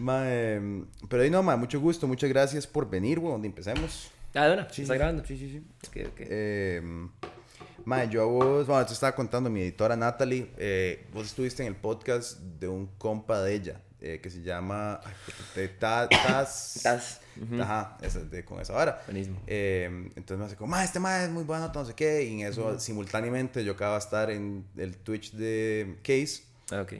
[0.00, 0.60] Mae,
[1.08, 4.10] pero ahí no, mae, mucho gusto, muchas gracias por venir, weón, donde empecemos.
[4.34, 5.24] Ah, de una, Sí, está sí, grabando.
[5.24, 5.58] Sí, sí, sí.
[5.88, 6.20] Ok, ok.
[6.20, 6.82] Eh,
[7.84, 11.68] mae, yo a vos, bueno, te estaba contando, mi editora Natalie, eh, vos estuviste en
[11.68, 15.12] el podcast de un compa de ella, eh, que se llama, ay,
[15.56, 17.20] de Ta- Taz, Taz,
[17.60, 19.02] ajá, esa- de- con esa vara.
[19.06, 19.40] Buenísimo.
[19.46, 19.86] Eh,
[20.16, 22.46] entonces me hace como, ma, este ma es muy bueno, no sé qué, y en
[22.46, 26.92] eso simultáneamente yo acababa de estar en el Twitch de Case, Ah, ok.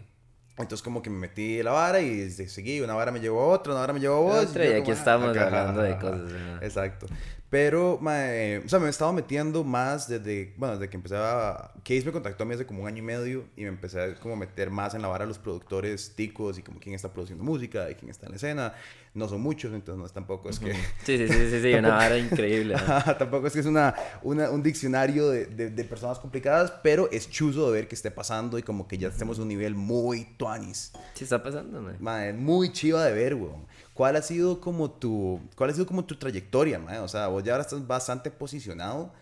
[0.58, 3.72] Entonces como que me metí la vara y seguí, una vara me llevó a otra,
[3.72, 4.50] una vara me llevó a vos.
[4.50, 6.64] Otra, y aquí como, ah, estamos acá, hablando de cosas, ajá.
[6.64, 7.06] Exacto.
[7.50, 11.72] Pero, mae, o sea, me he estado metiendo más desde, bueno, desde que empecé a...
[11.82, 14.14] Case me contactó a mí hace como un año y medio y me empecé a
[14.14, 17.42] como meter más en la vara a los productores ticos y como quién está produciendo
[17.42, 18.74] música y quién está en la escena.
[19.14, 20.72] No son muchos, entonces no es tampoco es que...
[21.04, 22.76] Sí, sí, sí, sí, sí, una vara increíble.
[23.18, 27.28] Tampoco es que es una, una- un diccionario de, de- de personas complicadas, pero es
[27.28, 30.24] chuzo de ver qué esté pasando y como que ya estemos a un nivel muy
[30.36, 30.92] tuanis.
[31.14, 31.96] Sí, está pasando, mae.
[31.98, 33.66] Mae, muy chiva de ver, weón.
[34.00, 37.00] ¿Cuál ha sido como tu, cuál ha sido como tu trayectoria, mae?
[37.00, 39.12] O sea, vos ya ahora estás bastante posicionado,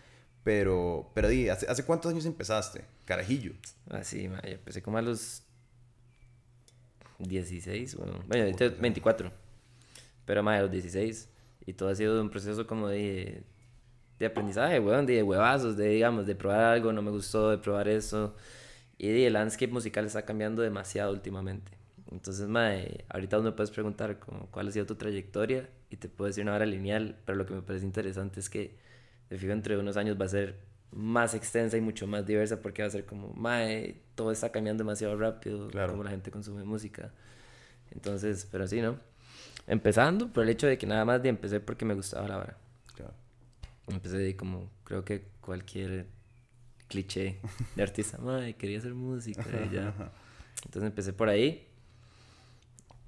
[0.41, 2.85] pero, pero di, ¿hace, ¿hace cuántos años empezaste?
[3.03, 3.51] Carajillo.
[3.89, 4.39] Así, mae.
[4.41, 5.43] Yo empecé como a los
[7.17, 8.23] 16, bueno.
[8.25, 9.29] Bueno, ahorita 24.
[10.23, 11.27] Pero, mae, a los 16.
[11.65, 13.43] Y todo ha sido un proceso como de,
[14.17, 17.89] de aprendizaje, weón, de huevazos, de, digamos, de probar algo, no me gustó, de probar
[17.89, 18.33] eso.
[18.97, 21.78] Y di, el landscape musical está cambiando demasiado últimamente.
[22.11, 26.27] Entonces, mae, ahorita me puedes preguntar como, cuál ha sido tu trayectoria y te puedo
[26.27, 28.75] decir una hora lineal, pero lo que me parece interesante es que,
[29.29, 30.57] de fijo, entre unos años va a ser
[30.91, 34.83] más extensa y mucho más diversa porque va a ser como, mae, todo está cambiando
[34.83, 35.91] demasiado rápido, Claro.
[35.91, 37.11] como la gente consume música.
[37.91, 38.99] Entonces, pero sí, ¿no?
[39.67, 42.57] Empezando por el hecho de que nada más de empecé porque me gustaba la vara.
[42.95, 43.13] Claro.
[43.87, 46.07] Empecé de como, creo que cualquier
[46.87, 47.39] cliché
[47.75, 49.93] de artista, mae, quería hacer música y ya.
[50.65, 51.67] Entonces empecé por ahí.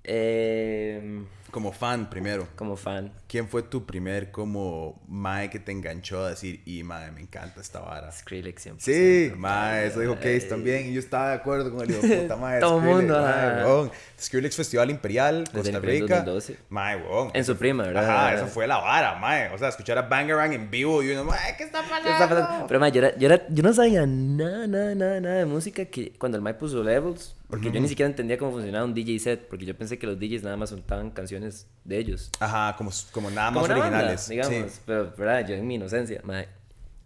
[0.04, 2.48] Em, Como fan primero.
[2.56, 3.12] como fan.
[3.28, 7.60] ¿Quién fue tu primer como mae que te enganchó a decir, y mae, me encanta
[7.62, 8.12] esta vara?
[8.12, 8.84] Skrillex siempre.
[8.84, 10.88] Sí, mae, eso dijo Case también.
[10.90, 12.60] Y yo estaba de acuerdo con el hijo puta mae.
[12.61, 13.92] Todo Skrillex, mundo, mae, weón.
[14.20, 16.16] Skrillex Festival Imperial, Costa el Rica.
[16.23, 16.58] 2012.
[16.70, 17.32] Mae, weón.
[17.34, 18.10] En su prima, ¿verdad?
[18.10, 19.50] Ajá, eso fue la vara, mae.
[19.54, 22.04] O sea, escuchar a Bangarang en vivo y uno, mae, ¿qué está pasando?
[22.08, 22.67] ¿Qué está pasando?
[22.67, 25.86] Pero, mae, yo, era, yo, era- yo no sabía nada, nada, nada, nada de música
[25.86, 29.20] que cuando el Mike puso Levels, porque yo ni siquiera entendía cómo funcionaba un DJ
[29.20, 32.32] set, porque yo pensé que los DJs nada más soltaban canciones de ellos.
[32.39, 34.28] Ajá, como, como nada Como más banda, originales.
[34.30, 34.72] digamos.
[34.72, 34.82] Sí.
[34.88, 35.48] Pero, ¿verdad?
[35.48, 36.48] Yo en mi inocencia, mae,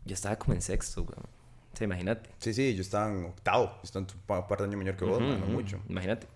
[0.05, 1.25] yo estaba como en sexto, weón.
[1.73, 2.29] O sea, imagínate.
[2.37, 3.65] sí, sí, yo estaba en octavo.
[3.77, 4.05] Yo estaba
[4.41, 5.81] un par de años mayor que vos, mae, no Ujú, mucho.
[5.89, 6.27] Imagínate.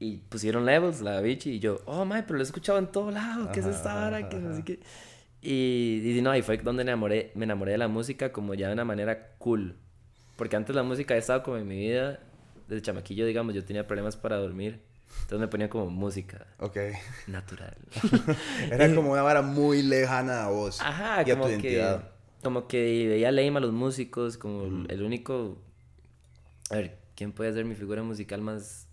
[0.00, 3.10] Y pusieron levels, la bichi, y yo, oh, mae, pero lo he escuchado en todo
[3.10, 4.28] lado, ¿qué es esta vara?
[4.28, 4.80] Que no sé qué.
[5.40, 8.66] Y, y no, y fue donde me enamoré, me enamoré de la música como ya
[8.68, 9.76] de una manera cool.
[10.36, 12.18] Porque antes la música ha estado como en mi vida,
[12.68, 14.80] desde chamaquillo, digamos, yo tenía problemas para dormir.
[15.22, 16.76] Entonces me ponía como música Ok.
[17.28, 17.76] natural.
[18.70, 20.80] Era como una vara muy lejana a vos.
[20.80, 22.10] Ajá, y a como tu que, identidad.
[22.42, 25.62] como que veía lame a los músicos, como el único...
[26.70, 28.88] A ver, ¿quién puede ser mi figura musical más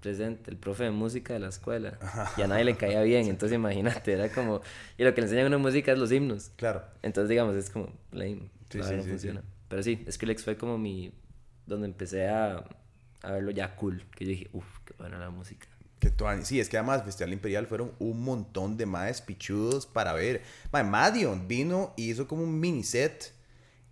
[0.00, 0.50] presente?
[0.50, 1.98] El profe de música de la escuela.
[2.36, 4.60] Y a nadie le caía bien, entonces imagínate, era como...
[4.96, 6.50] Y lo que le enseñan a una música es los himnos.
[6.56, 6.84] Claro.
[7.02, 8.48] Entonces, digamos, es como lame.
[8.70, 9.42] Sí, sí, no sí, funciona.
[9.68, 11.12] Pero sí, Skrillex fue como mi...
[11.66, 12.64] Donde empecé a,
[13.22, 14.04] a verlo ya cool.
[14.14, 15.66] Que yo dije, uff, qué buena la música.
[15.98, 16.12] Que
[16.44, 20.42] Sí, es que además Festival Imperial fueron un montón de maes pichudos para ver.
[20.72, 23.32] Mae, Madion vino y hizo como un mini set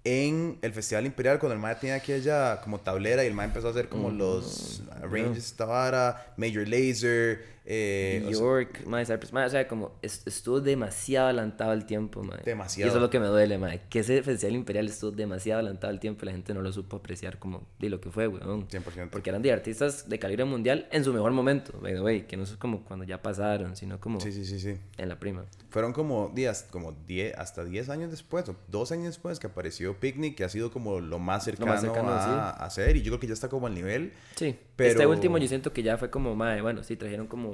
[0.04, 3.68] en el Festival Imperial cuando el mae tenía aquella como tablera y el mae empezó
[3.68, 9.32] a hacer como los arranges, esta vara, Major Laser, eh, o sea, York, mae, Cypress,
[9.32, 12.40] mae, o sea, como est- estuvo demasiado adelantado el tiempo, mae.
[12.44, 12.86] Demasiado.
[12.86, 15.92] Y eso es lo que me duele, mae, que ese Festival Imperial estuvo demasiado adelantado
[15.92, 18.68] el tiempo y la gente no lo supo apreciar como de lo que fue, weón.
[18.68, 19.08] 100%.
[19.10, 22.36] Porque eran de artistas de calibre mundial en su mejor momento, by the way, que
[22.36, 24.76] no es como cuando ya pasaron, sino como Sí, sí, sí, sí.
[24.98, 25.44] en la prima.
[25.70, 29.98] Fueron como días, como 10, hasta 10 años después, o 2 años después que apareció
[29.98, 32.30] Picnic, que ha sido como lo más cercano, más cercano, a, sí.
[32.30, 34.12] a hacer, y yo creo que ya está como al nivel.
[34.36, 37.53] Sí, este Pero- último yo siento que ya fue como, mae, bueno, sí, trajeron como,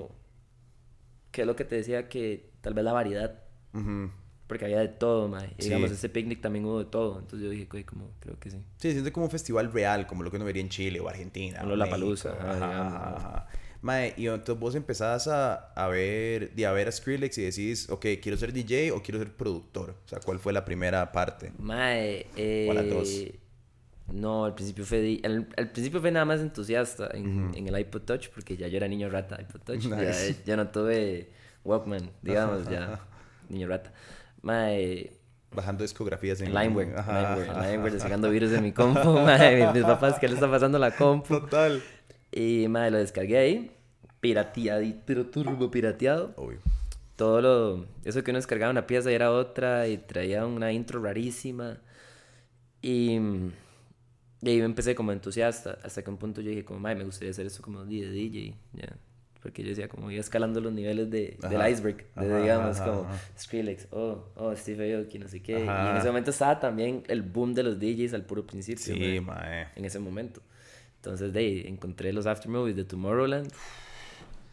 [1.30, 3.42] que es lo que te decía, que tal vez la variedad
[3.72, 4.10] Ujú.
[4.48, 5.47] Porque había de todo, mae.
[5.59, 5.68] Y Sí.
[5.68, 7.21] digamos, ese picnic también hubo de todo.
[7.21, 8.56] Entonces yo dije, "Oye, como, creo que sí.
[8.78, 11.60] Sí, siente como un festival real, como lo que uno vería en Chile o Argentina.
[11.62, 12.48] O Lollapalooza, México.
[12.48, 12.66] ajá,
[13.16, 13.42] digamos.
[13.82, 18.04] Mae, y entonces vos empezás a, a ver, a ver a Skrillex y decís, ok,
[18.21, 19.91] quiero ser DJ o quiero ser productor.
[20.04, 21.53] O sea, ¿cuál fue la primera parte?
[21.59, 22.66] Mae, eh...
[22.68, 23.09] O las dos.
[24.12, 25.21] No, al principio fue...
[25.24, 28.77] Al, al principio fue nada más entusiasta en, en el iPod Touch, porque ya yo
[28.77, 29.80] era niño rata iPod Touch.
[29.83, 30.42] Ya, Nice.
[30.45, 31.30] ya no tuve
[31.65, 33.01] Walkman, digamos, ya.
[33.48, 33.92] Niño rata.
[34.42, 35.12] Mae...
[35.53, 40.34] Bajando discografías en Limeware, Limeware, descargando virus de mi compu, mae, mis, papás, ¿qué le
[40.34, 41.41] está pasando a la compu?
[41.41, 41.83] Total.
[42.30, 43.71] Y, madre, lo descargué ahí.
[44.21, 46.33] pirateado, pero turbo pirateado.
[46.36, 46.59] Obvio.
[47.16, 51.03] Todo lo, eso que uno descargaba una pieza y era otra y traía una intro
[51.03, 51.78] rarísima.
[52.80, 53.18] Y,
[54.42, 57.31] y ahí empecé como entusiasta, hasta que un punto yo dije como, "Mae, me gustaría
[57.31, 58.97] hacer eso como de DJ, ya.
[59.42, 61.71] Porque yo decía, como iba escalando los niveles de, del Ajá.
[61.71, 63.07] iceberg, de, Ajá, digamos, ajá, como.
[63.39, 65.53] Skrillex, oh, oh, Steve Aoki, no sé qué.
[65.53, 68.84] Y en ese momento estaba también el boom de los DJs al puro principio.
[68.84, 69.69] Sí, mae, mae.
[69.77, 70.42] En ese momento.
[70.97, 73.51] Entonces, de ahí, encontré los aftermovies de Tomorrowland.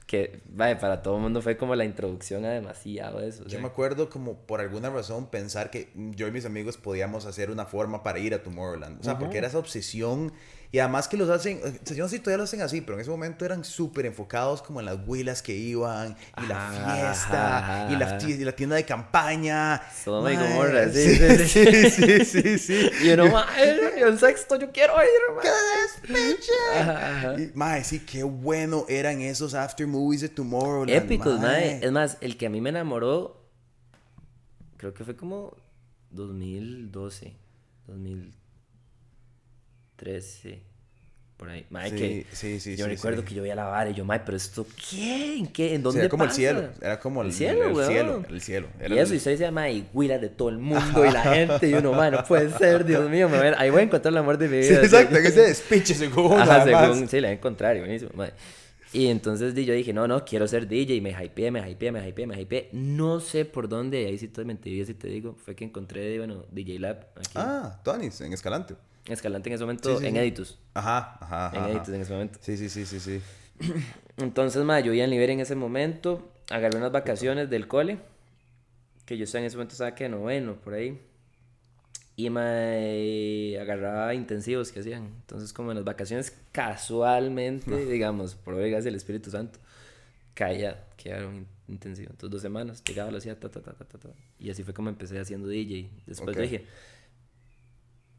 [0.07, 3.41] Que, vaya, para todo el mundo fue como la introducción a demasiado eso.
[3.41, 6.77] o Yo sea, me acuerdo como por alguna razón pensar que yo y mis amigos
[6.77, 9.01] podíamos hacer una forma para ir a Tomorrowland.
[9.01, 10.31] O sea, porque era esa obsesión.
[10.71, 12.81] Y además que los hacen, o sea, yo no sé si todavía lo hacen así,
[12.81, 16.67] pero en ese momento eran súper enfocados como en las huilas que iban, y la
[16.67, 19.81] Ajá, fiesta, ajá, y, la, y la tienda de campaña.
[20.03, 22.89] Sodoma y Gomorra, sí, sí, sí, sí, sí, sí, sí.
[23.03, 25.07] Y uno, mae, y un sexto, yo quiero ir.
[26.05, 30.89] ¡Qué mae, sí, qué bueno eran esos after movies de Tomorrowland.
[30.89, 31.79] Épicos, mae.
[31.81, 33.41] Es más, el que a mí me enamoró,
[34.75, 35.55] creo que fue como
[36.11, 37.35] 2012,
[37.87, 38.37] 2013,
[41.37, 41.65] por ahí.
[41.69, 43.27] Mae, Sí, que sí, sí, yo sí, recuerdo sí.
[43.27, 45.37] que yo vi a la vara y yo, mae, pero esto, ¿qué?
[45.37, 45.75] ¿En qué?
[45.75, 48.41] ¿En Sí, dónde era como el cielo, era como el, El cielo, el cielo, el
[48.41, 48.67] cielo.
[48.79, 51.11] Era Y eso, el- y usted se llama y huila de todo el mundo y
[51.11, 54.11] la gente, y uno, mae, no puede ser, Dios mío, a- ahí voy a encontrar
[54.13, 54.81] el amor de mi Sí, vida.
[54.83, 58.31] exacto, que ese despiche según Ajá, según, sí, le voy a encontrar, y buenísimo, mae.
[58.93, 62.07] Y entonces yo dije, no, no, quiero ser DJ, y me hypeé, me hypeé, me
[62.07, 62.69] hypeé, me hypeé.
[62.71, 66.17] No sé por dónde, y ahí sí te mentiría si te digo, fue que encontré,
[66.17, 68.75] bueno, DJ Lab aquí Ah, Tonis, en Escalante.
[69.07, 70.19] En Escalante en ese momento, Sí, sí, en sí.
[70.19, 70.59] Editus.
[70.73, 71.69] Ajá, ajá, En ajá.
[71.71, 72.39] Editus en ese momento.
[72.41, 73.21] Sí, sí, sí, sí, sí.
[74.17, 77.99] Entonces, ma, yo iba a nivel en ese momento, agarré unas vacaciones del cole,
[79.05, 80.99] que yo estaba en ese momento estaba que noveno, por ahí.
[82.15, 85.05] Y me agarraba intensivos que hacían.
[85.05, 89.59] Entonces, como en las vacaciones, casualmente, digamos, por oigas el Espíritu Santo,
[90.33, 92.11] caía, quedaron in- intensivos.
[92.11, 94.09] Entonces, dos semanas, llegaba, lo hacía, ta, ta, ta, ta, ta, ta.
[94.39, 95.89] Y así fue como empecé haciendo DJ.
[96.07, 96.41] Después Ok.
[96.41, 96.65] dije,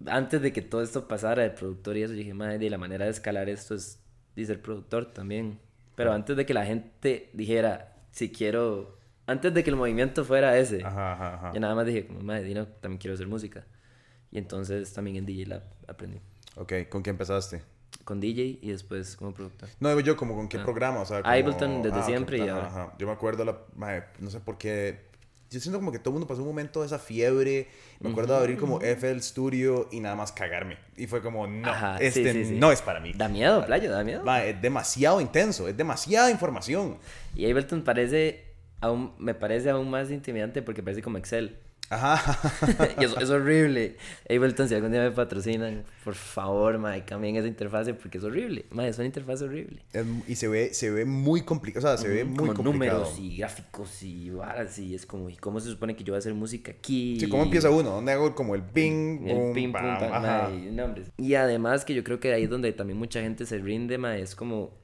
[0.07, 3.05] antes de que todo esto pasara de productor y eso, yo dije, madre, la manera
[3.07, 4.01] de escalar esto es
[4.37, 5.59] y ser productor también.
[5.97, 8.97] Pero antes de que la gente dijera, si quiero,
[9.27, 11.53] antes de que el movimiento fuera ese, Ajá, ajá, ajá.
[11.53, 13.67] yo nada más dije, como, madre, Dino, también quiero hacer música.
[14.31, 16.21] Y entonces también en DJ Lab aprendí.
[16.57, 17.63] Ok, ¿con qué empezaste?
[18.05, 19.69] Con DJ y después como productor.
[19.81, 20.63] No, digo yo, como con qué Ah.
[20.63, 21.35] programa, o sea, como...
[21.35, 22.67] Ableton desde ok, siempre y ahora.
[22.69, 22.95] ajá.
[22.99, 23.59] Yo me acuerdo, la...
[23.75, 25.08] mae, no sé por qué...
[25.51, 27.69] Yo siento como que todo el mundo pasó un momento de esa fiebre.
[28.01, 30.77] Me acuerdo de abrir como FL Studio y nada más cagarme.
[30.97, 32.55] Y fue como, no, Ajá, sí, este sí, sí.
[32.57, 33.13] no es para mí.
[33.15, 34.23] Da miedo, playa, da miedo.
[34.25, 36.99] Mae, es demasiado intenso, es demasiada información.
[37.35, 38.45] Y Ableton parece,
[38.81, 41.57] aún, me parece aún más intimidante porque parece como Excel.
[41.91, 42.39] Ajá.
[43.01, 43.97] y eso es horrible.
[44.29, 48.67] Ableton, si algún día me patrocinan, por favor, mae, cambien esa interfase porque es horrible.
[48.71, 49.83] Mae, es una interfaz horrible.
[49.93, 52.99] Es- y se ve, se ve muy complicado, o sea, se ve muy como complicado.
[53.01, 56.17] números y gráficos y varas y es como, ¿y cómo se supone que yo voy
[56.17, 57.17] a hacer música aquí?
[57.21, 57.91] Sí, ¿cómo empieza uno?
[57.91, 59.99] ¿Dónde hago como el ping, El boom, pum, bam?
[59.99, 60.49] pam, Ajá.
[60.51, 61.11] mae, nombres.
[61.17, 64.21] Y además que yo creo que ahí es donde también mucha gente se rinde, mae,
[64.21, 64.77] es como...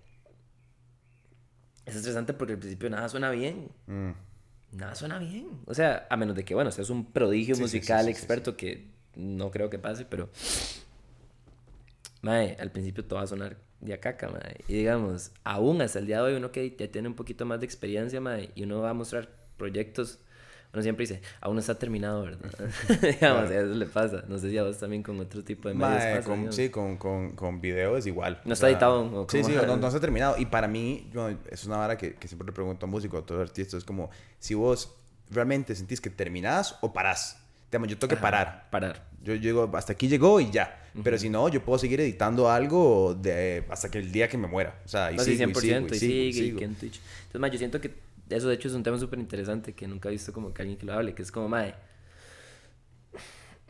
[1.87, 3.69] Es estresante porque al principio nada suena bien.
[3.87, 4.13] Mm.
[4.75, 5.47] Nada suena bien.
[5.67, 8.57] O sea, a menos de que, bueno, seas un prodigio Sí, musical sí, sí, experto
[8.57, 10.31] que no creo que pase, pero...
[12.23, 14.57] Mae, al principio todo va a sonar de a caca, mae.
[14.67, 17.61] Y digamos, aún hasta el día de hoy uno que ya tiene un poquito más
[17.61, 20.19] de experiencia, mae, y uno va a mostrar proyectos,
[20.75, 22.51] uno siempre dice, aún no está terminado, ¿verdad?
[23.01, 23.51] digamos, Claro.
[23.51, 24.25] eso le pasa.
[24.29, 26.69] No sé si a vos también con otro tipo de medios Mae, pasa, con- sí,
[26.69, 28.41] con, con, con video es igual.
[28.45, 30.37] No O está sea, editado, ¿o Sí, sí, no, no está terminado.
[30.37, 33.25] Y para mí, yo- es una vara que, que siempre le pregunto a músicos, a
[33.27, 34.93] todos los artistas, es como, si vos
[35.31, 37.39] realmente sentís que terminás o parás.
[37.71, 38.69] Digamos, yo tengo que Ajá, parar.
[38.71, 39.07] Parar.
[39.23, 40.81] Yo llego, hasta aquí llegó y ya.
[41.03, 44.47] Pero si no, yo puedo seguir editando algo de, hasta que el día que me
[44.47, 44.81] muera.
[44.85, 46.59] O sea, y Así sigo, 100% y sigo, y y sigue y y sigo.
[46.59, 47.01] Twitch.
[47.23, 47.91] Entonces, ma, yo siento que
[48.31, 50.79] eso de hecho es un tema súper interesante que nunca he visto como que alguien
[50.79, 51.75] que lo hable, que es como, mae,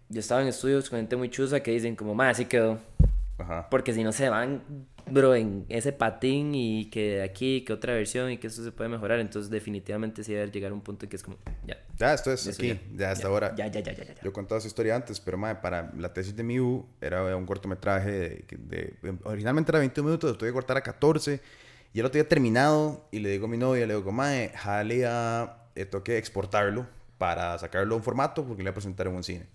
[0.08, 2.78] yo estaba en estudios con gente muy chusa que dicen como, mae, así quedó.
[3.38, 3.68] Ajá.
[3.68, 4.62] Porque si no se van,
[5.10, 8.88] bro, en ese patín y que aquí, que otra versión y que esto se puede
[8.90, 11.76] mejorar, entonces definitivamente sí debe llegar a un punto en que es como, ya.
[11.98, 13.54] Ya, esto es eso aquí, ya, hasta ahora.
[13.56, 14.14] Ya, ya, ya, ya, ya.
[14.14, 14.22] ya.
[14.22, 17.36] Yo he contado esa historia antes, pero madre, para la tesis de mi U era
[17.36, 18.44] un cortometraje de,
[19.02, 21.40] de- originalmente era 21 minutos, lo tuve que cortar a 14
[21.94, 25.06] y el otro día terminado y le digo a mi novia, le digo, madre, jale
[25.06, 26.86] a, eh, tengo que exportarlo
[27.16, 29.46] para sacarlo a un formato porque le voy a presentar en un cine.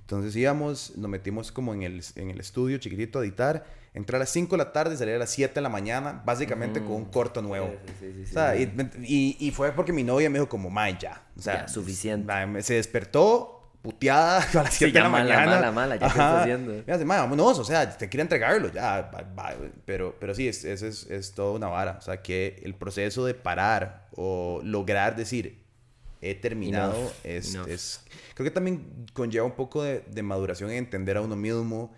[0.00, 4.20] Entonces íbamos, nos metimos como en el, en el estudio chiquitito a editar, entrar a
[4.20, 6.92] las 5 de la tarde y salir a las 7 de la mañana, básicamente con
[6.92, 7.74] un corto nuevo.
[7.86, 8.70] Sí, sí, sí, O sí, sea, sí.
[9.02, 11.22] y, y, y fue porque mi novia me dijo como, mae, ya.
[11.36, 12.26] O sea, Ya, suficiente.
[12.26, 13.55] mae, se despertó
[13.86, 15.50] puteada a las 7 de la mala, mañana.
[15.56, 16.82] mala, mala, ya qué está haciendo.
[16.86, 19.24] Me hace, "Ma, vámonos, o sea, te quiero entregarlo, ya, bye,
[19.58, 19.70] bye".
[19.84, 21.96] Pero, pero sí, es, es, es, es toda una vara.
[21.98, 25.64] O sea, que el proceso de parar o lograr decir,
[26.20, 27.68] he terminado, Enough, es, enough.
[27.68, 28.00] es...
[28.34, 31.94] Creo que también conlleva un poco de, de maduración en entender a uno mismo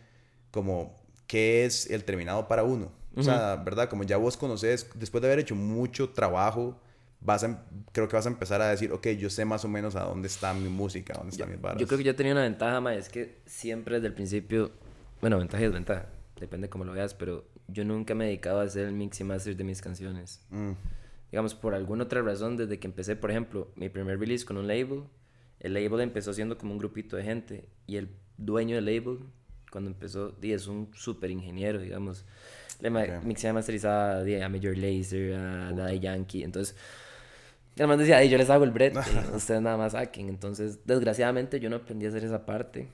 [0.51, 0.95] como
[1.27, 2.93] qué es el terminado para uno.
[3.17, 3.89] O sea, ¿verdad?
[3.89, 6.81] Como ya vos conoces, después de haber hecho mucho trabajo,
[7.21, 7.57] vas a, em-
[7.93, 10.29] creo que vas a empezar a decir, ok, yo sé más o menos a dónde
[10.29, 11.81] está mi música, dónde están mis varas.
[11.81, 14.71] Yo creo que yo tenía una ventaja, ma, es que siempre desde el principio,
[15.21, 16.07] bueno, ventaja y desventaja,
[16.41, 19.25] depende cómo lo veas, pero yo nunca me he dedicado a hacer el mix y
[19.25, 20.41] master de mis canciones.
[20.51, 20.73] Mm,
[21.31, 24.67] Digamos, por alguna otra razón, desde que empecé, por ejemplo, mi primer release con un
[24.67, 25.03] label,
[25.61, 28.09] el label empezó siendo como un grupito de gente y el
[28.39, 29.19] dueño del label,
[29.71, 32.25] cuando empezó, di, es un súper ingeniero, digamos.
[32.81, 33.25] Le ma- Ok.
[33.25, 36.75] mixé y masterizaba a Major Lazer, a Daddy Yankee, entonces...
[37.79, 38.99] Y además decía, "Ay, yo les hago el brete,
[39.35, 40.29] ustedes nada más saquen.
[40.29, 42.89] Entonces, desgraciadamente, yo no aprendí a hacer esa parte.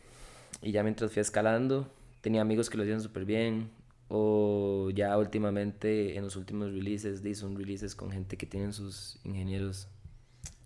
[0.61, 3.71] Y ya mientras fui escalando, tenía amigos que lo hacían súper bien.
[4.09, 9.89] O ya últimamente, en los últimos releases, son releases con gente que tienen sus ingenieros.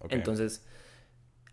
[0.01, 0.65] ok, Entonces,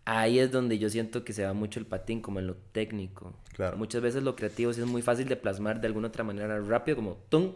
[0.04, 3.32] ahí es donde yo siento que se va mucho el patín, como en lo técnico.
[3.52, 3.76] Claro.
[3.76, 6.96] Muchas veces lo creativo sí es muy fácil de plasmar de alguna otra manera rápido,
[6.96, 7.54] como tum,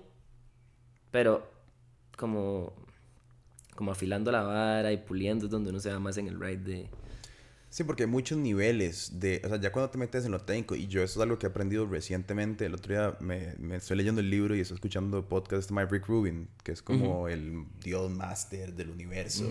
[1.11, 1.50] pero
[2.17, 2.73] como,
[3.80, 6.58] como afilando la vara y puliendo es donde uno se va más en el ride
[6.58, 6.90] de...
[7.70, 9.40] Sí, porque hay muchos niveles de...
[9.42, 11.46] O sea, ya cuando te metes en lo técnico, y yo eso es algo que
[11.46, 15.26] he aprendido recientemente, el otro día me, me estoy leyendo el libro y estoy escuchando
[15.26, 19.46] podcast de Rick Rubin, que es como el dios máster del universo,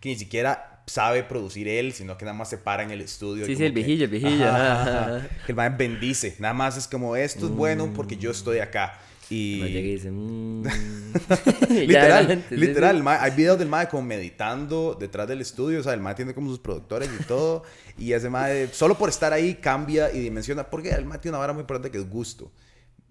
[0.00, 3.44] que ni siquiera sabe producir él, sino que nada más se para en el estudio.
[3.44, 4.46] y Sí, sí, el viejillo, el viejillo,
[5.46, 8.98] el man bendice, nada más es como, esto es bueno porque yo estoy acá.
[9.30, 9.60] Y...
[9.62, 10.10] Llega y dice...
[10.10, 10.62] "Mm".
[11.70, 12.96] Ya literal, literal.
[12.96, 13.02] sí.
[13.02, 15.80] mae- hay videos del mae como meditando detrás del estudio.
[15.80, 17.62] O sea, el mae tiene como sus productores y todo.
[17.98, 20.68] y ese mae, solo por estar ahí, cambia y dimensiona.
[20.68, 22.50] Porque el mae tiene una vara muy importante que es gusto.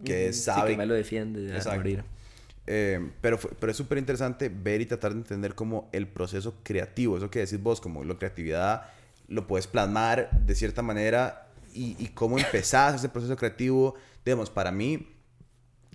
[0.04, 0.72] Que Sí, sabe.
[0.72, 2.04] que me lo defiende a morir.
[2.68, 7.18] Eh, pero, pero es súper interesante ver y tratar de entender como el proceso creativo.
[7.18, 8.84] Eso que decís vos, como la creatividad
[9.28, 13.96] lo puedes plasmar de cierta manera y, y cómo empezás ese proceso creativo.
[14.26, 15.08] Digamos, para mí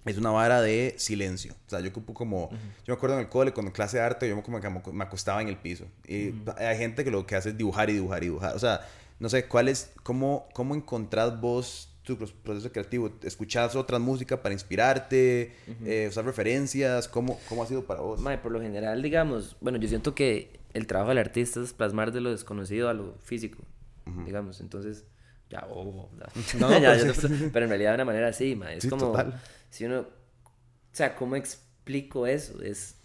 [0.04, 1.54] es una vara de silencio.
[1.66, 2.50] O sea, yo ocupo como...
[2.50, 2.58] Yo
[2.88, 5.40] me acuerdo en el cole, cuando en clase de arte, yo como que me acostaba
[5.42, 5.86] en el piso.
[6.06, 8.54] Y hay gente que lo que hace es dibujar y dibujar y dibujar.
[8.54, 8.80] O sea,
[9.18, 9.92] no sé, ¿cuál es...
[10.02, 13.10] ¿Cómo, cómo encontrás vos tu pro- proceso creativo?
[13.22, 15.54] ¿Escuchás otra música para inspirarte?
[15.84, 17.08] Eh, ¿Usas referencias?
[17.08, 18.20] ¿Cómo, ¿Cómo ha sido para vos?
[18.20, 22.12] Mae, por lo general, digamos, bueno, yo siento que el trabajo del artista es plasmar
[22.12, 23.62] de lo desconocido a lo físico,
[24.26, 25.04] digamos, entonces,
[25.48, 26.10] ya, oh.
[26.58, 28.90] No, no, Ya, pero yo pero en realidad de una manera así, mae, es Sí,
[28.90, 29.40] como, total.
[29.74, 30.06] Si uno, o
[30.92, 32.62] sea, ¿cómo explico eso?
[32.62, 32.96] Es,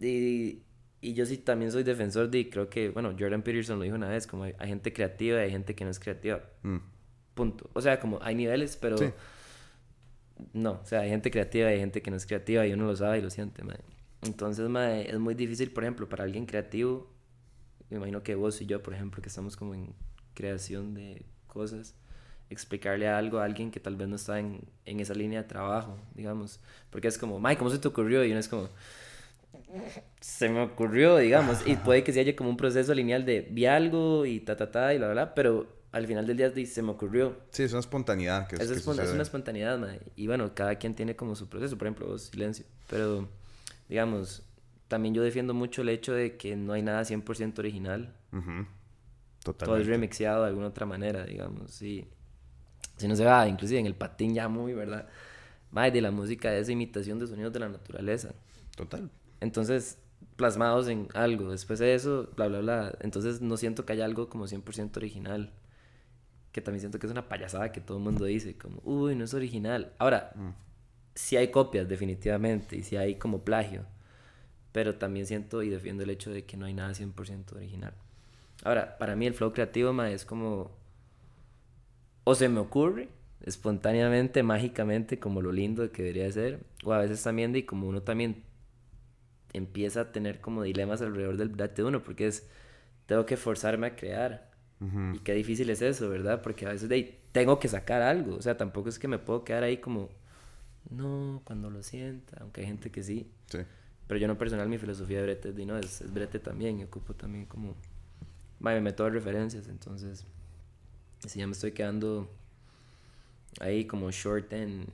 [0.00, 0.64] y,
[1.00, 4.08] y yo sí también soy defensor de, creo que, bueno, Jordan Peterson lo dijo una
[4.08, 6.78] vez, como hay, hay gente creativa y hay gente que no es creativa, Mm,
[7.34, 8.98] punto, o sea, como hay niveles, pero...
[8.98, 9.06] Sí.
[10.52, 12.84] No, o sea, hay gente creativa y hay gente que no es creativa y uno
[12.84, 13.78] lo sabe y lo siente, mae.
[14.22, 17.08] Entonces, mae, es muy difícil, por ejemplo, para alguien creativo,
[17.88, 19.94] me imagino que vos y yo, por ejemplo, que estamos como en
[20.34, 21.94] creación de cosas,
[22.50, 25.96] explicarle algo a alguien que tal vez no está en, en esa línea de trabajo,
[26.14, 26.60] digamos.
[26.90, 28.24] Porque es como, mae, ¿cómo se te ocurrió?
[28.24, 28.68] Y uno es como,
[30.20, 31.66] se me ocurrió, digamos.
[31.66, 34.70] Y puede que se haya como un proceso lineal de vi algo y ta, ta,
[34.70, 37.36] ta, y bla, bla, bla, pero al final del día se me ocurrió.
[37.50, 39.80] Sí, es una espontaneidad que, Es, que espon- es una espontaneidad.
[40.14, 41.76] Y bueno, cada quien tiene como su proceso.
[41.78, 42.64] Por ejemplo, vos, silencio.
[42.88, 43.28] Pero,
[43.88, 44.42] digamos,
[44.88, 48.14] también yo defiendo mucho el hecho de que no hay nada 100% original.
[48.32, 48.42] Ujú.
[48.44, 49.90] Todo es Totalmente.
[49.90, 51.70] remixeado de alguna otra manera, digamos.
[51.70, 52.06] Sí.
[52.96, 55.06] Si no se va, inclusive en el patín ya muy, ¿verdad?
[55.70, 58.34] Mae, de la música es imitación de sonidos de la naturaleza.
[58.76, 59.10] Total.
[59.40, 59.98] Entonces,
[60.36, 61.50] plasmados en algo.
[61.50, 62.98] Después de eso, bla, bla, bla.
[63.00, 65.52] Entonces, no siento que haya algo como 100% original.
[66.52, 69.24] Que también siento que es una payasada que todo el mundo dice, como, uy, no
[69.24, 69.92] es original.
[69.98, 70.32] Ahora,
[71.14, 73.84] sí hay copias, definitivamente, y sí hay como plagio.
[74.72, 77.92] Pero también siento y defiendo el hecho de que no hay nada 100% original.
[78.64, 80.70] Ahora, para mí el flow creativo, ma, es como...
[82.28, 83.08] O se me ocurre
[83.42, 86.58] espontáneamente, mágicamente, como lo lindo que debería ser.
[86.84, 88.42] O a veces también, de como uno también
[89.52, 92.48] empieza a tener como dilemas alrededor del de uno, porque es,
[93.06, 94.50] tengo que forzarme a crear.
[95.14, 96.42] Y qué difícil es eso, ¿verdad?
[96.42, 99.20] Porque a veces de ahí, tengo que sacar algo, o sea, tampoco es que me
[99.20, 100.08] puedo quedar ahí como,
[100.90, 103.30] no, cuando lo sienta, aunque hay gente que sí.
[103.46, 103.58] Sí.
[104.08, 106.80] Pero yo no personal, mi filosofía de brete es, de, no, es, es brete también,
[106.80, 107.76] y ocupo también como,
[108.58, 110.26] ma, me meto a referencias, entonces,
[111.26, 112.28] si ya me estoy quedando
[113.60, 114.86] ahí como short en,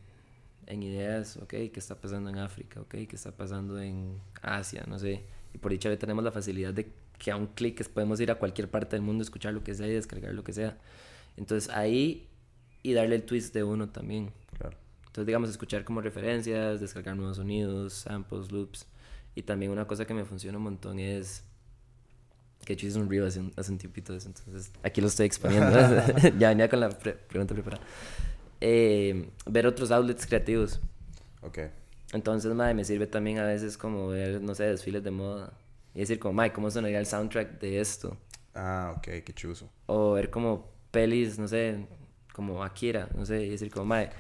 [0.67, 2.81] en ideas, ok, ¿qué está pasando en África?
[2.81, 4.85] Ok, ¿qué está pasando en Asia?
[4.87, 5.25] No sé.
[5.55, 8.69] y por dicha tenemos la facilidad de que a un clic podemos ir a cualquier
[8.69, 10.79] parte del mundo, escuchar lo que sea y descargar lo que sea.
[11.37, 12.29] Entonces ahí
[12.83, 14.33] y darle el twist de uno también.
[14.59, 14.77] Claro.
[15.07, 18.87] Entonces, digamos, escuchar como referencias, descargar nuevos sonidos, samples, loops.
[19.35, 21.45] Y también una cosa que me funciona un montón es
[22.65, 25.09] que yo hice un reel hace un, hace un tiempito de eso, entonces aquí lo
[25.09, 25.71] estoy exponiendo.
[26.39, 27.83] ya venía con la pregunta preparada.
[28.61, 30.81] Eh, ver otros outlets creativos.
[31.43, 31.59] Ok.
[32.13, 35.53] Entonces, madre, me sirve también a veces como ver, no sé, desfiles de moda.
[35.95, 38.17] Y decir como, madre, ¿cómo sonaría el soundtrack de esto?
[38.55, 39.69] Ah, ok, qué chuzo.
[39.87, 41.87] O ver como pelis, no sé,
[42.33, 44.11] como Akira, no sé, y decir como, madre,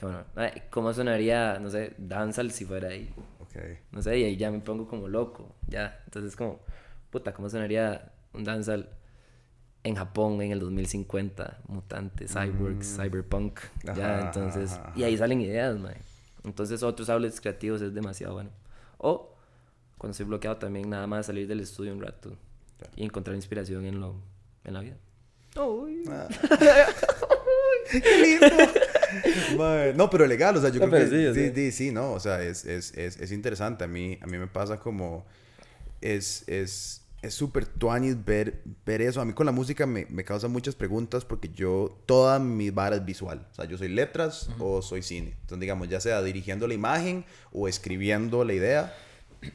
[0.00, 0.24] bueno,
[0.70, 3.12] ¿cómo sonaría, no sé, Danzal si fuera ahí?
[3.48, 3.78] Okay.
[3.90, 6.00] No sé, y ahí ya me pongo como loco, ya.
[6.04, 6.60] Entonces como,
[7.14, 8.88] puta, ¿cómo sonaría un Danzal
[9.84, 11.60] en Japón en el 2050?
[11.68, 13.02] Mutantes, cyborgs, mm.
[13.02, 13.60] cyberpunk,
[13.96, 16.00] ya, entonces, y ahí salen ideas, madre.
[16.42, 18.50] Entonces otros outlets creativos es demasiado bueno.
[18.98, 19.32] O
[19.96, 22.36] cuando estoy bloqueado también nada más salir del estudio un rato
[22.96, 24.16] y encontrar inspiración en lo
[24.64, 24.96] en la vida.
[26.10, 26.28] Ah.
[27.92, 29.94] ¡Qué lindo!
[29.94, 32.64] no, pero legal, o sea, yo creo que sí, sí, sí, no, o sea, es,
[32.64, 33.84] es, es, es, interesante.
[33.84, 35.24] A mí, a mí me pasa como.
[36.00, 36.42] Es.
[36.48, 39.20] es es súper tuanis ver, ver eso.
[39.20, 42.96] A mí con la música me, me, causa muchas preguntas porque yo, toda mi vara
[42.96, 43.46] es visual.
[43.50, 45.34] O sea, yo soy letras o soy cine.
[45.40, 48.94] Entonces, digamos, ya sea dirigiendo la imagen o escribiendo la idea.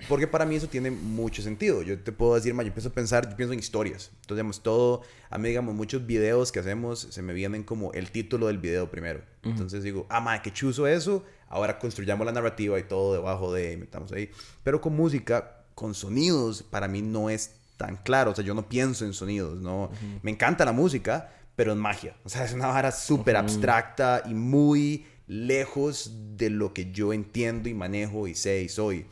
[0.07, 1.81] Porque para mí eso tiene mucho sentido.
[1.81, 4.11] Yo te puedo decir, ma, yo empiezo a pensar, yo pienso en historias.
[4.21, 8.11] Entonces, digamos, todo, a mí, digamos, muchos videos que hacemos se me vienen como el
[8.11, 9.21] título del video primero.
[9.43, 11.23] Entonces digo, ah, ma, qué chuzo eso.
[11.47, 14.29] Ahora construyamos la narrativa y todo debajo de, metamos ahí.
[14.63, 18.31] Pero con música, con sonidos, para mí no es tan claro.
[18.31, 19.89] O sea, yo no pienso en sonidos, ¿no?
[20.21, 22.15] Me encanta la música, pero es magia.
[22.25, 27.69] O sea, es una vara súper abstracta y muy lejos de lo que yo entiendo
[27.69, 29.05] y manejo y sé y soy.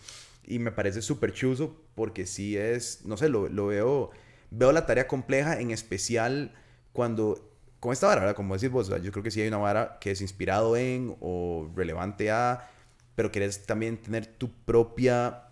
[0.44, 4.12] Y me parece súper chuzo porque sí es, no sé, lo, lo, veo,
[4.52, 6.54] veo la tarea compleja, en especial
[6.92, 8.36] cuando, con esta vara, ¿verdad?
[8.36, 11.72] Como decís vos, yo creo que sí hay una vara que es inspirado en o
[11.74, 12.70] relevante a,
[13.16, 15.47] pero querés también tener tu propia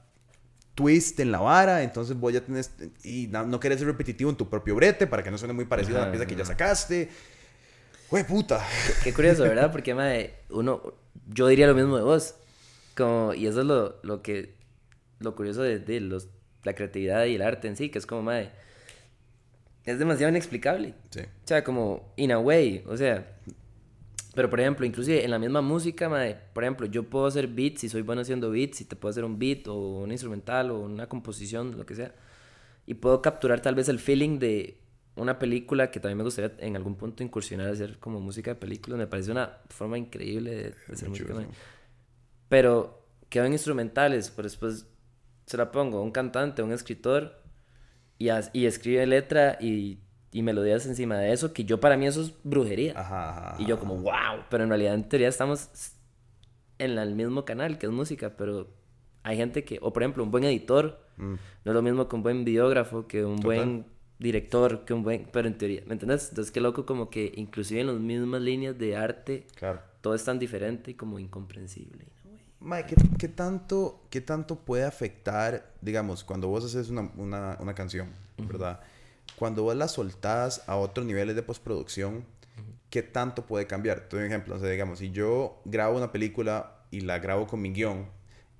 [0.75, 2.65] twist en la vara, entonces voy a tener,
[3.03, 5.65] y no, no querés ser repetitivo en tu propio brete para que no suene muy
[5.65, 7.09] parecido a la pieza que ya sacaste.
[8.11, 8.63] Güey, puta.
[9.03, 9.71] Qué, curioso, ¿verdad?
[9.71, 10.93] Porque, madre, uno,
[11.27, 12.35] yo diría lo mismo de vos.
[12.95, 14.55] Como, y eso es lo, lo que
[15.19, 16.27] lo curioso de, los,
[16.63, 18.51] la creatividad y el arte en sí, que es como, madre,
[19.85, 20.93] es demasiado inexplicable.
[21.09, 21.21] Sí.
[21.21, 23.37] O sea, como, in a way, o sea,
[24.35, 27.85] pero por ejemplo, inclusive en la misma música, madre, por ejemplo, yo puedo hacer beats
[27.85, 30.79] y soy bueno haciendo beats y te puedo hacer un beat o un instrumental o
[30.79, 32.13] una composición, lo que sea.
[32.85, 34.77] Y puedo capturar tal vez el feeling de
[35.15, 38.55] una película que también me gustaría en algún punto incursionar a hacer como música de
[38.55, 38.99] películas.
[38.99, 41.33] Me parece una forma increíble de, hacer música.
[42.49, 44.85] Pero quedan instrumentales, pero después
[45.45, 47.41] se la pongo a un cantante, a un escritor,
[48.17, 49.99] y, y escribe letra y,
[50.35, 53.55] y, melodías encima de eso, que yo para mí eso es brujería.
[53.57, 55.69] y yo como, wow, pero en realidad en teoría estamos
[56.77, 58.67] en el mismo canal, que es música, pero
[59.23, 61.33] hay gente que, o por ejemplo, un buen editor, mm.
[61.33, 63.85] no es lo mismo que un buen videógrafo, que un buen
[64.19, 66.29] director, que un buen, pero en teoría, ¿me entiendes?
[66.29, 69.81] Entonces qué loco como que inclusive en las mismas líneas de arte, claro.
[70.01, 72.05] todo es tan diferente y como incomprensible.
[73.17, 78.81] ¿qué, tanto, ¿qué tanto puede afectar, digamos, cuando vos haces una, una, una canción, ¿verdad?
[79.37, 82.25] Cuando vos la soltás a otros niveles de postproducción,
[82.89, 84.07] ¿qué tanto puede cambiar?
[84.07, 87.47] Te doy un ejemplo, o sea, digamos, si yo grabo una película y la grabo
[87.47, 88.07] con mi guion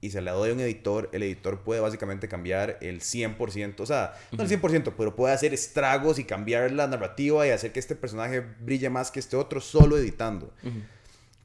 [0.02, 3.86] y se la doy a un editor, el editor puede básicamente cambiar el 100%, o
[3.86, 7.80] sea, no el 100%, pero puede hacer estragos y cambiar la narrativa y hacer que
[7.80, 10.54] este personaje brille más que este otro solo editando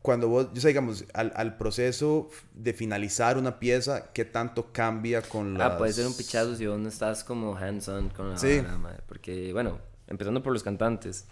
[0.03, 5.21] cuando vos, yo sé, digamos, al, al, proceso de finalizar una pieza, ¿qué tanto cambia
[5.21, 8.39] con la Ah, puede ser un pichazo si vos no estás como hands-on con la
[8.39, 8.63] sí.
[8.79, 9.01] madre.
[9.07, 11.27] Porque, bueno, empezando por los cantantes.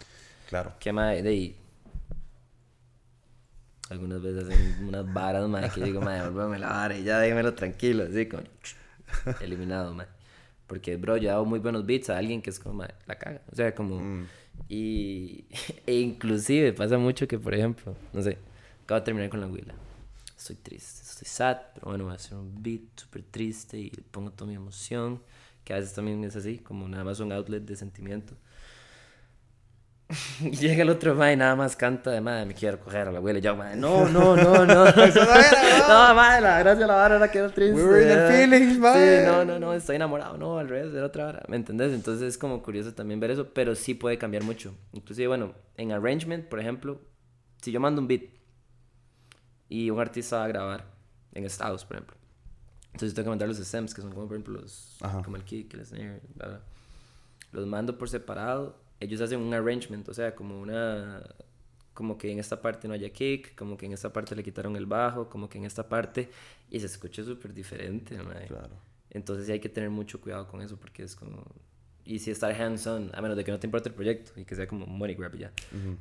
[0.48, 0.74] Claro.
[0.78, 1.56] Que, madre, de ahí...
[3.88, 7.54] Algunas veces hacen unas varas, madre, que digo, madre, vuélvame la vara y ya déjemelo
[7.54, 8.42] tranquilo, así, como...
[9.40, 10.10] Eliminado, madre.
[10.66, 13.40] Porque, bro, yo hago muy buenos beats a alguien que es como, madre, la caga.
[13.50, 13.98] O sea, como...
[13.98, 14.26] Mm.
[14.68, 15.46] Y...
[15.86, 18.36] e inclusive pasa mucho que, por ejemplo, no sé
[18.88, 19.74] Acabo de terminar con la huila.
[20.34, 24.30] Estoy triste, estoy sad, pero bueno, voy a hacer un beat súper triste y pongo
[24.30, 25.20] toda mi emoción,
[25.62, 28.32] que a veces también es así, como nada más un outlet de sentimiento.
[30.40, 33.18] y llega el otro mae nada más canta de madre, me quiero coger a la
[33.18, 33.40] abuela.
[33.40, 34.86] Y yo, madre, no, no, no, no.
[35.04, 36.14] Eso no era, no.
[36.14, 37.74] madre, la gracia la vara era que era triste.
[37.74, 39.20] We were in the feelings, madre.
[39.20, 41.42] Sí, no, no, no, estoy enamorado, no, al revés, era otra vara.
[41.46, 41.92] ¿Me entendés?
[41.92, 44.74] Entonces es como curioso también ver eso, pero sí puede cambiar mucho.
[44.94, 47.02] Inclusive, bueno, en arrangement, por ejemplo,
[47.60, 48.37] si yo mando un beat
[49.68, 50.84] y un artista va a grabar
[51.32, 52.16] en Estados, por ejemplo.
[52.92, 55.22] Entonces tengo que mandar los stems, que son como por ejemplo los, Ajá.
[55.22, 56.60] como el kick, el snare, bla, bla.
[57.52, 58.80] Los mando por separado.
[59.00, 61.22] Ellos hacen un arrangement, o sea, como una,
[61.94, 64.74] como que en esta parte no haya kick, como que en esta parte le quitaron
[64.76, 66.30] el bajo, como que en esta parte,
[66.70, 68.16] y se escucha súper diferente.
[68.48, 68.76] Claro.
[69.10, 71.44] Entonces sí hay que tener mucho cuidado con eso porque es como...
[72.04, 74.54] Y si estar hands-on, a menos de que no te importe el proyecto y que
[74.54, 75.52] sea como money grab ya.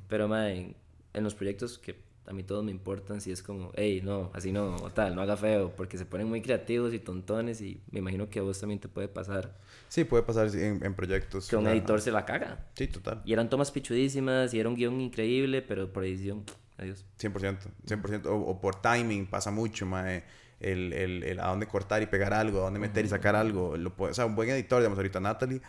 [0.07, 0.75] Pero, mae, en,
[1.13, 1.95] en los proyectos que
[2.27, 5.21] a mí todos me importan, si es como, hey, no, así no, o tal, no
[5.21, 8.59] haga feo, porque se ponen muy creativos y tontones y me imagino que a vos
[8.59, 9.55] también te puede pasar
[9.89, 11.47] Sí, puede pasar en, en proyectos.
[11.47, 11.75] que un ajá.
[11.75, 12.65] editor se la caga.
[12.75, 13.21] Sí, total.
[13.25, 16.43] Y eran tomas pichudísimas y era un guion increíble, pero por edición,
[16.77, 17.05] adiós.
[17.19, 17.57] 100%.
[17.85, 18.25] 100%.
[18.25, 20.23] O, o por timing pasa mucho, mae.
[20.59, 23.77] El, el, el a dónde cortar y pegar algo, a dónde meter y sacar algo.
[23.77, 25.61] Lo puede- o sea, un buen editor, digamos, ahorita Natalie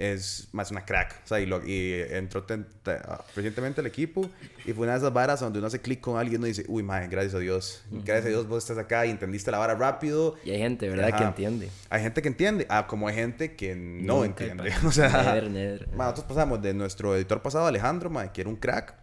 [0.00, 1.20] es más una crack.
[1.24, 4.28] O sea, y, lo- y entró ten- ah, recientemente al equipo
[4.64, 6.64] y fue una de esas varas donde uno hace clic con alguien y uno dice,
[6.68, 7.82] uy, mae, gracias a Dios.
[7.90, 10.36] Gracias a Dios vos estás acá y entendiste la vara rápido.
[10.42, 11.16] Y hay gente, ¿verdad?
[11.16, 11.68] Que entiende.
[11.90, 14.72] Hay gente que entiende, ah, como hay gente que no Nunca, entiende.
[14.86, 15.88] O sea, Never, never.
[15.94, 18.94] Ma, nosotros pasamos de nuestro editor pasado, Alejandro, ma, que era un crack,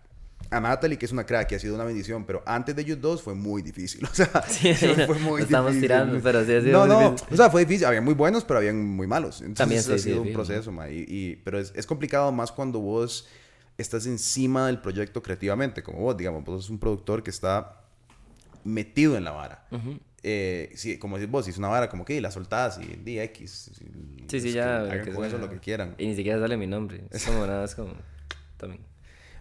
[0.50, 3.02] a Natalie, que es una crack, que ha sido una bendición, pero antes de ellos
[3.02, 4.06] dos fue muy difícil.
[4.12, 5.82] O sea, Sí, fue muy estamos difícil.
[5.90, 7.34] tirando, pero sí ha sido No, no, difícil.
[7.34, 7.86] o sea, fue difícil.
[7.86, 9.42] Había muy buenos, pero habían muy malos.
[9.42, 12.32] Entonces, También, ha sí, sí, sido un proceso, ma, y, y- pero es, es complicado
[12.32, 13.28] más cuando vos
[13.78, 17.82] estás encima del proyecto creativamente, como vos, digamos, vos sos un productor que está
[18.64, 19.68] metido en la vara.
[20.24, 23.20] Eh, sí, como decís vos, si es una vara como que la soltás y di
[23.20, 23.72] X.
[24.28, 24.80] Sí, sí, que ya.
[24.82, 25.94] hagan que con eso lo que quieran.
[25.98, 27.04] Y ni siquiera sale mi nombre.
[27.12, 27.94] Es como nada, es como.
[28.58, 28.82] También.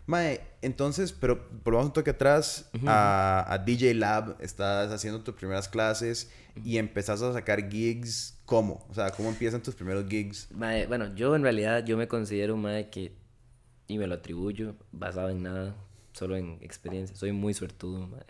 [0.07, 5.69] Mae, entonces, pero volvamos un toque atrás a, a DJ Lab, estás haciendo tus primeras
[5.69, 6.31] clases
[6.65, 8.87] y empezás a sacar gigs, ¿cómo?
[8.89, 10.49] O sea, ¿cómo empiezan tus primeros gigs?
[10.53, 13.17] Mae, bueno, yo en realidad yo me considero un mae que,
[13.89, 15.75] y me lo atribuyo, basado en nada,
[16.13, 17.17] solo en experiencia.
[17.17, 18.25] Soy muy suertudo, mae.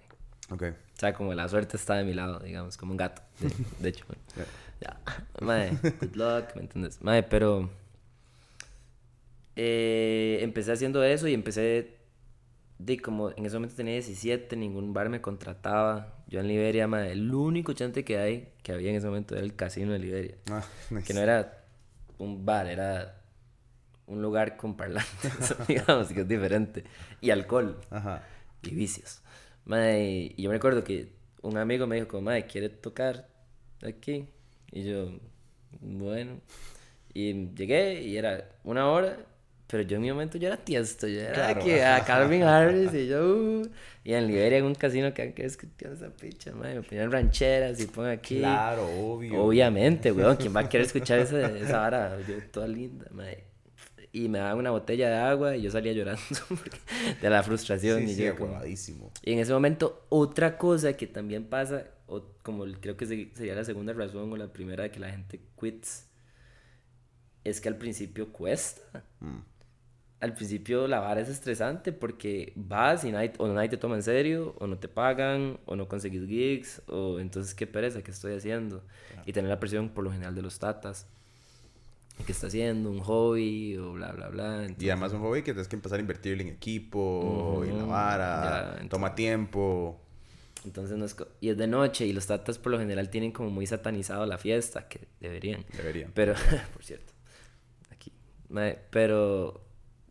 [0.49, 0.63] Ok.
[0.63, 3.89] O sea, como la suerte está de mi lado, digamos, como un gato, de, de
[3.91, 4.07] hecho.
[4.37, 4.47] mae.
[4.81, 5.01] Ya,
[5.41, 7.03] mae, good luck, ¿me entiendes?
[7.03, 7.71] Mae, pero
[9.57, 11.97] eh, empecé haciendo eso y empecé
[12.79, 16.23] de como en ese momento tenía 17, ningún bar me contrataba.
[16.29, 19.45] Yo en Liberia, mae, el único chante que hay, que había en ese momento era
[19.45, 20.37] el casino de Liberia.
[20.51, 21.07] Ah, nice.
[21.07, 21.65] Que no era
[22.19, 23.23] un bar, era
[24.07, 26.85] un lugar con parlantes, digamos, que es diferente.
[27.21, 28.23] Y alcohol Ajá.
[28.63, 29.23] y vicios.
[29.65, 33.29] Mae, y yo me recuerdo que un amigo me dijo como, mae, ¿quiere tocar
[33.83, 34.29] aquí?
[34.71, 35.19] Y yo,
[35.81, 36.41] bueno.
[37.15, 39.17] Y llegué y era una hora,
[39.69, 41.65] pero yo en mi momento yo era tiesto, yo era Claro.
[41.65, 43.69] que a Calvin Harris y yo, uh,
[44.05, 47.81] y en Liberia en un casino que que escuchar esa picha, mae, me ponían rancheras
[47.81, 48.39] y pongan aquí.
[48.39, 49.43] Claro, obvio.
[49.43, 52.17] Obviamente, weón, ¿quién va a querer escuchar esa, esa vara?
[52.29, 53.45] Yo, toda linda, mae.
[54.13, 56.23] Y me daban una botella de agua y yo salía llorando
[57.21, 57.99] de la frustración.
[58.07, 62.23] Sí, y sí, yo como- y en ese momento, otra cosa que también pasa, o
[62.43, 65.41] como creo que se- sería la segunda razón o la primera de que la gente
[65.61, 66.07] quits,
[67.45, 69.05] es que al principio cuesta.
[69.21, 69.39] Mm.
[70.21, 74.03] Al principio la vara es estresante porque vas y nadie, o nadie te toma en
[74.03, 78.33] serio, o no te pagan, o no conseguís gigs, o entonces qué pereza, ¿qué estoy
[78.35, 78.83] haciendo?
[79.27, 81.07] Y tener la presión por lo general de los tatas.
[82.25, 82.91] ¿Qué está haciendo?
[82.91, 83.77] ¿Un hobby?
[83.77, 84.63] O bla, bla, bla.
[84.63, 87.85] Y Entonces- además un hobby que tienes que empezar a invertirle en equipo y la
[87.85, 90.01] vara, ya, entonces- toma tiempo.
[90.65, 91.15] Entonces no es...
[91.43, 94.39] Y es de noche y los tatas por lo general tienen como muy satanizado la
[94.39, 95.65] fiesta, que deberían.
[95.77, 96.11] Deberían.
[96.15, 96.33] Pero,
[96.73, 97.13] por cierto,
[97.91, 98.11] aquí.
[98.91, 99.66] Pero,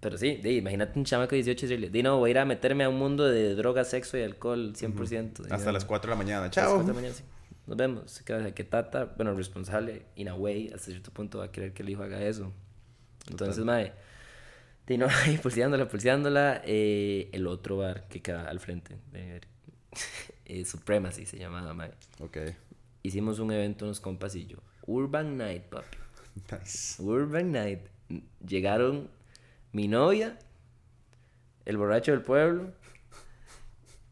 [0.06, 2.46] pero sí, di, imagínate un chamaco de 18 y di no, voy a ir a
[2.46, 5.30] meterme a un mundo de drogas, sexo y alcohol 100%.
[5.32, 5.74] Hasta digamos.
[5.74, 6.40] las 4 de la mañana.
[6.42, 6.76] A las Chao.
[6.76, 7.24] cuatro de la mañana, sí.
[7.66, 8.22] Nos vemos.
[8.22, 11.82] Que, que Tata, bueno, responsable, in a way, hasta cierto punto va a querer que
[11.82, 12.54] el hijo haga eso.
[13.32, 13.94] Entonces, mae,
[14.86, 16.62] di no, ahí pulseándola, pulseándola.
[16.66, 19.42] eh, el otro bar que queda al frente, de,
[20.46, 21.90] eh, Supremacy se llamaba, mae.
[22.20, 22.38] Ok.
[23.02, 24.60] Hicimos un evento unos compas y yo.
[24.86, 25.98] Urban Night, papi.
[26.52, 27.02] Nice.
[27.02, 27.80] Urban Night.
[28.48, 29.10] Llegaron
[29.76, 30.38] mi novia,
[31.66, 32.72] el borracho del pueblo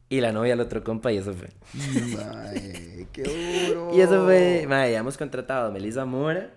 [0.09, 1.51] y la novia del otro compa y eso fue.
[1.73, 3.23] Mae, qué
[3.69, 3.91] duro.
[3.95, 6.49] Y eso fue, madre, habíamos contratado a Melissa Mora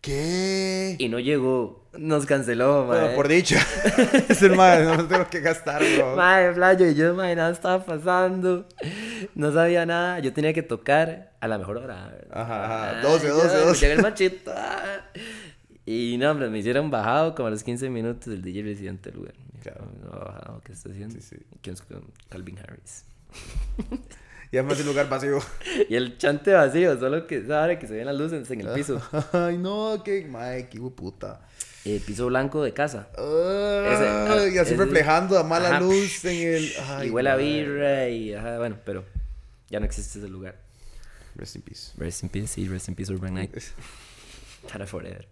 [0.00, 0.94] ¿Qué?
[0.96, 3.00] y no llegó, nos canceló, madre.
[3.00, 3.58] Bueno, por dicha.
[4.28, 6.14] es el madre, no tengo que gastar, bro.
[6.14, 8.68] Madre, playo, y yo, madre, nada estaba pasando,
[9.34, 12.16] no sabía nada, yo tenía que tocar a la mejor hora.
[12.30, 13.80] Ajá, ajá, Ay, 12, yo, 12, 12.
[13.80, 14.52] Llega el machito.
[15.86, 19.20] Y no, hombre, me hicieron bajado como a los 15 minutos del DJ residente del
[19.20, 19.34] lugar.
[19.62, 19.88] Claro.
[20.02, 21.14] No, bajado, ¿qué está haciendo?
[21.14, 21.36] Sí, sí.
[21.62, 21.82] ¿Quién es
[22.28, 23.04] Calvin Harris?
[24.52, 25.40] Y además el lugar vacío.
[25.88, 29.02] Y el chante vacío, solo que sabe que se ven las luces en el piso.
[29.32, 31.40] Ay, no, qué, mae, qué puta.
[31.84, 33.08] Eh, piso blanco de casa.
[33.18, 35.80] Ay, y así ese- reflejando a mala Ajá.
[35.80, 36.72] luz en el.
[36.88, 39.04] Ay, y huele a birra y ajá, bueno, pero
[39.68, 40.56] ya no existe ese lugar.
[41.34, 41.92] Rest in peace.
[41.96, 43.52] Rest in peace, sí, rest in peace Urban Night.
[44.72, 45.26] Para forever.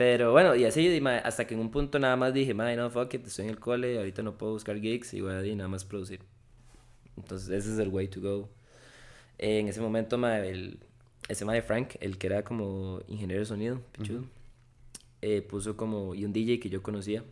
[0.00, 2.74] Pero bueno, y así, y, mae, hasta que en un punto nada más dije, mae,
[2.74, 5.54] no, fuck it, estoy en el cole, ahorita no puedo buscar gigs y voy a
[5.54, 6.20] nada más producir.
[7.18, 8.48] Entonces, ese es el way to go.
[9.36, 10.80] En ese momento, mae, el,
[11.28, 14.24] ese mae Frank, el que era como ingeniero de sonido, pichudo,
[15.20, 17.22] eh, puso como, y un DJ que yo conocía,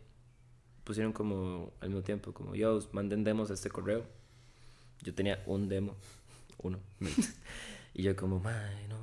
[0.85, 4.05] pusieron como al mismo tiempo, como, yo, manden demos a este correo.
[5.03, 5.97] Yo tenía un demo,
[6.59, 6.81] uno.
[7.95, 8.99] y yo como, mae, no,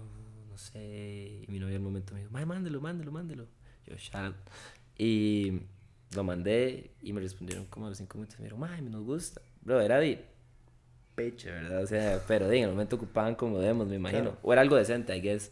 [0.52, 1.42] no sé.
[1.48, 3.55] Y mi novia al momento me dijo, mae, mándelo, mándelo, mándelo.
[3.88, 4.36] Yo, shout.
[4.98, 5.62] Y
[6.16, 8.40] lo mandé y me respondieron como a los cinco minutos.
[8.40, 9.42] Me dijeron, mae, nos gusta.
[9.62, 10.26] Bro, era de
[11.16, 11.84] pecho, ¿verdad?
[11.84, 14.24] O sea, pero en el momento ocupaban como demos, me imagino.
[14.24, 14.40] Claro.
[14.44, 15.52] O era algo decente, I guess.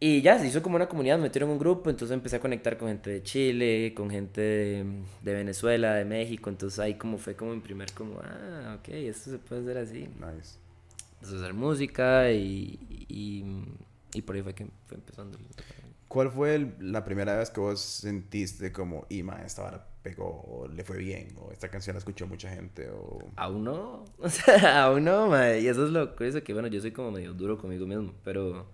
[0.00, 2.40] Y ya, se hizo como una comunidad, me metieron en un grupo, entonces empecé a
[2.40, 4.84] conectar con gente de Chile, con gente de,
[5.22, 9.30] de Venezuela, de México, entonces ahí como fue como mi primer como, ah, ok, esto
[9.32, 10.00] se puede hacer así.
[10.02, 10.58] Nice.
[11.20, 13.44] A hacer música y, y,
[14.14, 15.36] y por ahí fue que fue empezando.
[16.08, 20.26] ¿Cuál fue el- la primera vez que vos sentiste como, y ma, esta vara pegó,
[20.42, 23.18] o le fue bien, o esta canción la escuchó mucha gente, o...
[23.36, 25.60] Aún no, o sea, aún no, mae.
[25.60, 28.70] Y eso es lo curioso que, bueno, yo soy como medio duro conmigo mismo, pero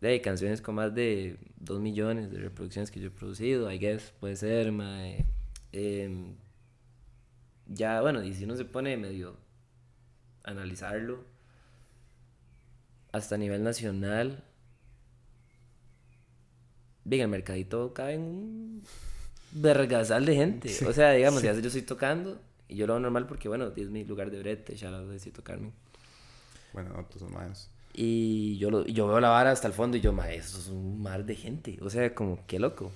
[0.00, 4.12] de canciones con más de 2 millones de reproducciones que yo he producido, I guess,
[4.20, 5.26] puede ser, mae.
[5.72, 6.36] Em,
[7.66, 9.36] ya, bueno, y si uno se pone medio
[10.44, 11.24] a analizarlo,
[13.12, 14.44] hasta a nivel nacional,
[17.04, 18.82] bien, el mercadito cabe en un
[19.52, 20.76] vergasal de gente.
[20.86, 23.90] O sea, digamos, ya yo estoy tocando y yo lo hago normal porque, bueno, es
[23.90, 25.70] mi lugar de brete, ya lo decir tocarme.
[26.72, 27.68] Bueno, no, todos más.
[27.92, 30.68] Y yo, lo, yo veo la vara hasta el fondo y yo, ma, eso es
[30.68, 31.78] un mar de gente.
[31.82, 32.92] O sea, como, qué loco.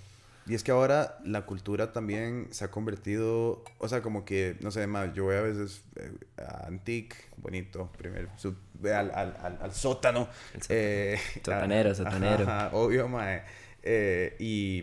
[0.46, 4.70] Y es que ahora la cultura también se ha convertido, o sea, como que, no
[4.70, 9.58] sé, más, yo voy a veces eh, a Antique, bonito, primero, sub- al, al, al,
[9.62, 10.28] al sótano.
[10.52, 10.78] El sótano.
[10.80, 12.44] eh, Sotanero, sotanero.
[12.44, 13.42] ajá, obvio, mae.
[13.86, 14.82] Eh, y,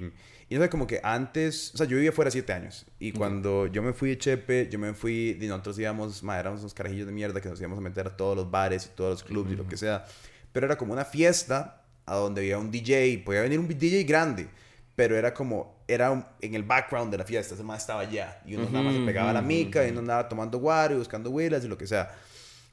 [0.50, 2.86] y no sé, como que antes, o sea, yo vivía fuera siete años.
[3.00, 6.60] Y cuando yo me fui de Chepe, yo me fui, y nosotros íbamos, mae, éramos
[6.62, 9.12] unos carajillos de mierda que nos íbamos a meter a todos los bares y todos
[9.12, 10.06] los clubs y lo que sea.
[10.52, 14.48] Pero era como una fiesta a donde había un DJ, podía venir un DJ grande,
[14.96, 18.42] pero era como, era un- en el background de la fiesta, ese más estaba allá.
[18.46, 20.98] Y uno nada más se pegaba a la mica y uno andaba tomando guaro y
[20.98, 22.12] buscando huilas y lo que sea.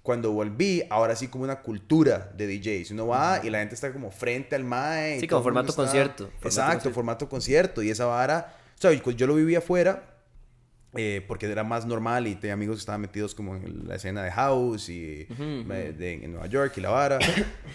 [0.03, 2.93] Cuando volví, ahora sí como una cultura de DJs.
[2.93, 5.21] Uno va y la gente está como frente al mae.
[5.21, 6.95] Sí, como formato concierto, formato Exacto, concierto.
[6.95, 7.83] formato concierto.
[7.83, 10.15] Y esa vara, o sea, yo- lo vivía afuera
[10.95, 14.23] eh, porque era más normal y tenía amigos que estaban metidos como en la escena
[14.23, 17.19] de house y Ujú, eh, de- en Nueva York y la vara,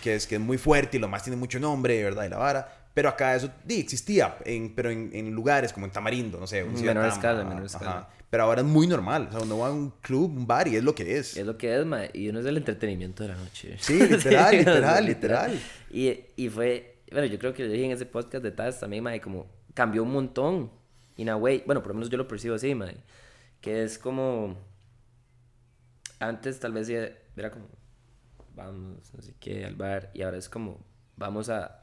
[0.02, 2.26] que es que es muy fuerte y lo más tiene mucho nombre, ¿verdad?
[2.26, 2.83] Y la vara.
[2.94, 6.64] Pero acá eso sí, existía, en, pero en, en lugares como en Tamarindo, no sé.
[6.64, 8.10] un menor escala, menor escala.
[8.30, 9.28] Pero ahora es muy normal.
[9.30, 11.38] O sea, uno va a un club, un bar y es lo que es.
[11.38, 13.78] Es lo que es, ma, y uno es el entretenimiento de la noche.
[13.80, 15.60] Sí, literal, Sí, literal, literal.
[15.92, 19.04] Y, y fue, bueno, yo creo que lo dije en ese podcast de Taz también,
[19.04, 20.72] ma, como cambió un montón.
[21.18, 22.92] In a way, bueno, por lo menos yo lo percibo así, ma,
[23.62, 24.58] que es como,
[26.20, 27.68] antes tal vez era era como,
[28.56, 30.84] vamos, no sé qué, al bar, y ahora es como,
[31.18, 31.83] vamos a,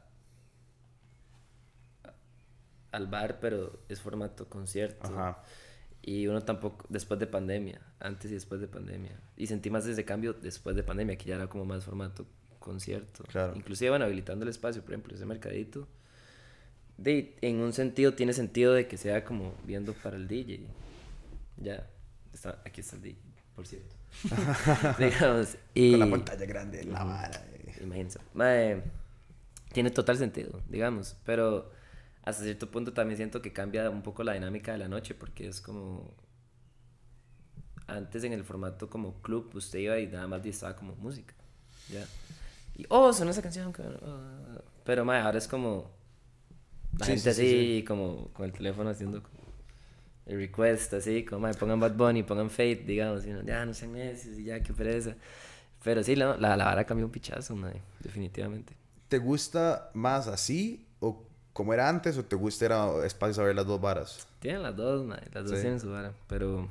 [2.91, 5.07] al bar, pero es formato concierto.
[5.07, 5.43] Ajá.
[6.01, 9.19] Y uno tampoco, después de pandemia, antes y después de pandemia.
[9.37, 12.25] Y sentí más ese cambio después de pandemia, que ya era como más formato
[12.59, 13.23] concierto.
[13.25, 13.53] Claro.
[13.55, 15.87] Inclusive, bueno, habilitando el espacio, por ejemplo, ese mercadito.
[16.97, 20.65] De, en un sentido, tiene sentido de que sea como viendo para el DJ.
[21.57, 21.87] Ya,
[22.33, 23.19] está, aquí está el DJ,
[23.55, 23.95] por cierto.
[24.99, 25.91] Digamos, y...
[25.91, 27.45] Con la pantalla grande, la vara.
[27.53, 27.79] eh.
[27.83, 28.19] Imagínense.
[29.71, 31.15] Tiene total sentido, digamos.
[31.25, 31.71] Pero
[32.23, 35.47] hasta cierto punto también siento que cambia un poco la dinámica de la noche porque
[35.47, 36.13] es como...
[37.87, 41.33] Antes en el formato como club usted iba y nada más estaba como música.
[41.89, 42.05] ¿Ya?
[42.77, 43.73] Y, oh, sonó esa canción.
[43.73, 44.61] que- oh".
[44.85, 45.89] Pero mae, ahora es como...
[46.97, 49.39] La Sí, gente sí, sí, así como con el teléfono haciendo como
[50.25, 53.73] el request así, como mae, pongan Bad Bunny, pongan Fate, digamos, y uno, ya no
[53.73, 55.15] sean necios y ya, qué pereza.
[55.83, 58.75] Pero sí, la, la, la vara cambió un pichazo, mae, definitivamente.
[59.07, 63.55] ¿Te gusta más así o como era antes o te gusta era espacio a ver
[63.55, 64.27] las dos varas?
[64.39, 65.61] Tienen las dos, las dos Sí.
[65.61, 66.69] tienen su vara, pero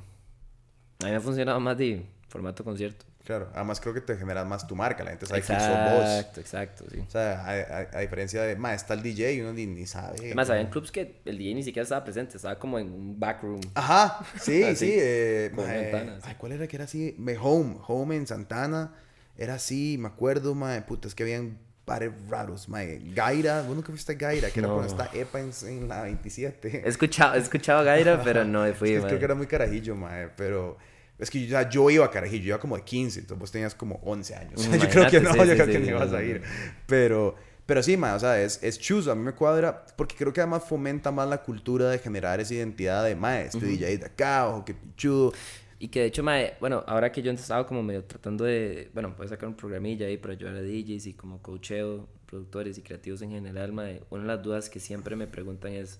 [0.99, 3.05] a mí me ha funcionado más de formato concierto.
[3.23, 6.05] Claro, además creo que te genera más tu marca, la gente sabe que sos vos.
[6.05, 6.99] Exacto, exacto, sí.
[7.07, 9.85] O sea, a, a- a diferencia de, ma, está el DJ y uno ni, ni
[9.85, 10.17] sabe.
[10.19, 13.61] Además, había clubs que el DJ ni siquiera estaba presente, estaba como en un backroom.
[13.75, 14.95] Ajá, sí, Así, sí.
[14.97, 16.23] Eh, ma, eh, ventanas.
[16.25, 17.13] ay, ¿Cuál era que era así?
[17.19, 18.95] Me Home, Home en Santana.
[19.37, 21.59] Era así, me acuerdo, ma, puta, es que habían
[21.91, 22.79] pares raros, ma.
[23.13, 24.49] Gaira, ¿vos nunca fuiste a Gaira?
[24.49, 24.75] Que era No.
[24.75, 26.83] cuando está EPA en, en la 27.
[26.85, 29.07] He escuchado, he escuchado a Gaira, pero no fui, Es que mae.
[29.09, 30.77] creo que era muy carajillo, mae, pero
[31.19, 33.75] Es que yo, yo iba a Carajillo, yo iba como de 15, entonces vos tenías
[33.75, 34.69] como 11 años.
[34.71, 36.41] yo creo que no, yo creo que no ibas a ir.
[36.87, 40.31] Pero, pero sí, ma, o sea, es, es chuzo, a mí me cuadra, porque creo
[40.33, 44.05] que además fomenta más la cultura de generar esa identidad de, ma, este DJ de
[44.05, 45.33] acá, ojo, que chudo.
[45.81, 48.91] Y que de hecho, mae, bueno, ahora que yo he estado como medio tratando de,
[48.93, 52.83] bueno, puedo sacar un programilla ahí para ayudar a DJs y como coacheo, productores y
[52.83, 55.99] creativos en general, mae, una de las dudas que siempre me preguntan es,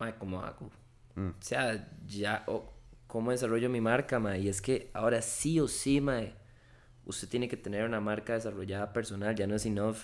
[0.00, 0.68] mae, ¿cómo hago?
[1.14, 1.28] Mm.
[1.28, 2.44] O sea, ya,
[3.06, 4.40] ¿cómo desarrollo mi marca, mae?
[4.40, 6.34] Y es que ahora sí o sí, mae,
[7.04, 9.98] usted tiene que tener una marca desarrollada personal, ya no es enough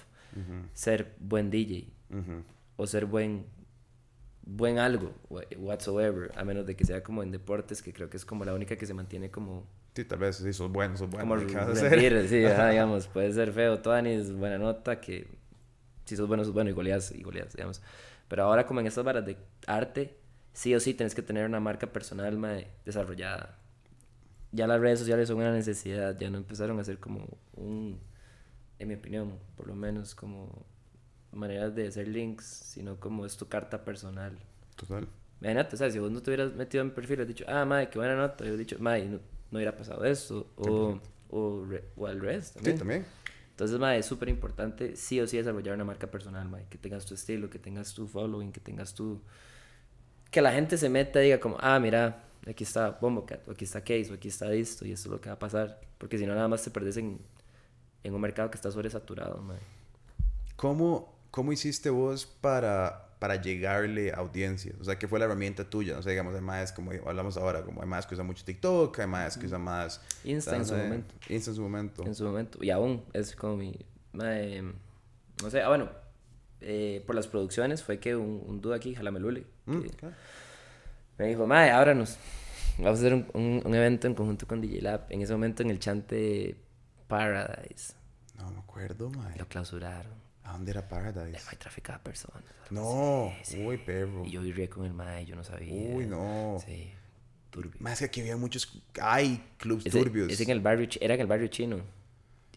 [0.72, 1.90] ser buen DJ
[2.76, 3.58] o ser buen
[4.49, 5.13] buen algo,
[5.59, 8.55] whatsoever, a menos de que sea como en deportes, que creo que es como la
[8.55, 9.67] única que se mantiene como...
[9.95, 11.25] Sí, tal vez, sí, sos bueno, sos bueno.
[11.25, 12.37] Como rendir, sí,
[12.71, 13.75] digamos, puede ser feo,
[14.07, 15.29] es buena nota, que
[16.07, 17.83] si sos bueno, sos bueno, y goleas, y goleas, digamos.
[18.29, 20.17] Pero ahora como en estas varas de arte,
[20.55, 23.59] sí o sí tienes que tener una marca personal desarrollada.
[24.53, 28.01] Ya las redes sociales son una necesidad, ya no empezaron a ser como un,
[28.79, 30.65] en mi opinión, por lo menos como
[31.33, 34.38] maneras de hacer links, sino como es tu carta personal.
[34.77, 35.07] Total.
[35.41, 37.64] Imagínate, o sea, si vos no te hubieras metido en mi perfil, has dicho, ah,
[37.64, 41.64] madre, qué buena nota, yo he dicho, madre, no, no, hubiera pasado esto, o, o,
[41.97, 42.77] o, al resto también.
[42.77, 43.07] Sí, también.
[43.51, 47.07] Entonces, madre, es súper importante, sí o sí, desarrollar una marca personal, madre, que tengas
[47.07, 49.21] tu estilo, que tengas tu following, que tengas tu...
[50.31, 53.64] Que la gente se meta y diga como, ah, mira, aquí está Bombocat, o aquí
[53.64, 55.81] está Case, o aquí está esto, y esto es lo que va a pasar.
[55.99, 57.21] Porque si no, nada más te perdes en,
[58.03, 59.62] en un mercado que está sobresaturado, madre.
[60.57, 64.77] ¿Cómo ¿cómo hiciste vos para, para llegarle a audiencias?
[64.81, 65.95] O sea, ¿qué fue la herramienta tuya?
[65.95, 69.07] No sé, digamos, además, como hablamos ahora, como hay más que usa mucho TikTok, hay
[69.07, 70.01] más que usa más...
[70.25, 71.14] Insta en su momento.
[71.29, 72.05] Insta en su momento.
[72.05, 72.59] En su momento.
[72.62, 73.75] Y aún es como mi...
[74.12, 75.88] no sé, ah, bueno,
[76.61, 79.85] eh, por las producciones fue que un, un dude aquí, Jalamelule, mm,
[81.19, 82.17] me dijo, mae, ábranos.
[82.79, 85.07] Vamos a hacer un, un, evento en conjunto con DJ Lab.
[85.11, 86.57] En ese momento en el chante
[87.09, 87.95] Paradise.
[88.37, 89.37] No me acuerdo, mae.
[89.37, 90.28] Lo clausuraron.
[90.49, 91.37] ¿A dónde era Paradise?
[91.37, 92.43] El mae traficaba personas.
[92.71, 93.33] No,
[93.65, 94.25] uy, perro.
[94.25, 95.73] Y yo vivía con el mae, yo no sabía.
[95.73, 96.59] Uy, no.
[96.65, 96.91] Sí,
[97.51, 97.73] turbio.
[97.81, 98.83] Más que aquí había muchos.
[99.03, 100.33] Hay clubs turbios.
[100.33, 101.81] Es en el barrio, era en el barrio chino.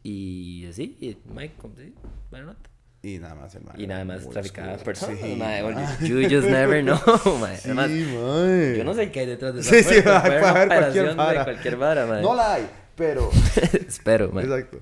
[0.03, 1.93] Y así, y Mike, sí,
[2.29, 2.69] buena nota.
[3.03, 3.81] Y nada más el mae.
[3.81, 5.19] Y nada más traficaba personas.
[5.19, 5.61] Sí, mae,
[6.07, 6.97] you, just never know,
[7.39, 7.57] mae.
[7.57, 8.77] Sí, Además, mae.
[8.77, 11.39] Yo no sé qué hay detrás de esa Sí, sí, hay para ver cualquier vara.
[11.39, 12.21] De cualquier vara, mae.
[12.21, 13.29] No la hay, pero.
[13.87, 14.45] Espero, mae.
[14.45, 14.81] Exacto.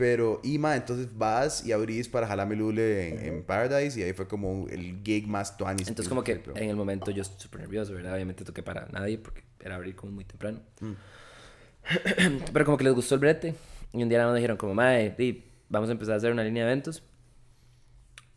[0.00, 4.66] Pero, Ima, entonces vas y abrís para Jalame Lule en, Paradise y ahí fue como
[4.70, 5.88] el gig más tuanis.
[5.88, 8.14] Entonces, como que en el momento yo súper nervioso, ¿verdad?
[8.14, 10.62] Obviamente toqué para nadie porque era abrir como muy temprano.
[10.80, 10.92] Mm.
[12.54, 13.54] Pero como que les gustó el brete
[13.92, 15.14] y un día nos dijeron como, mae,
[15.68, 17.02] vamos a empezar a hacer una línea de eventos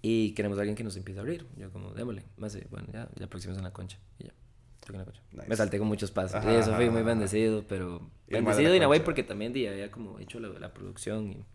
[0.02, 1.48] y queremos a alguien que nos empiece a abrir.
[1.56, 2.26] Yo como, démosle.
[2.36, 4.34] Más, bueno, ya, ya próximos en la concha y ya.
[5.48, 6.44] Me salté con muchos pasos.
[6.46, 8.10] y eso fui muy bendecido, pero...
[8.28, 11.32] bendecido y way porque también día había como hecho la, la producción.
[11.32, 11.46] Y...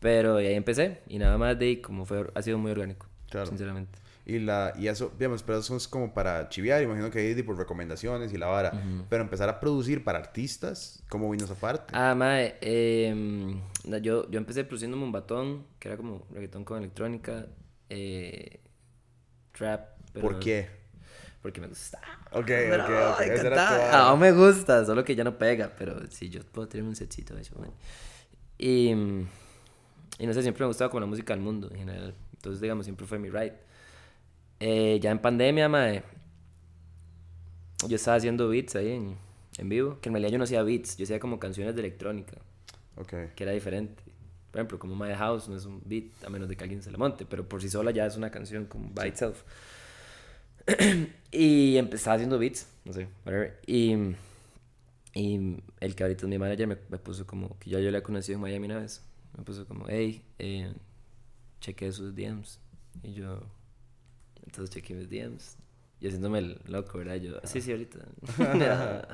[0.00, 3.46] Pero ahí empecé y nada más de como fue, ha sido muy orgánico, claro.
[3.46, 3.98] sinceramente.
[4.26, 7.58] Y, la, y eso, digamos, pero eso es como para chiviar, imagino que hay por
[7.58, 8.72] recomendaciones y la vara.
[9.08, 11.92] Pero empezar a producir para artistas, ¿cómo vino esa parte?
[11.96, 13.58] Ah, mae, eh,
[14.02, 17.46] yo, yo empecé produciendo un batón, que era como reggaetón con electrónica,
[17.88, 18.60] eh,
[19.52, 19.88] trap.
[20.12, 20.79] Pero ¿Por qué?
[21.42, 22.00] Porque me gusta.
[22.32, 23.56] Ok, ok, ok.
[23.56, 27.34] Ah, me gusta, solo que ya no pega, pero sí, yo puedo tener un setcito
[27.34, 27.54] de eso.
[28.58, 32.14] Y, y no sé, siempre me gustaba con la música del mundo en general.
[32.34, 33.54] Entonces, digamos, siempre fue mi ride.
[34.60, 36.02] Eh, ya en pandemia, madre,
[37.88, 39.16] yo estaba haciendo beats ahí en,
[39.56, 42.36] en, vivo, que en realidad yo no hacía beats, yo hacía como canciones de electrónica.
[42.96, 43.14] Ok.
[43.34, 44.02] Que era diferente.
[44.50, 46.90] Por ejemplo, como My House no es un beat, a menos de que alguien se
[46.90, 49.42] la monte, pero por sí sola ya es una canción como by itself.
[51.30, 53.60] y empezaba haciendo beats, no sé, whatever.
[53.66, 53.94] Y,
[55.14, 57.98] y el que ahorita es mi manager me, me, puso como, que ya yo le
[57.98, 59.02] he conocido en Miami una vez,
[59.36, 60.72] me puso como, hey, eh,
[61.60, 62.60] chequeé sus DMs.
[63.02, 63.40] Y yo,
[64.44, 65.56] entonces chequeé mis DMs.
[66.00, 67.16] Y haciéndome el loco, ¿verdad?
[67.16, 67.98] Yo, sí, sí, ahorita.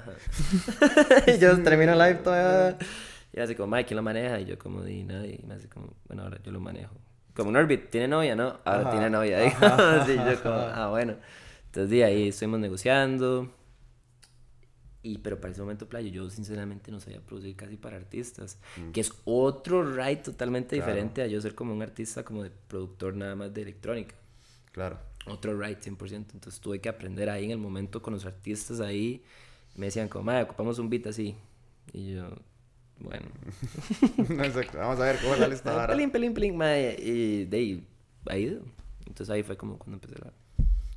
[1.26, 2.78] y yo termino live todavía.
[3.32, 4.40] Y así como, Mike, ¿quién lo maneja?
[4.40, 5.38] Y yo como, di nadie.
[5.42, 6.96] Y me hace como, bueno, ahora yo lo manejo.
[7.36, 8.60] Como Norbit, ¿tiene novia, no?
[8.64, 9.50] Ahora tiene novia.
[10.06, 11.16] sí, yo como, ah, bueno.
[11.66, 13.52] Entonces, de ahí estuvimos negociando.
[15.02, 18.58] Y, pero para ese momento, Playo, yo sinceramente no sabía producir casi para artistas.
[18.78, 18.90] Mm.
[18.90, 23.14] Que es otro ride totalmente diferente a yo ser como un artista, como de productor
[23.14, 24.14] nada más de electrónica.
[24.72, 24.98] Claro.
[25.26, 26.14] Otro ride, 100%.
[26.32, 29.22] Entonces tuve que aprender ahí en el momento con los artistas ahí.
[29.74, 31.36] Me decían como, madre, ocupamos un beat así.
[31.92, 32.30] Y yo,
[32.98, 33.26] bueno.
[34.44, 34.78] Exacto.
[34.78, 35.92] Vamos a ver cómo sale esta vara.
[35.92, 36.96] Pelín, pelín, pelín, madre.
[36.98, 37.86] Y de ahí,
[38.26, 38.60] ahí.
[39.06, 40.32] Entonces ahí fue como cuando empecé la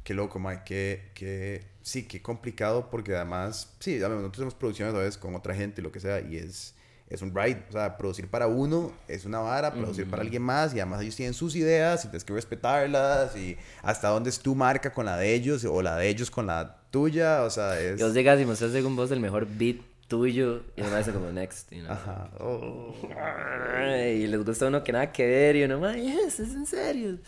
[0.09, 0.63] qué loco, Mike.
[0.65, 5.53] Qué, qué, sí, qué complicado porque además, sí, nosotros tenemos producciones a veces con otra
[5.53, 6.73] gente y lo que sea y es,
[7.07, 7.63] es un ride.
[7.69, 11.15] O sea, producir para uno es una vara, producir para alguien más y además ellos
[11.15, 15.15] tienen sus ideas y tienes que respetarlas y hasta dónde es tu marca con la
[15.15, 17.43] de ellos o la de ellos con la tuya.
[17.43, 17.99] O sea, es...
[17.99, 19.77] Y vos llegas y mostras según vos el mejor beat
[20.09, 21.93] tuyo y uno hace como next, you know?
[21.93, 22.31] Ajá.
[22.39, 22.93] Oh.
[23.95, 27.19] Y les gusta uno que nada que ver y uno, ay, es en serio.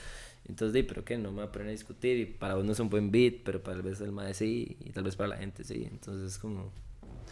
[0.45, 2.79] Entonces, di, pero qué, no me voy a poner a discutir y para uno es
[2.79, 5.63] un buen beat, pero tal vez el más sí y tal vez para la gente
[5.63, 5.87] sí.
[5.89, 6.71] Entonces es como,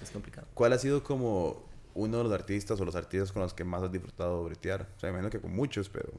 [0.02, 0.47] es complicado.
[0.54, 3.84] ¿Cuál ha sido como uno de los artistas o los artistas con los que más
[3.84, 4.88] has disfrutado bretear?
[4.95, 6.14] O sea, imagino que con muchos, pero...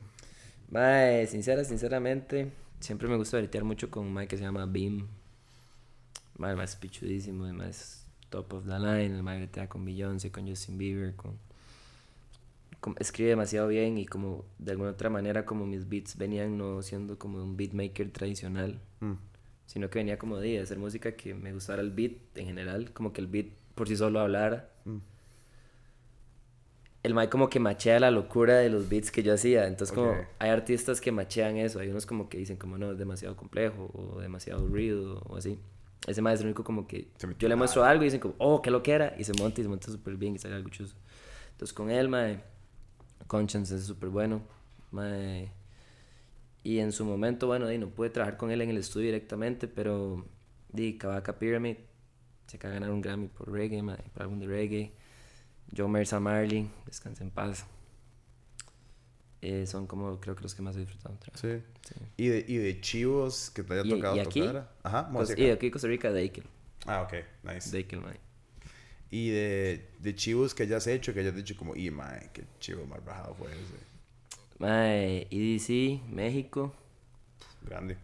[0.68, 5.08] Mae, sincera, sinceramente, siempre me gusta bretear mucho con un mae que se llama Beam.
[6.36, 7.99] Mae, más pichudísimo, más
[8.30, 9.14] top of the line.
[9.16, 11.38] El mae bretea con Beyoncé, con Justin Bieber, con
[12.98, 17.18] escribe demasiado bien y como de alguna otra manera como mis beats venían no siendo
[17.18, 19.12] como un beatmaker tradicional, mm.
[19.66, 23.12] sino que venía como de hacer música que me gustara el beat en general, como
[23.12, 24.70] que el beat por sí solo hablara.
[24.84, 24.98] Mm.
[27.02, 30.14] El Mike como que machea la locura de los beats que yo hacía, entonces como
[30.38, 33.90] hay artistas que machean eso, hay unos como que dicen como no, es demasiado complejo
[33.94, 35.58] o demasiado ruido o así.
[36.06, 38.82] Ese el único como que yo le muestro algo y dicen como, oh, qué lo
[38.82, 40.96] que era, y se monta y se monta súper bien y sale algo chuzo.
[41.52, 42.42] Entonces con él, Mike
[43.26, 44.42] Conscience es súper bueno.
[46.62, 50.26] y en su momento, bueno, no pude trabajar con él en el estudio directamente, pero
[50.72, 51.76] di Kavaka Pyramid
[52.46, 53.82] se acaba de ganar un Grammy por reggae,
[54.12, 54.92] por álbum de reggae.
[55.76, 57.64] Joe Mercer Marley, descansa en paz.
[59.42, 61.16] Eh, son como creo que los que más he disfrutado.
[61.34, 61.62] Sí.
[61.86, 61.94] sí.
[62.16, 64.70] ¿Y, de, ¿Y de chivos que te haya tocado y aquí, tocar?
[64.82, 66.44] Ajá, Y de aquí Costa Rica, Deikel.
[66.86, 67.14] Ah, ok,
[67.44, 67.70] nice.
[67.70, 68.16] Deikel, man
[69.10, 72.86] y de, de chivos que hayas hecho, que hayas dicho como, y mae, qué chivo
[72.86, 73.90] más bajado fue ese.
[74.58, 76.72] Mae, EDC, México.
[77.62, 77.96] Grande.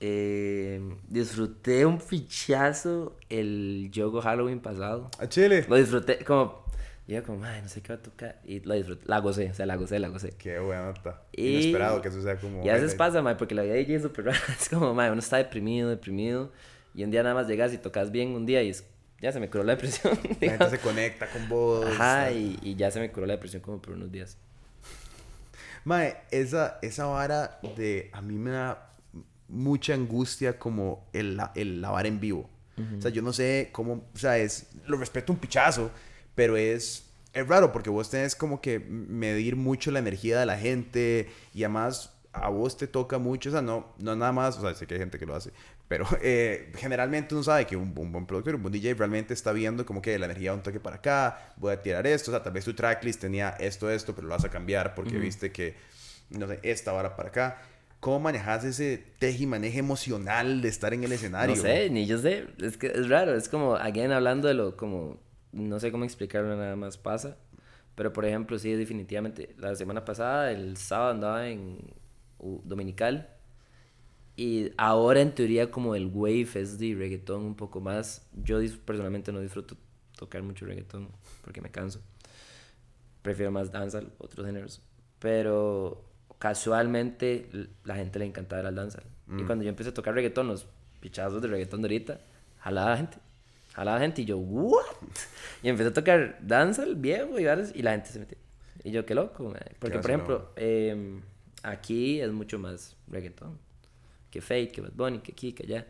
[0.00, 5.10] Eh, disfruté un fichazo el Yogo Halloween pasado.
[5.18, 5.64] ¿A Chile?
[5.68, 6.67] Lo disfruté como...
[7.08, 8.38] Yo como, ay, no sé qué va a tocar.
[8.44, 9.04] Y lo disfruté.
[9.06, 10.34] La gocé, o sea, la gocé, la gocé.
[10.38, 11.22] Qué buena nota.
[11.32, 12.62] Inesperado que eso sea como...
[12.62, 14.38] Y a veces pasa, mae, porque la vida de DJ es súper rara.
[14.60, 16.52] Es como, mae, uno está deprimido, deprimido.
[16.94, 18.84] Y un día nada más llegas y tocas bien un día y es
[19.20, 20.18] ya se me curó la depresión.
[20.40, 21.86] La gente se conecta con vos.
[21.86, 24.36] Ajá, y, y, ya se me curó la depresión como por unos días.
[25.84, 28.10] Mae, esa, esa vara de.
[28.12, 28.92] A mí me da
[29.48, 32.48] mucha angustia como el, el la vara en vivo.
[32.96, 34.08] O sea, yo no sé cómo.
[34.14, 34.68] O sea, es.
[34.86, 35.90] Lo respeto un pichazo,
[36.38, 37.04] pero es.
[37.34, 41.64] Es raro porque vos tenés como que medir mucho la energía de la gente y
[41.64, 44.86] además a vos te toca mucho, o sea, no, no nada más, o sea, sé
[44.86, 45.50] que hay gente que lo hace,
[45.88, 49.84] pero eh, generalmente uno sabe que un, buen productor, un buen DJ realmente está viendo
[49.84, 52.52] como que la energía un toque para acá, voy a tirar esto, o sea, tal
[52.52, 55.74] vez tu tracklist tenía esto, esto, pero lo vas a cambiar porque viste que,
[56.30, 57.62] no sé, esta hora para acá.
[58.00, 61.56] ¿Cómo manejas ese teje y maneje emocional de estar en el escenario?
[61.56, 64.76] No sé, ni yo sé, es que es raro, es como, again, hablando de lo
[64.76, 65.18] como,
[65.58, 67.36] no sé cómo explicarlo, nada más pasa,
[67.94, 71.78] pero por ejemplo, sí, definitivamente, la semana pasada, el sábado andaba en
[72.38, 73.28] Dominical,
[74.38, 78.24] y ahora en teoría como el wave es de reggaetón un poco más.
[78.32, 79.76] Yo personalmente no disfruto
[80.16, 81.08] tocar mucho reggaetón
[81.42, 82.00] porque me canso.
[83.20, 84.80] Prefiero más dancehall, otros géneros.
[85.18, 86.04] Pero
[86.38, 87.50] casualmente
[87.82, 89.02] la gente le encantaba el.
[89.26, 89.46] Y mm.
[89.46, 90.68] cuando yo empecé a tocar reggaetón, los
[91.00, 92.20] pichazos de reggaetón de ahorita,
[92.58, 93.18] jalaba gente.
[93.78, 94.84] Jalaba gente y yo, ¿what?
[95.62, 98.36] Y empecé a tocar dancehall viejo y, y la gente se metió.
[98.82, 101.22] Y yo, qué loco, Porque, por ejemplo, em,
[101.62, 103.58] aquí es mucho más reggaetón
[104.30, 105.86] que Fate, que Bad Bunny, que aquí, que allá.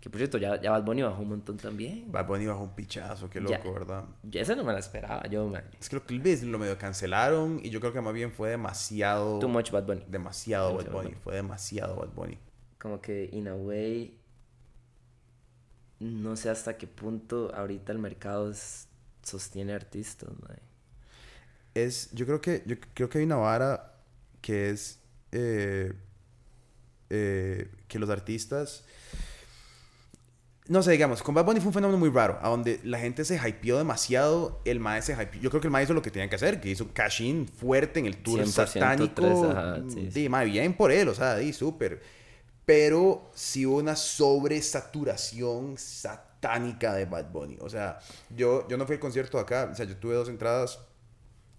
[0.00, 2.10] Que por cierto, ya, ya Bad Bunny bajó un montón también.
[2.10, 4.04] Bad Bunny bajó un pichazo, qué loco, ¿verdad?
[4.22, 5.64] Ya esa no me la esperaba yo, man.
[5.80, 9.38] Es que lo que lo medio cancelaron y yo creo que más bien fue demasiado.
[9.40, 10.04] Too much Bad Bunny.
[10.08, 11.14] Demasiado Bad Bunny.
[11.22, 12.38] Fue demasiado Bad Bunny.
[12.78, 14.16] Como que, in a way.
[15.98, 18.52] No sé hasta qué punto ahorita el mercado
[19.22, 20.28] sostiene artistas.
[21.74, 22.10] Es.
[22.12, 22.62] Yo creo que.
[22.66, 23.94] Yo creo que hay una vara
[24.40, 24.98] que es.
[25.32, 25.92] Eh,
[27.10, 28.84] eh, que los artistas...
[30.68, 33.24] No sé, digamos, con Bad Bunny fue un fenómeno muy raro, a donde la gente
[33.24, 35.40] se hypeó demasiado, el maestro se hypeó.
[35.40, 37.46] Yo creo que el maestro hizo lo que tenía que hacer, que hizo cash in
[37.46, 39.22] fuerte en el tour satánico.
[39.88, 42.02] sí, bien por él, o sea, di súper.
[42.66, 47.56] Pero sí hubo una sobresaturación satánica de Bad Bunny.
[47.60, 50.80] O sea, yo, yo no fui al concierto acá, o sea, yo tuve dos entradas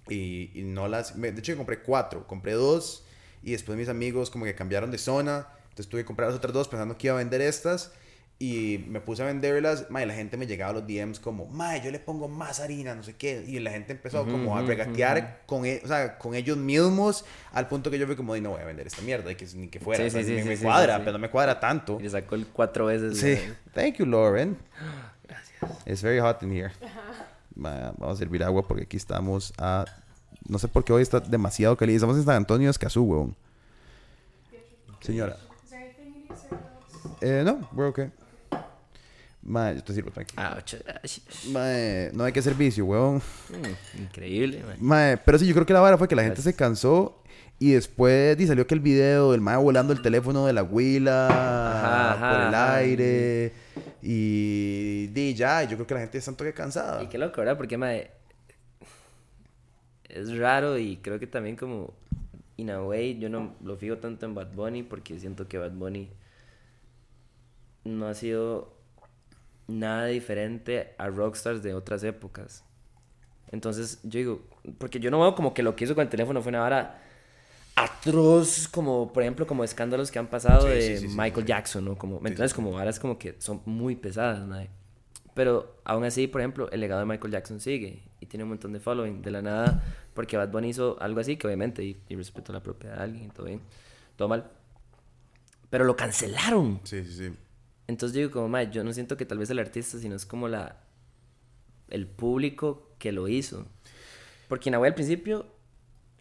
[0.10, 1.20] y, y no las...
[1.20, 3.06] de hecho, compré cuatro, compré dos
[3.42, 5.48] y después mis amigos como que cambiaron de zona.
[5.70, 7.92] Entonces tuve que comprar las otras dos pensando que iba a vender estas.
[8.40, 11.82] Y me puse a venderlas, mae, la gente me llegaba a los DMs como, mae,
[11.84, 13.44] yo le pongo más harina, no sé qué.
[13.48, 17.68] Y la gente empezó como a regatear con, e- o sea, con ellos mismos al
[17.68, 19.70] punto que yo fui como, "Di, no voy a vender esta mierda, y que ni
[19.70, 20.04] que fuera.
[20.04, 21.06] Sí, o sea, sí, sí, me, cuadra, sí, sí.
[21.06, 21.98] pero no me cuadra tanto.
[22.00, 23.18] Y le sacó el cuatro veces.
[23.20, 23.38] Sí.
[23.74, 24.56] Thank you, Lauren.
[25.28, 25.88] Gracias.
[25.88, 26.72] It's very hot in here.
[27.56, 29.84] Ma- Vamos a servir agua porque aquí estamos a...
[30.48, 31.98] No sé por qué hoy está demasiado caliente.
[31.98, 33.36] Estamos en San Antonio, Escazú, weón.
[35.02, 35.38] Señora.
[37.22, 38.12] Eh, no, we're okay.
[39.48, 40.42] Ma, yo te sirvo, tranquilo.
[40.44, 43.22] Ah, ah, no hay que servicio, weón.
[43.50, 44.76] Mm, increíble, mae.
[45.16, 47.24] Ma, pero sí, yo creo que la vara fue que la gente se cansó
[47.58, 51.28] y después di, salió que el video del mae volando el teléfono de la huila
[51.28, 52.76] Ajá, ajá, por el ajá.
[52.76, 53.54] aire
[54.02, 57.02] y di ya, yo creo que la gente está un toque cansada.
[57.02, 57.56] Y qué loco, ¿verdad?
[57.56, 58.12] Porque, mae,
[60.10, 61.94] es raro y creo que también como,
[62.58, 65.72] in a way, yo no lo fijo tanto en Bad Bunny porque siento que Bad
[65.72, 66.10] Bunny
[67.86, 68.77] no ha sido
[69.68, 72.64] nada diferente a rockstars de otras épocas.
[73.52, 74.42] Entonces, yo digo,
[74.78, 77.02] porque yo no veo como que lo que hizo con el teléfono fue una vara
[77.76, 81.18] atroz, como por ejemplo, como escándalos que han pasado Sí, de sí, sí, sí.
[81.18, 81.98] Michael Jackson, ¿no?
[81.98, 82.54] Como, ¿me entiendes?
[82.54, 84.70] Como varas como que son muy pesadas, mae.
[85.36, 88.74] Pero aún así, por ejemplo, el legado de Michael Jackson sigue y tiene un montón
[88.74, 92.16] de following de la nada, porque Bad Bunny hizo algo así, que obviamente, y, y
[92.16, 93.62] respetó la propiedad de alguien, todo bien,
[94.16, 94.50] todo mal.
[95.70, 96.80] Pero lo cancelaron.
[96.84, 97.34] Sí, sí, sí.
[97.88, 100.26] Entonces yo digo como, mae, yo no siento que tal vez el artista, sino es
[100.26, 100.84] como la
[101.90, 103.66] el público que lo hizo.
[104.48, 105.46] Porque en Agua al principio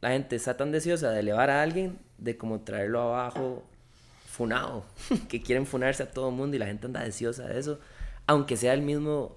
[0.01, 3.65] la gente está tan deseosa de elevar a alguien de como traerlo abajo
[4.27, 4.85] funado,
[5.29, 7.81] que quieren funarse a todo mundo y la gente anda deseosa de eso,
[8.27, 9.37] aunque sea el mismo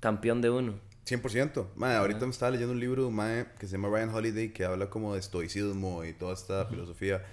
[0.00, 0.74] campeón de uno.
[1.06, 1.68] 100%.
[1.76, 4.90] Mae, ahorita me estaba leyendo un libro mae que se llama Ryan Holiday que habla
[4.90, 7.24] como de estoicismo y toda esta filosofía.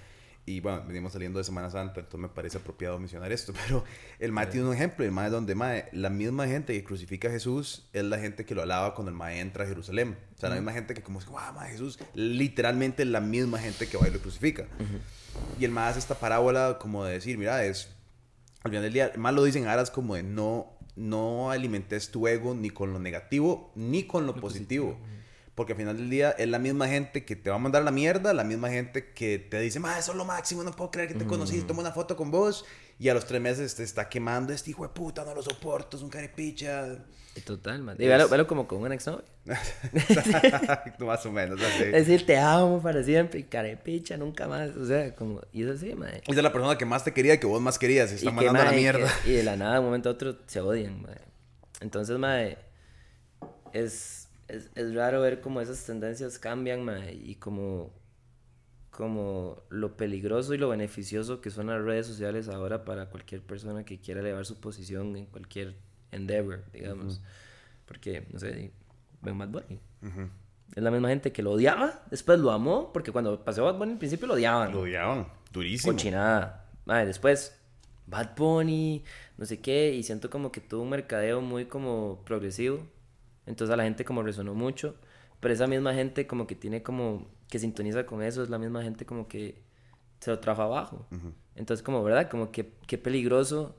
[0.46, 3.52] Y bueno, venimos saliendo de Semana Santa, entonces me parece apropiado mencionar esto.
[3.66, 3.84] Pero
[4.18, 7.30] el mae tiene un ejemplo, el mae donde mae, la misma gente que crucifica a
[7.30, 10.18] Jesús es la gente que lo alaba cuando el mae entra a Jerusalén.
[10.36, 13.96] O sea, la misma gente que como, wow, mae, Jesús, literalmente la misma gente que
[13.96, 14.66] va y lo crucifica.
[15.58, 17.88] Y el mae hace esta parábola como de decir, mira, es
[18.64, 22.54] al final del día, más lo dicen aras como de no, no alimentes tu ego
[22.54, 24.98] ni con lo negativo ni con lo, positivo.
[25.54, 27.92] Porque al final del día es la misma gente que te va a mandar la
[27.92, 31.08] mierda, la misma gente que te dice, ma, eso es lo máximo, no puedo creer
[31.08, 32.64] que te conocí, toma una foto con vos.
[32.98, 35.96] Y a los tres meses te está quemando, este hijo de puta, no lo soporto,
[35.96, 36.96] es un carepicha.
[37.36, 37.96] Y Total, man.
[37.98, 39.24] Y velo, velo como con una exnovia.
[40.98, 41.82] Más o menos, así.
[41.84, 44.70] Es decir, te amo para siempre y carepicha, nunca más.
[44.76, 46.18] O sea, como, y es así, mae.
[46.26, 48.26] Esa es la persona que más te quería y que vos más querías, y está
[48.26, 49.08] Y que, mandando a la mierda.
[49.24, 51.18] que- y de la nada, de un momento a otro, se odian, mae.
[51.80, 52.56] Entonces, mae,
[53.72, 54.23] es,
[54.54, 57.92] es, es raro ver cómo esas tendencias cambian, mae, y como,
[58.90, 63.84] como lo peligroso y lo beneficioso que son las redes sociales ahora para cualquier persona
[63.84, 65.76] que quiera elevar su posición en cualquier
[66.12, 67.20] endeavor, digamos.
[67.86, 68.72] Porque, no sé,
[69.20, 69.80] ven Bad Bunny.
[70.74, 73.92] Es la misma gente que lo odiaba, después lo amó, porque cuando pasó Bad Bunny
[73.92, 74.72] al principio lo odiaban.
[74.72, 75.92] Lo odiaban, durísimo.
[75.92, 76.66] Cochinada.
[76.84, 77.58] Madre, después,
[78.06, 79.04] Bad Bunny,
[79.36, 82.86] no sé qué, y siento como que tuvo un mercadeo muy como progresivo.
[83.46, 84.96] Entonces a la gente como resonó mucho.
[85.40, 88.82] Pero esa misma gente como que tiene como, que sintoniza con eso, es la misma
[88.82, 89.62] gente como que
[90.20, 91.06] se lo trajo abajo.
[91.54, 92.30] Entonces como, ¿verdad?
[92.30, 93.76] Como que qué peligroso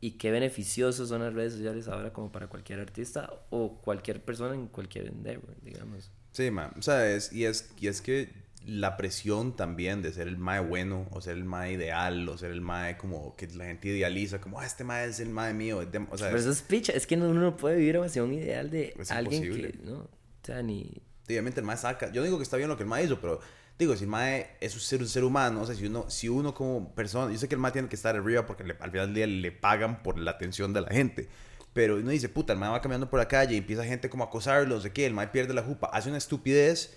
[0.00, 4.54] y qué beneficioso son las redes sociales ahora como para cualquier artista o cualquier persona
[4.54, 6.10] en cualquier endeavor, digamos.
[6.32, 6.72] Sí, man.
[6.78, 8.32] O sea, es, y, es, y es que
[8.66, 12.50] la presión también de ser el mae bueno, o ser el mae ideal, o ser
[12.50, 15.78] el mae como que la gente idealiza, como, ah, este mae es el mae mío.
[15.78, 18.32] O sea, Pero es- eso es picha, es que uno no puede vivir hacia un
[18.34, 19.72] ideal de Es alguien imposible.
[19.72, 19.98] que, ¿no?
[20.00, 20.08] O
[20.44, 21.02] sea, ni...
[21.26, 22.12] obviamente el mae saca.
[22.12, 23.40] Yo digo que está bien lo que el mae hizo, pero
[23.78, 26.28] digo, si el mae es un ser, un ser humano, o sea, si uno, si
[26.28, 28.90] uno como persona, yo sé que el mae tiene que estar arriba porque le- al
[28.90, 31.28] final del día le pagan por la atención de la gente.
[31.72, 34.24] Pero uno dice, puta, el mae va caminando por la calle y empieza gente como
[34.24, 36.96] a acosarlo, no sé qué, el mae pierde la jupa, hace una estupidez.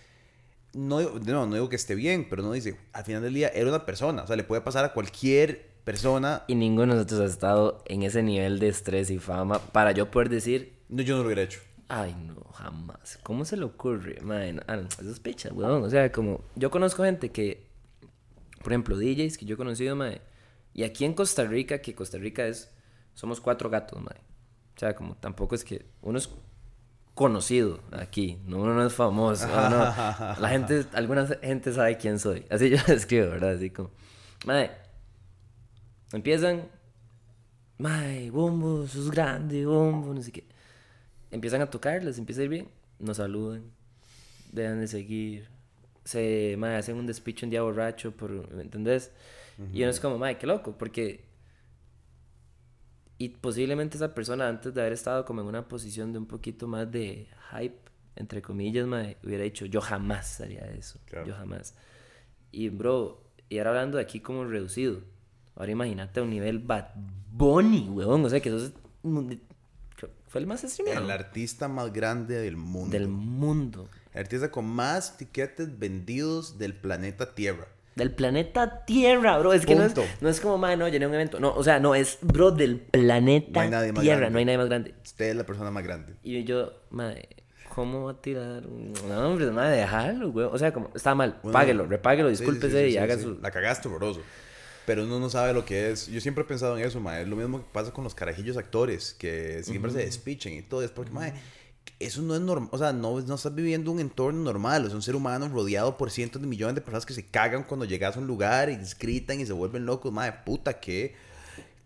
[0.73, 3.69] No, no, no digo que esté bien, pero no dice, al final del día era
[3.69, 6.43] una persona, o sea, le puede pasar a cualquier persona.
[6.47, 10.09] Y ninguno de nosotros ha estado en ese nivel de estrés y fama para yo
[10.09, 11.59] poder decir, No, yo no lo hubiera hecho.
[11.89, 13.19] ay, no, jamás.
[13.23, 14.19] ¿Cómo se le ocurre?
[14.21, 15.83] Man, ah, eso es picha, weón.
[15.83, 17.67] O sea, como, yo conozco gente que,
[18.63, 20.21] por ejemplo, DJs que yo he conocido, mae,
[20.73, 22.71] y aquí en Costa Rica, que Costa Rica es,
[23.13, 24.17] somos cuatro gatos, mae.
[24.75, 26.29] O sea, como tampoco es que uno es
[27.13, 29.79] conocido aquí, no, uno no es famoso, no.
[30.39, 32.45] La gente, alguna gente sabe quién soy.
[32.49, 33.51] Así yo escribo, ¿verdad?
[33.51, 33.91] Así como,
[34.45, 34.71] mae,
[36.11, 36.63] empiezan,
[37.77, 40.45] mae, bombo, sos grande, bombo, no sé qué.
[41.31, 42.67] Empiezan a tocar, les empieza a ir bien,
[42.99, 43.63] nos saludan,
[44.51, 45.47] dejan de seguir,
[46.03, 49.11] se, mae, hacen un despicho un día borracho, por, ¿me entendés?
[49.71, 51.31] Y uno es como, mae, qué loco, porque...
[53.23, 56.67] Y posiblemente esa persona, antes de haber estado como en una posición de un poquito
[56.67, 57.79] más de hype,
[58.17, 60.99] entre comillas, mae, hubiera dicho, yo jamás haría eso.
[61.25, 61.73] Yo jamás.
[62.51, 64.99] Y, bro, y ahora hablando de aquí como reducido.
[65.55, 66.87] Ahora imagínate a un nivel Bad
[67.31, 68.25] Bunny, weón.
[68.25, 68.73] O sea, que eso es...
[70.27, 71.05] Fue el más streameado.
[71.05, 72.89] El artista más grande del mundo.
[72.89, 73.87] Del mundo.
[74.11, 77.69] El artista con más tiquetes vendidos del planeta Tierra.
[77.95, 79.53] Del planeta Tierra, bro.
[79.53, 81.39] Es que no es, no es, como, madre, no, llené un evento.
[81.39, 83.61] No, o sea, no, es, bro, del planeta
[83.99, 84.29] Tierra.
[84.29, 84.95] No hay nadie más grande.
[85.03, 86.13] Usted es la persona más grande.
[86.23, 87.29] Y yo, madre,
[87.69, 88.63] ¿cómo va a tirar?
[88.65, 90.47] No, hombre, madre, déjalo, güey.
[90.47, 93.39] O sea, como, está mal, páguelo, repáguelo, discúlpese y haga su.
[93.41, 94.21] La cagaste, boroso.
[94.85, 96.07] Pero uno no sabe lo que es.
[96.07, 97.21] Yo siempre he pensado en eso, madre.
[97.21, 100.83] Es lo mismo que pasa con los carajillos actores, que siempre se despichen y todo.
[100.83, 101.33] Es porque, madre
[102.05, 105.01] eso no es normal, o sea, no, no estás viviendo un entorno normal, es un
[105.01, 108.19] ser humano rodeado por cientos de millones de personas que se cagan cuando llegas a
[108.19, 111.15] un lugar y gritan y se vuelven locos, madre, puta, qué,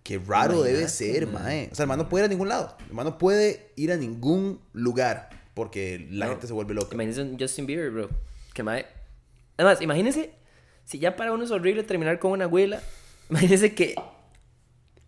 [0.03, 1.69] qué raro debe ser, madre.
[1.71, 3.91] O sea, el man no puede ir a ningún lado, el man no puede ir
[3.91, 6.93] a ningún lugar porque la gente se vuelve loca.
[6.93, 8.09] Imagínense un Justin Bieber, bro,
[8.53, 8.85] que madre.
[9.57, 10.31] Además, imagínense,
[10.85, 12.81] si ya para uno es horrible terminar con una abuela,
[13.29, 13.95] imagínense que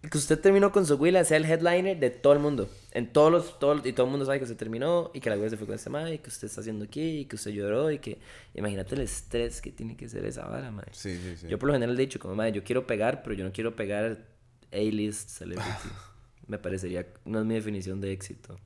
[0.02, 2.70] que usted terminó con su abuela sea el headliner de todo el mundo.
[2.91, 5.36] En todos los, todos, y todo el mundo sabe que se terminó y que la
[5.36, 7.52] abuela se fue con este madre y que usted está haciendo aquí y que usted
[7.52, 8.18] lloró y que
[8.54, 10.91] imagínate el estrés que tiene que ser esa vara, madre.
[10.93, 11.47] Sí, sí, sí.
[11.47, 13.76] Yo por lo general he dicho como madre, yo quiero pegar, pero yo no quiero
[13.76, 14.26] pegar
[14.72, 15.70] A-list celebrity.
[16.47, 18.58] Me parecería, no es mi definición de éxito.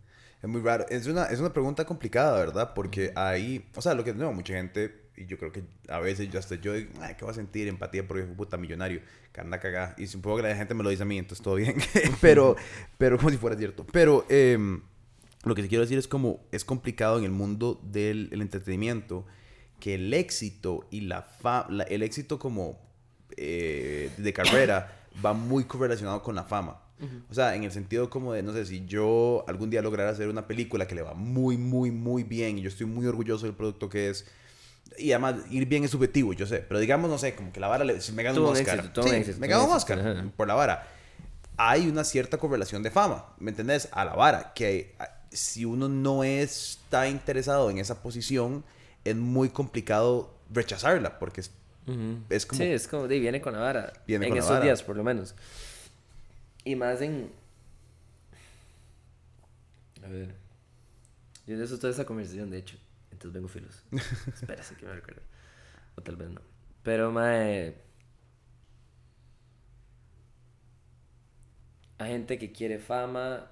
[0.42, 0.86] Es muy raro.
[0.90, 2.74] Es una, es una pregunta complicada, ¿verdad?
[2.76, 6.30] Porque ahí, o sea, lo que no, mucha gente y yo creo que a veces
[6.32, 9.02] yo hasta yo digo, ay, ¿qué va a sentir empatía porque es un puta millonario?
[9.32, 9.96] Que anda cagada.
[9.98, 11.76] Y supongo que la gente me lo dice a mí, entonces todo bien.
[12.22, 12.56] pero,
[12.98, 13.86] pero como si fuera cierto.
[13.92, 14.82] Pero em,
[15.44, 19.26] lo que te quiero decir es como es complicado en el mundo del entretenimiento
[19.80, 22.80] que el éxito y la, fama el éxito como
[23.36, 26.80] eh, de carrera va muy correlacionado con la fama.
[27.30, 30.30] O sea, en el sentido como de, no sé, si yo algún día lograra hacer
[30.30, 33.56] una película que le va muy, muy, muy bien y yo estoy muy orgulloso del
[33.56, 34.26] producto que es,
[34.98, 36.60] y además, ir bien es subjetivo, yo sé.
[36.60, 38.92] Pero digamos, no sé, como que la vara le, si me gana un Oscar.
[39.04, 40.88] sí, me gana un Oscar por la vara.
[41.58, 43.90] Hay una cierta correlación de fama, ¿me entendés?
[43.92, 44.54] A la vara.
[44.54, 44.96] Que
[45.32, 48.64] si uno no está interesado en esa posición,
[49.04, 51.52] es muy complicado rechazarla, porque es,
[52.30, 52.62] es como...
[52.62, 53.94] Sí, es como, de, viene con la vara.
[54.08, 55.36] Viene en esos días, por lo menos.
[56.64, 57.30] Y más en...
[60.04, 60.36] A ver.
[61.46, 62.78] Yo de eso toda esa conversación, de hecho
[63.32, 63.84] vengo filos.
[64.28, 65.22] Espérese que me recuerdo.
[65.96, 66.42] O tal vez no.
[66.84, 67.76] Pero, mae.
[71.98, 73.50] Hay gente que quiere fama.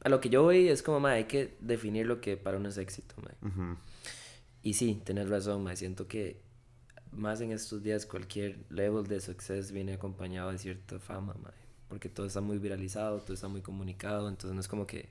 [0.00, 2.68] A lo que yo voy es como, mae, hay que definir lo que para uno
[2.68, 3.76] es éxito, mae.
[4.62, 5.76] Y sí, tenés razón, mae.
[5.76, 6.40] Siento que
[7.12, 11.52] más en estos días cualquier level de success viene acompañado de cierta fama, mae.
[11.88, 14.28] Porque todo está muy viralizado, todo está muy comunicado.
[14.28, 15.10] Entonces no es como que.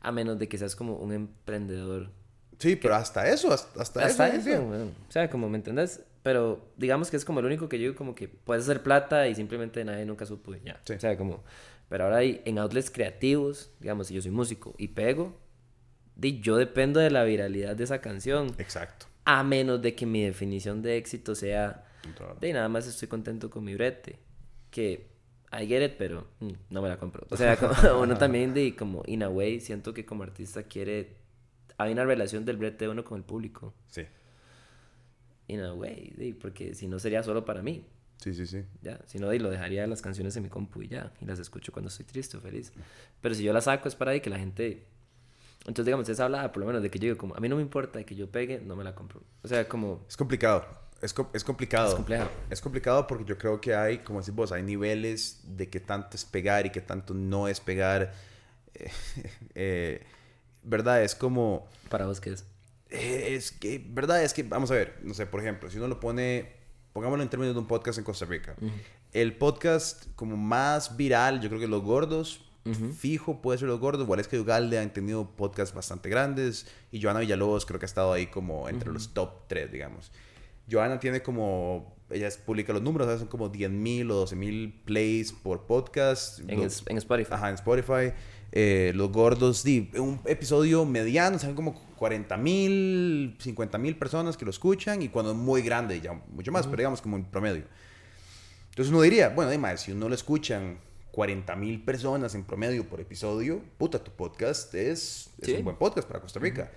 [0.00, 2.12] A menos de que seas como un emprendedor
[2.58, 4.62] Sí, pero hasta eso, hasta, hasta, hasta eso.
[5.08, 6.02] O sea, como me entendés.
[6.22, 9.34] Pero digamos que es como el único que yo como que puedes hacer plata y
[9.34, 10.80] simplemente nadie nunca supo ya.
[10.82, 11.44] O sea, como...
[11.88, 15.38] Pero ahora hay en outlets creativos, digamos, si yo soy músico y pego,
[16.16, 18.52] di, yo dependo de la viralidad de esa canción.
[18.58, 19.06] Exacto.
[19.24, 21.84] A menos de que mi definición de éxito sea...
[22.40, 24.18] De nada más estoy contento con mi brete.
[24.70, 25.06] Que
[25.52, 27.26] I get it, pero mm, no me la compro.
[27.30, 31.16] O sea, como, uno también de como in a way siento que como artista quiere
[31.78, 33.74] hay una relación del brete de uno con el público.
[33.88, 34.02] Sí.
[35.48, 37.86] In a way, porque si no sería solo para mí.
[38.18, 38.64] Sí, sí, sí.
[38.82, 41.72] Ya, si no, lo dejaría las canciones en mi compu y ya, y las escucho
[41.72, 42.72] cuando estoy triste o feliz.
[43.20, 44.86] Pero si yo las saco es para ahí que la gente...
[45.60, 47.56] Entonces, digamos, esa hablaba por lo menos de que yo digo, como, a mí no
[47.56, 49.22] me importa que yo pegue, no me la compro.
[49.42, 50.04] O sea, como...
[50.08, 50.64] Es complicado.
[51.02, 51.88] Es, es complicado.
[51.88, 52.30] Es complejo.
[52.48, 56.16] Es complicado porque yo creo que hay, como decís vos, hay niveles de qué tanto
[56.16, 58.14] es pegar y qué tanto no es pegar.
[59.54, 60.02] eh,
[60.66, 61.02] ¿verdad?
[61.02, 61.66] Es como...
[61.88, 62.44] ¿Para vos qué es?
[62.90, 64.22] Eh, es que, ¿verdad?
[64.22, 66.52] Es que, vamos a ver, no sé, por ejemplo, si uno lo pone,
[66.92, 68.54] pongámoslo en términos de un podcast en Costa Rica.
[69.12, 72.42] El podcast como más viral, yo creo que Los Gordos,
[72.98, 77.00] fijo puede ser Los Gordos, igual es que Ugalde han tenido podcasts bastante grandes y
[77.00, 80.10] Joana Villalobos creo que ha estado ahí como entre los top 3, digamos.
[80.68, 86.40] Joana tiene como, ella publica los números, son como 10.000 o 12.000 plays por podcast.
[86.40, 87.30] En, en Spotify.
[87.30, 88.12] Ajá, en Spotify.
[88.52, 94.44] Eh, los gordos, di, un episodio mediano, son como 40 mil, 50 mil personas que
[94.44, 97.64] lo escuchan y cuando es muy grande ya mucho más, pero digamos como en promedio.
[98.70, 100.78] Entonces uno diría, bueno, además, si uno lo escuchan
[101.12, 106.06] 40 mil personas en promedio por episodio, puta, tu podcast es, es un buen podcast
[106.06, 106.70] para Costa Rica.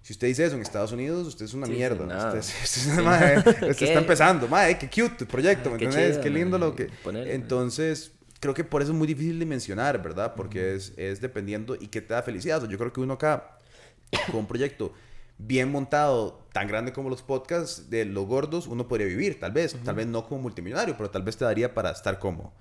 [0.00, 2.04] Si usted dice eso en Estados Unidos, usted es una mierda.
[2.38, 4.48] usted, está empezando.
[4.48, 6.18] Madre, qué cute tu proyecto, ¿me entiendes?
[6.18, 6.88] Qué lindo lo que...
[7.26, 8.12] Entonces,
[8.42, 10.34] creo que por eso es muy difícil de mencionar, ¿verdad?
[10.34, 12.68] Porque es, es dependiendo y que te da felicidad.
[12.68, 13.56] yo creo que uno acá,
[14.26, 14.92] con un proyecto
[15.38, 19.76] bien montado, tan grande como los podcasts de los gordos, uno podría vivir, tal vez.
[19.84, 22.52] Tal vez no como multimillonario, pero tal vez te daría para estar cómodo.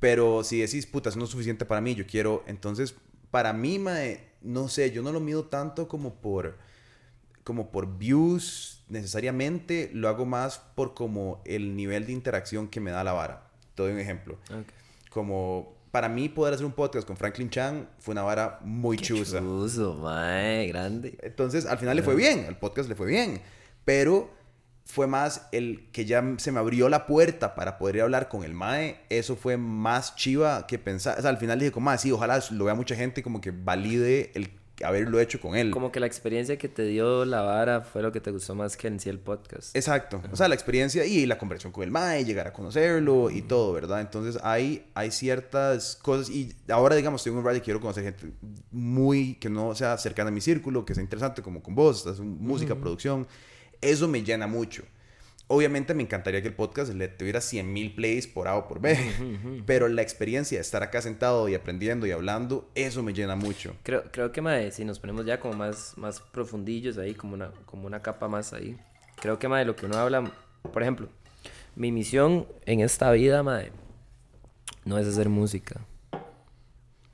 [0.00, 2.42] Pero si decís, puta, eso no es suficiente para mí, yo quiero.
[2.46, 2.94] Entonces,
[3.30, 6.56] para mí, mae, no sé, yo no lo mido tanto como por.
[7.44, 12.92] como por views necesariamente, lo hago más por como el nivel de interacción que me
[12.92, 13.50] da la vara.
[13.74, 14.38] Te doy un ejemplo.
[15.16, 19.38] Como para mí poder hacer un podcast con Franklin Chan fue una vara muy chusa.
[19.38, 21.16] Chuso, mae, grande.
[21.22, 23.40] Entonces, al final le fue bien, el podcast le fue bien,
[23.86, 24.28] pero
[24.84, 28.52] fue más el que ya se me abrió la puerta para poder hablar con el
[28.52, 32.12] mae, eso fue más chiva que pensar, o sea, al final dije como, ah, sí,
[32.12, 34.50] ojalá lo vea mucha gente como que valide el
[34.84, 35.70] haberlo hecho con él.
[35.70, 38.76] Como que la experiencia que te dio la vara fue lo que te gustó más
[38.76, 39.74] que en sí el podcast.
[39.74, 40.22] Exacto.
[40.30, 43.72] O sea, la experiencia y la conversación con el Mae, llegar a conocerlo y todo,
[43.72, 44.00] ¿verdad?
[44.00, 48.04] Entonces hay, hay ciertas cosas y ahora, digamos, estoy en un radio y quiero conocer
[48.04, 48.32] gente
[48.70, 52.20] muy, que no sea cercana a mi círculo, que sea interesante como con vos, estás
[52.20, 53.26] música, producción.
[53.80, 54.82] Eso me llena mucho.
[55.48, 58.80] Obviamente me encantaría que el podcast le tuviera 100 mil plays por A o por
[58.80, 58.98] B,
[59.66, 63.76] pero la experiencia de estar acá sentado y aprendiendo y hablando, eso me llena mucho.
[63.84, 67.52] Creo, creo que mae, si nos ponemos ya como más, más profundillos ahí, como una,
[67.64, 68.76] como una capa más ahí,
[69.20, 70.32] creo que mae, lo que uno habla,
[70.72, 71.08] por ejemplo,
[71.76, 73.70] mi misión en esta vida, mae,
[74.84, 75.80] no es hacer música.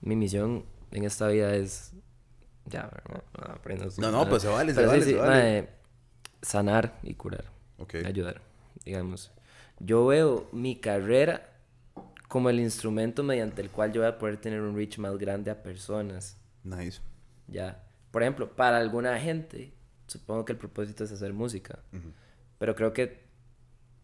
[0.01, 1.93] Mi misión en esta vida es...
[2.65, 5.69] Ya, no, no, no, pues se vale, se vale, se vale.
[6.41, 7.53] sanar y curar
[8.05, 8.43] ayudar,
[8.85, 9.33] digamos.
[9.79, 11.53] Yo veo mi carrera
[12.29, 15.51] como el instrumento mediante el cual yo voy a poder tener un reach más grande
[15.51, 16.39] a personas.
[16.65, 17.01] Nice.
[17.47, 17.85] Ya.
[18.11, 19.75] Por ejemplo, para alguna gente,
[20.07, 21.81] supongo que el propósito es hacer música.
[22.59, 23.23] Pero creo que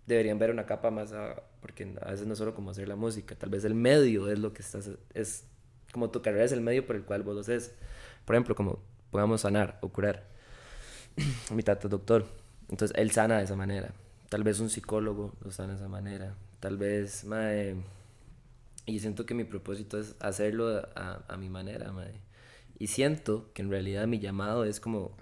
[0.06, 1.14] deberían ver una capa más,
[1.60, 4.52] porque a veces no solo como hacer la música, tal vez el medio es lo
[4.52, 5.44] que estás, es
[5.92, 7.74] como tu carrera es el medio por el cual vos lo haces.
[8.24, 10.26] Por ejemplo, como podamos sanar o curar.
[11.54, 12.26] Mi tata doctor
[12.68, 13.92] entonces él sana de esa manera.
[14.28, 16.34] Tal vez un psicólogo lo sana de esa manera.
[16.60, 17.76] Tal vez, madre.
[18.86, 22.20] Y siento que mi propósito es hacerlo a, a mi manera, madre.
[22.78, 25.12] Y siento que en realidad mi llamado es como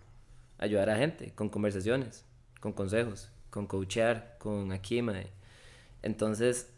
[0.59, 2.25] ayudar a gente con conversaciones,
[2.61, 5.31] con consejos, con coachear, con aquí, madre.
[6.03, 6.71] Entonces,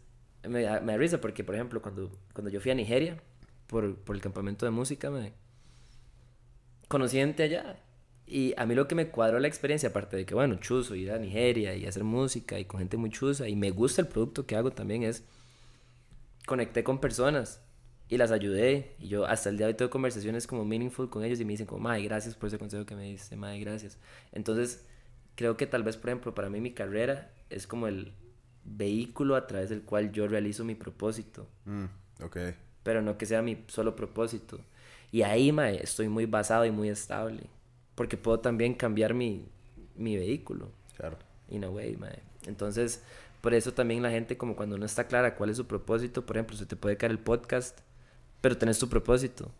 [0.43, 3.17] me, me da risa porque, por ejemplo, cuando, cuando yo fui a Nigeria
[3.67, 5.33] por, por el campamento de música, me
[6.87, 7.77] conocí gente allá
[8.29, 11.11] y a mí lo que me cuadró la experiencia, aparte de que, bueno, chuzo, ir
[11.11, 14.45] a Nigeria y hacer música y con gente muy chusa, y me gusta el producto
[14.45, 15.23] que hago también, es
[16.45, 17.63] conecté con personas
[18.07, 18.95] y las ayudé.
[18.99, 21.53] Y yo hasta el día de hoy tengo conversaciones como meaningful con ellos y me
[21.53, 23.97] dicen como, Mae, gracias por ese consejo que me diste, Mae, gracias.
[24.31, 24.85] Entonces,
[25.33, 28.13] creo que tal vez, por ejemplo, para mí mi carrera es como el
[28.63, 31.47] vehículo a través del cual yo realizo mi propósito.
[31.65, 31.85] Mm,
[32.23, 32.37] ok.
[32.83, 34.59] Pero no que sea mi solo propósito.
[35.11, 37.49] Y ahí, Mae, estoy muy basado y muy estable
[37.99, 39.45] porque puedo también cambiar mi,
[39.97, 40.69] mi vehículo.
[40.95, 41.17] Claro.
[41.49, 42.23] In a way, mae.
[42.47, 43.03] Entonces,
[43.41, 46.37] por eso también la gente, como cuando no está clara cuál es su propósito, por
[46.37, 47.77] ejemplo, se te puede caer el podcast,
[48.39, 49.51] pero tenés tu propósito.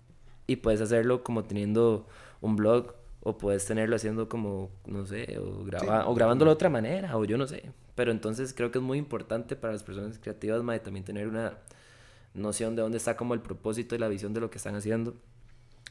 [0.47, 2.07] Y puedes hacerlo como teniendo
[2.39, 6.69] un blog, o puedes tenerlo haciendo como, no sé, o, graba o grabándolo de otra
[6.69, 7.73] manera, o yo no sé.
[7.95, 11.57] Pero entonces creo que es muy importante para las personas creativas, mae, también tener una
[12.33, 15.17] noción de dónde está como el propósito y la visión de lo que están haciendo,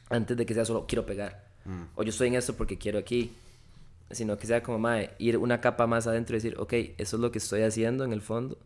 [0.09, 1.48] antes de que sea solo quiero pegar.
[1.69, 1.83] Mm.
[1.95, 3.35] O yo estoy en esto porque quiero aquí.
[4.11, 7.21] Sino que sea como, mae, ir una capa más adentro y decir, ok, eso es
[7.21, 8.57] lo que estoy haciendo en el fondo.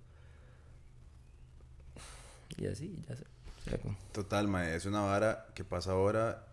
[2.58, 3.26] Y así, ya sé.
[4.14, 6.48] Total, mae, es una vara que pasa ahora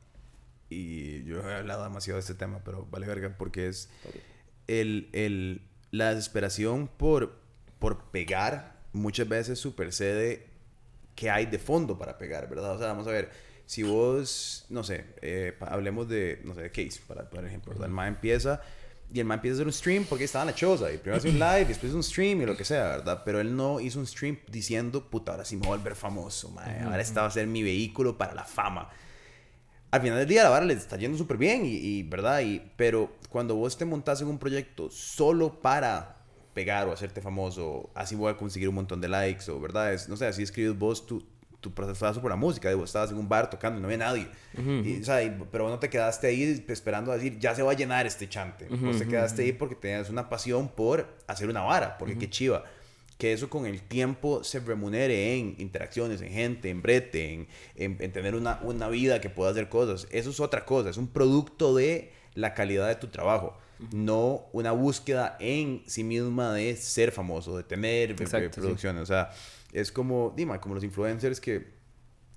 [0.68, 3.90] y yo he hablado demasiado de este tema, pero vale verga porque es
[4.66, 7.38] el, el, la desesperación por,
[7.78, 10.48] por pegar muchas veces supercede
[11.14, 12.74] que hay de fondo para pegar, ¿verdad?
[12.74, 13.30] O sea, vamos a ver
[13.70, 17.88] si vos, no sé, eh, hablemos de, no sé, de Case, para, por ejemplo, el
[17.88, 18.60] MA empieza
[19.12, 21.18] y el MA empieza a hacer un stream porque estaba en la choza y primero
[21.18, 23.22] hace un live y después un stream y lo que sea, ¿verdad?
[23.24, 26.50] Pero él no hizo un stream diciendo, puta, ahora sí me voy a volver famoso,
[26.50, 28.90] mae, ahora esta va a ser mi vehículo para la fama.
[29.92, 32.40] Al final del día la vara le está yendo súper bien y, ¿verdad?
[32.40, 36.16] Y, pero cuando vos te montás en un proyecto solo para
[36.54, 39.94] pegar o hacerte famoso, así voy a conseguir un montón de likes o, ¿verdad?
[39.94, 41.24] Es, no sé, así escribes vos tu,
[41.60, 42.68] tu proceso por la música.
[42.68, 44.28] Digo, estabas en un bar tocando y no había nadie.
[44.56, 45.18] y, o sea,
[45.52, 48.66] pero no te quedaste ahí esperando a decir, ya se va a llenar este chante.
[48.70, 52.64] Uh te quedaste ahí porque tenías una pasión por hacer una vara, porque qué chiva.
[53.18, 58.12] Que eso con el tiempo se remunere en interacciones, en gente, en brete, en, en,
[58.12, 60.08] tener una, una vida que pueda hacer cosas.
[60.10, 63.58] Eso es otra cosa, es un producto de la calidad de tu trabajo.
[63.92, 69.02] no una búsqueda en sí misma de ser famoso, de tener Exacto, producciones.
[69.02, 69.30] O sea,
[69.72, 71.68] es como, dime, como los influencers que,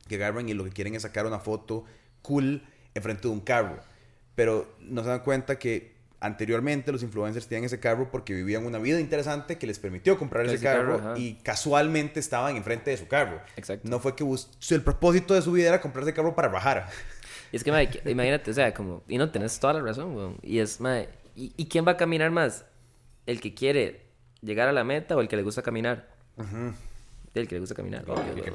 [0.08, 1.86] que agarran y lo que quieren es sacar una foto
[2.22, 2.64] cool
[2.94, 3.80] enfrente de un carro.
[4.36, 8.78] Pero no se dan cuenta que anteriormente los influencers tenían ese carro porque vivían una
[8.80, 11.20] vida interesante que les permitió comprar ese, Ese carro, carro, ajá.
[11.20, 13.42] y casualmente estaban enfrente de su carro.
[13.58, 13.88] Exacto.
[13.90, 14.24] No fue que
[14.70, 16.90] el propósito de su vida era comprar ese carro para bajar.
[17.52, 20.16] Y es que, mae, que- imagínate, o sea, como, y no tenés toda la razón,
[20.16, 20.38] weón.
[20.42, 22.66] Y es, mae, ¿y, y quién va a caminar más?
[23.26, 24.06] ¿El que quiere
[24.42, 26.08] llegar a la meta o el que le gusta caminar?
[27.34, 28.48] El que le gusta caminar, obvio, que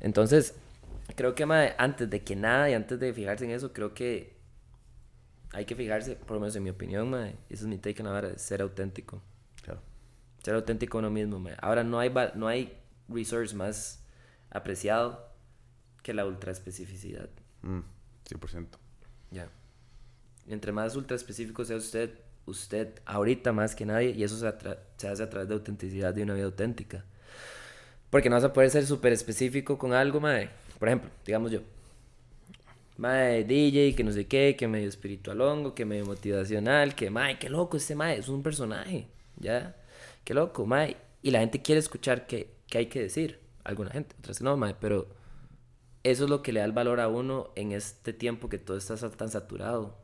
[0.00, 1.14] Entonces, caminar.
[1.14, 1.44] creo que,
[1.78, 4.36] antes de que nada y antes de fijarse en eso, creo que
[5.52, 8.06] hay que fijarse, por lo menos en mi opinión, mae, esa es mi take en
[8.06, 9.22] la vara, ser auténtico.
[9.62, 9.80] Claro.
[10.42, 11.56] Ser auténtico uno mismo, mae.
[11.60, 12.76] Ahora no hay, no hay
[13.08, 14.04] resource más
[14.50, 15.32] apreciado
[16.02, 17.28] que la ultra especificidad.
[17.62, 17.80] Mm,
[18.28, 18.66] 100%.
[19.30, 19.48] Ya.
[20.48, 24.52] Entre más ultra específico sea usted, usted ahorita más que nadie, y eso se,
[24.96, 27.04] se hace a través de autenticidad de una vida auténtica.
[28.10, 30.50] Porque no vas a poder ser súper específico con algo, mae.
[30.78, 31.60] Por ejemplo, digamos yo.
[32.96, 37.48] Mae, DJ, que no sé qué, que medio espiritualongo, que medio motivacional, que mae, qué
[37.48, 39.06] loco este mae, es un personaje,
[39.36, 39.76] ¿ya?
[40.24, 40.96] Qué loco, mae.
[41.22, 43.38] Y la gente quiere escuchar qué, qué hay que decir.
[43.62, 45.06] Alguna gente, otras no, mae, pero
[46.02, 48.76] eso es lo que le da el valor a uno en este tiempo que todo
[48.76, 50.00] está tan saturado.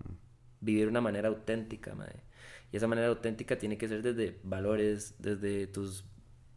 [0.60, 2.22] Vivir una manera auténtica, mae.
[2.70, 6.04] Y esa manera auténtica tiene que ser desde valores, desde tus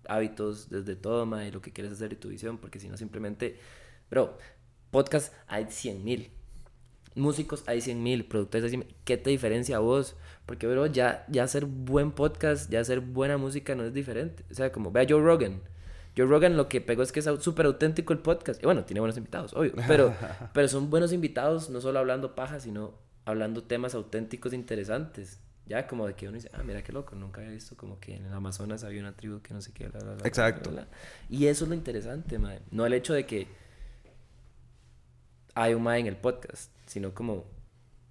[0.10, 3.60] hábitos, desde todo, mae, lo que quieres hacer y tu visión, porque si no simplemente,
[4.10, 4.38] bro,
[4.92, 6.32] podcast hay 100 mil.
[7.16, 8.96] Músicos hay 100 mil, productores hay 100 mil.
[9.04, 10.16] ¿Qué te diferencia a vos?
[10.46, 14.46] Porque, bro, ya, ya hacer buen podcast, ya hacer buena música no es diferente.
[14.52, 15.62] O sea, como ve a Joe Rogan.
[16.16, 18.62] Joe Rogan lo que pegó es que es súper auténtico el podcast.
[18.62, 19.74] Y bueno, tiene buenos invitados, obvio.
[19.88, 20.14] Pero,
[20.54, 22.96] pero son buenos invitados, no solo hablando paja, sino
[23.26, 25.40] hablando temas auténticos interesantes.
[25.68, 28.16] Ya como de que uno dice, ah, mira qué loco, nunca había visto como que
[28.16, 30.72] en el Amazonas había una tribu que no sé qué, bla, bla, bla, Exacto.
[30.72, 30.98] bla, bla.
[31.30, 32.62] Y eso es lo interesante, mae.
[32.72, 33.48] No el hecho de que
[35.56, 37.46] hay un mae en el podcast, sino como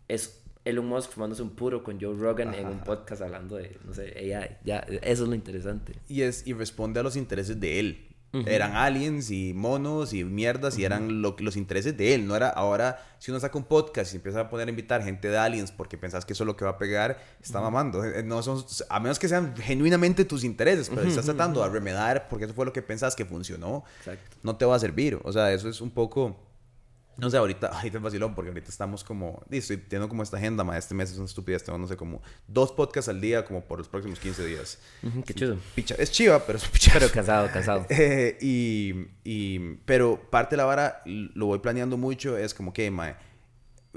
[0.08, 3.94] es Elon Musk fumándose un puro con Joe Rogan en un podcast hablando de, no
[3.94, 4.56] sé, AI.
[4.64, 5.94] Ya, eso es lo interesante.
[6.08, 8.05] Y, es, y responde a los intereses de él.
[8.46, 12.26] Eran aliens y monos y mierdas y eran lo- los intereses de él.
[12.26, 15.28] No era ahora, si uno saca un podcast y empieza a poner a invitar gente
[15.28, 18.04] de aliens porque pensás que eso es lo que va a pegar, está mamando.
[18.04, 21.68] Eh, No son, a menos que sean genuinamente tus intereses, pero si estás tratando de
[21.70, 24.36] remedar porque eso fue lo que pensás que funcionó, Exacto.
[24.42, 25.18] no te va a servir.
[25.24, 26.36] O sea, eso es un poco...
[27.18, 29.42] No sé, ahorita, ahorita es vacilón porque ahorita estamos como...
[29.50, 31.64] Estoy teniendo como esta agenda, ma, este mes es una estupidez.
[31.64, 34.78] Tengo, no sé, como dos podcasts al día como por los próximos 15 días.
[35.24, 35.56] Qué chido.
[35.74, 36.90] Picha, es chiva, pero es picha.
[36.94, 37.86] Pero cansado, cansado.
[37.90, 38.94] Eh, y,
[39.24, 43.16] y- pero parte de la vara, lo voy planeando mucho, es como que, mae,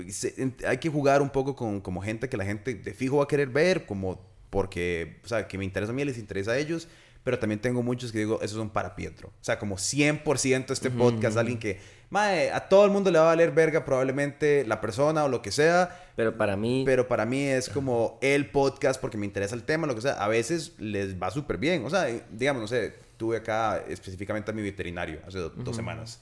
[0.09, 3.26] se- hay que jugar un poco con como gente que la gente de fijo va
[3.26, 6.57] a querer ver, como porque, o sea, que me interesa a mí, les interesa a
[6.57, 6.88] ellos,
[7.24, 9.28] pero también tengo muchos que digo, esos son para Pietro.
[9.28, 11.80] O sea, como 100% este podcast, alguien que,
[12.10, 15.41] mae, a todo el mundo le va a valer verga probablemente la persona o lo
[15.41, 19.55] que sea, Pero para mí, pero para mí es como el podcast porque me interesa
[19.55, 20.14] el tema, lo que sea.
[20.14, 21.86] A veces les va súper bien.
[21.86, 26.20] O sea, digamos, no sé, tuve acá específicamente a mi veterinario hace do- dos semanas.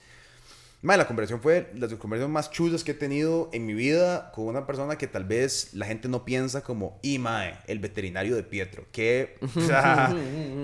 [0.84, 4.46] Mae, la conversación fue las conversaciones más chusas que he tenido en mi vida con
[4.46, 8.44] una persona que tal vez la gente no piensa como, y mae, el veterinario de
[8.44, 8.86] Pietro.
[8.92, 10.16] Qué, o sea,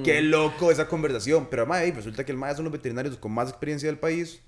[0.03, 1.47] qué loco esa conversación.
[1.49, 4.41] Pero mae, resulta que el mae de los veterinarios con más experiencia del país.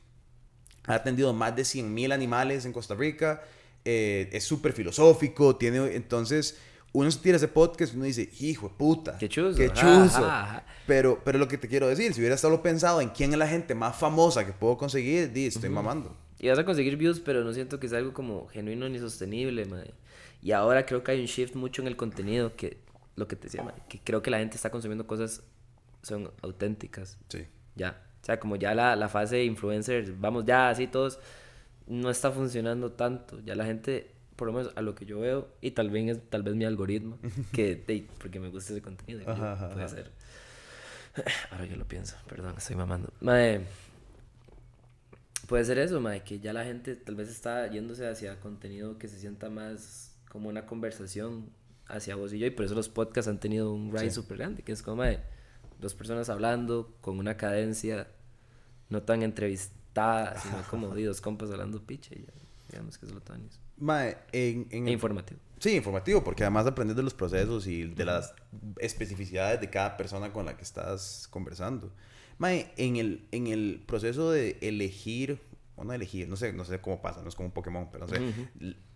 [0.88, 3.44] Ha atendido más de 100.000 animales en Costa Rica.
[3.84, 5.56] eh, es súper filosófico.
[5.56, 6.58] Tiene, entonces,
[6.94, 9.18] uno se tira ese podcast y uno dice, hijo de puta.
[9.18, 9.58] Qué chuzo.
[9.58, 10.26] Qué chuzo.
[10.26, 10.66] ajá, ajá.
[10.88, 13.48] Pero, pero lo que te quiero decir, si hubiera solo pensado en quién es la
[13.48, 16.16] gente más famosa que puedo conseguir, di, estoy mamando.
[16.40, 19.66] Y vas a conseguir views, pero no siento que sea algo como genuino ni sostenible,
[19.66, 19.94] mae.
[20.42, 22.78] Y ahora creo que hay un shift mucho en el contenido que,
[23.16, 25.44] lo que te decía, mae, que creo que la gente está consumiendo cosas
[26.02, 27.18] son auténticas.
[27.30, 27.46] Sí.
[27.76, 28.05] Ya.
[28.26, 31.20] O sea, como ya la, la fase de influencers, vamos ya así todos,
[31.86, 33.40] no está funcionando tanto.
[33.46, 36.42] Ya la gente, por lo menos a lo que yo veo, y tal vez tal
[36.42, 37.20] vez mi algoritmo,
[37.54, 39.96] que porque me gusta ese contenido, Ajá, ajá, puede ajá.
[39.96, 40.12] ser.
[41.52, 43.14] Ahora yo lo pienso, perdón, estoy mamando.
[43.22, 43.62] Mae,
[45.48, 49.08] puede ser eso, mae, que ya la gente tal vez está yéndose hacia contenido que
[49.08, 51.52] se sienta más como una conversación
[51.88, 54.16] hacia vos y yo, y por eso los podcasts han tenido un rise Sí.
[54.16, 55.20] súper grande, que es como, mae,
[55.86, 58.08] dos personas hablando con una cadencia
[58.90, 62.34] no tan entrevistada, sino como di, dos compas hablando piche, ya,
[62.72, 63.60] digamos que es lo tanis.
[63.78, 65.40] Mae, en, en E informativo.
[65.60, 68.34] Sí, informativo, porque además aprendes de los procesos y de las
[68.80, 71.92] especificidades de cada persona con la que estás conversando.
[72.38, 75.42] Mae, en el, en el proceso de elegir,
[75.76, 78.06] o no elegir, no sé, no sé cómo pasa, no es como un Pokémon, pero
[78.08, 78.22] no sé,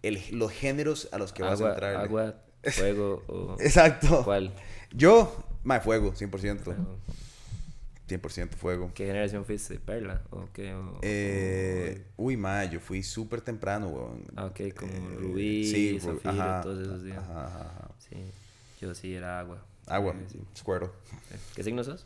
[0.04, 1.96] el- los géneros a los que vas a Agua, entrar.
[1.96, 3.56] agua fuego o...
[3.60, 4.24] Exacto.
[4.26, 4.54] ¿Cuál?
[4.92, 6.60] Yo, mae, fuego, 100%.
[6.64, 6.98] Fuego.
[8.08, 8.92] 100% fuego.
[8.96, 9.78] ¿Qué generación fuiste?
[9.80, 10.22] ¿Perla?
[10.32, 10.74] ¿O qué?
[10.74, 14.24] O- Eh, uy, mae, yo fui súper temprano, weón.
[14.36, 17.20] o- Ah, ok, como Eh, Rubí, sí, Zafiro, ajá, todos esos días.
[17.20, 17.90] Ajá, ajá, ajá.
[18.00, 18.16] Sí,
[18.82, 19.64] yo sí era agua.
[19.86, 20.40] Agua, Eh, sí.
[20.56, 20.90] Squirtle.
[21.56, 22.04] ¿Qué signo sos?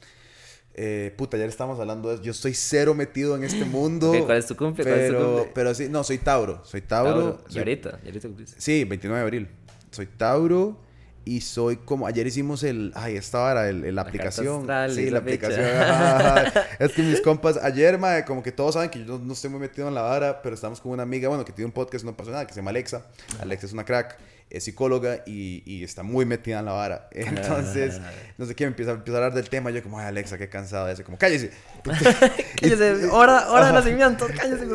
[0.74, 2.24] Eh, puta, ayer estábamos hablando de eso.
[2.24, 4.12] Yo estoy cero metido en este mundo.
[4.12, 4.84] Ok, ¿cuál es tu cumple?
[4.84, 5.52] ¿Cuál es tu Pero, cumple?
[5.54, 6.66] pero sí, no, soy Tauro.
[6.66, 7.42] Soy Tauro.
[7.48, 8.00] ¿Y soy- ahorita?
[8.04, 8.60] ¿Y ahorita cumpliste?
[8.60, 9.48] Sí, 29 de abril.
[9.92, 10.80] Soy Tauro
[11.26, 12.08] y soy como...
[12.08, 12.92] Ayer hicimos el...
[12.96, 14.62] Ay, esta vara, el, el- la, aplicación.
[14.62, 15.66] astral sí, la aplicación.
[16.80, 17.58] es que mis compas...
[17.58, 20.42] Ayer, como que todos saben que yo no, no estoy muy metido en la vara,
[20.42, 22.60] pero estamos con una amiga, bueno, que tiene un podcast no pasó nada, que se
[22.60, 23.06] llama Alexa.
[23.40, 24.18] Alexa es una crack,
[24.54, 27.10] es psicóloga y, y está muy metida en la vara.
[27.12, 28.00] Entonces,
[28.38, 29.72] no sé qué, me empieza, empieza a hablar del tema.
[29.72, 31.04] Yo como, ay, Alexa, qué cansado de eso.
[31.04, 31.52] Como, cállese.
[32.62, 34.66] Cállese, hora, hora de nacimiento, cállese.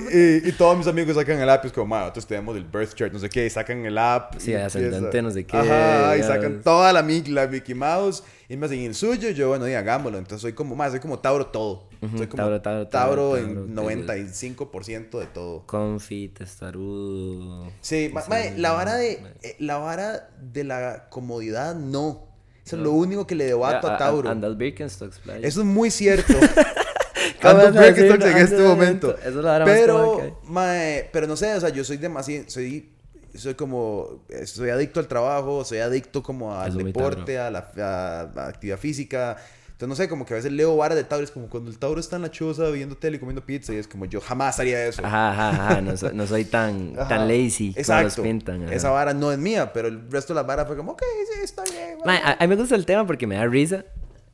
[0.45, 2.95] Y, y todos mis amigos sacan el app, es como, "Ma, nosotros tenemos el birth
[2.95, 4.35] chart, no sé qué, y sacan el app.
[4.39, 8.57] Sí, y ascendente, no sé qué, Ajá, y sacan toda la, la Mickey Mouse, y
[8.57, 10.19] me hacen el suyo, y yo, bueno, y hagámoslo.
[10.19, 11.89] Entonces soy como, más, soy como Tauro todo.
[12.17, 15.67] Soy como Tauro, Tauro, Tauro, Tauro, en Tauro, 95% de todo.
[15.67, 17.71] Confi, testarudo.
[17.81, 18.23] Sí, ma-
[18.57, 22.27] la vara de, eh, la vara de la comodidad, no.
[22.65, 24.29] Eso es lo único que le debato a Tauro.
[24.31, 25.47] Andas Birkenstocks, playa.
[25.47, 26.35] Eso es muy cierto.
[27.43, 29.17] ¿Cómo Ando Birkenstocks en este momento.
[29.19, 30.29] Eso es la vara más cómoda que hay.
[30.31, 32.91] Pero, mae, pero no sé, o sea, yo soy demasiado, soy,
[33.35, 37.71] soy como, eh, soy adicto al trabajo, soy adicto como al Eso deporte, a la,
[37.79, 39.37] a- a la actividad física.
[39.73, 41.79] Entonces, no sé, como que a veces leo varas de Tauro, es como cuando el
[41.79, 44.59] Tauro está en la choza viendo tele y comiendo pizza, y es como yo jamás
[44.59, 45.07] haría eso.
[45.07, 45.81] Ajá, ajá, ajá.
[45.81, 48.05] No soy, no soy tan, tan lazy Exacto.
[48.05, 48.65] los pintan.
[48.65, 48.75] ajá.
[48.75, 51.03] Esa vara no es mía, pero el resto de las varas fue como, ok,
[51.33, 51.99] sí, está bien.
[52.05, 52.19] Vale".
[52.25, 53.85] a, a mí me gusta el tema porque me da risa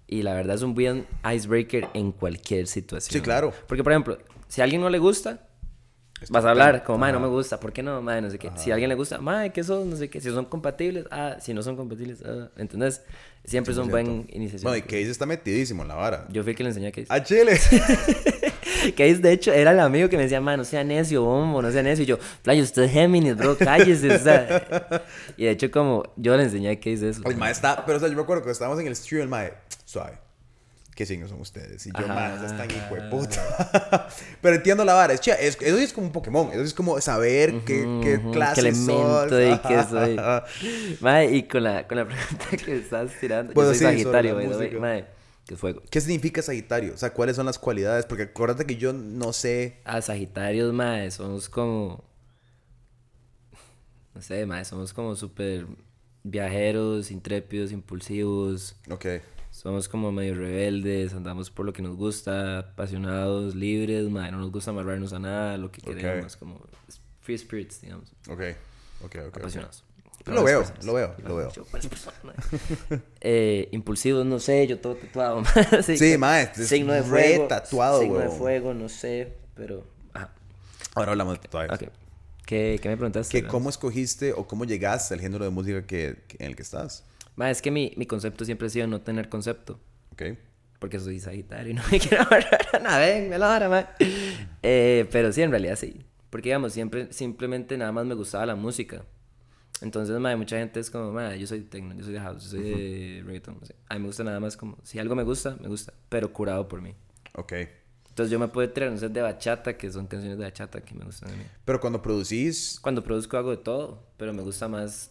[0.06, 3.12] y la verdad es un buen icebreaker en cualquier situación.
[3.12, 3.52] Sí, claro.
[3.66, 4.16] Porque, por ejemplo,
[4.48, 5.40] si a alguien no le gusta,
[6.30, 8.00] vas a hablar como, mae, no me gusta, ¿por qué no?
[8.02, 8.50] Mae, no sé qué.
[8.56, 9.90] Si a alguien le gusta, mae, ¿qué son?
[9.90, 10.20] No sé qué.
[10.20, 12.48] Si son compatibles, ah, si no son compatibles, ah.
[12.56, 13.02] ¿Entendés?
[13.44, 14.70] Siempre es un buen iniciación.
[14.70, 16.26] Bueno, y Case está metidísimo en la vara.
[16.30, 17.06] Yo fui el que le enseñé a Case.
[17.10, 17.52] A Chile.
[18.96, 21.70] Case, de hecho, era el amigo que me decía, mae, no sea necio, bombo, no
[21.70, 22.04] sea necio.
[22.04, 24.14] Y yo, playa, usted es Géminis, bro, cállese.
[24.14, 25.04] o sea.
[25.36, 27.22] Y de hecho, como yo le enseñé a Case eso.
[27.24, 29.28] El mae está, pero o sea, yo me acuerdo que estábamos en el stream, el
[29.28, 29.54] mae,
[29.84, 30.23] suave.
[30.94, 31.86] ¿Qué signos son ustedes?
[31.86, 34.08] Y yo, mae, están hijo de puta.
[34.40, 37.00] pero entiendo la vara, es chía, es, eso es como un Pokémon, eso es como
[37.00, 39.40] saber qué, qué Ujú, clase qué elemento sos.
[39.40, 40.16] y qué soy.
[41.00, 44.32] Mae, y con la, con la pregunta que estás tirando, Bueno, yo soy sí, sobre
[44.32, 44.78] Sagitario, música.
[44.78, 45.04] Mae,
[45.46, 45.82] que fuego.
[45.90, 46.94] ¿Qué significa Sagitario?
[46.94, 48.06] O sea, ¿cuáles son las cualidades?
[48.06, 49.78] Porque acuérdate que yo no sé.
[49.84, 52.04] A Sagitarios, mae, somos como.
[54.14, 55.66] No sé, mae, somos como súper
[56.22, 58.76] viajeros, intrépidos, impulsivos.
[58.90, 59.06] Ok.
[59.64, 64.52] Somos como medio rebeldes, andamos por lo que nos gusta, apasionados, libres, mae, no nos
[64.52, 65.96] gusta amarrarnos a nada, lo que Ok.
[65.96, 66.60] queremos, como
[67.22, 68.42] free spirits, digamos, Ok.
[69.02, 69.36] Ok, ok.
[69.38, 69.82] apasionados.
[70.26, 71.48] Lo Buenas veo, lo veo, lo veo.
[71.72, 72.34] Personas, mae.
[73.20, 75.42] eh, impulsivos, no sé, yo todo tatuado.
[75.82, 77.46] sí, Sí, mae, es signo de fuego.
[77.48, 78.38] tatuado, Signo de huevón.
[78.38, 79.86] fuego, no sé, pero.
[80.14, 80.30] Ajá.
[80.94, 81.72] Ahora hablamos de tatuajes.
[81.88, 81.92] Ok.
[82.46, 83.40] ¿Qué, qué me preguntaste?
[83.42, 86.62] Que ¿Cómo escogiste o cómo llegaste al género de música que, que- en el que
[86.62, 87.04] estás?
[87.36, 89.80] Mae, es que mi, mi concepto siempre ha sido no tener concepto.
[90.12, 90.22] Ok.
[90.78, 93.86] Porque soy sagitario y no me quiero amarrar a nada, ven, me la mae.
[94.62, 96.04] Eh, pero sí, en realidad sí.
[96.30, 99.04] Porque, digamos, siempre, simplemente nada más me gustaba la música.
[99.80, 103.22] Entonces, mucha gente es como, yo soy techno, yo soy de house, yo soy de
[103.24, 103.58] reggaeton.
[103.60, 103.74] no sé.
[103.88, 106.68] A mí me gusta nada más como, si algo me gusta, me gusta, pero curado
[106.68, 106.94] por mí.
[107.34, 107.52] Ok.
[108.08, 110.94] Entonces yo me puedo tirar un set de bachata, que son canciones de bachata que
[110.94, 111.44] me gustan a mí.
[111.64, 115.10] Pero cuando producís Cuando produzco hago de todo, pero me gusta más...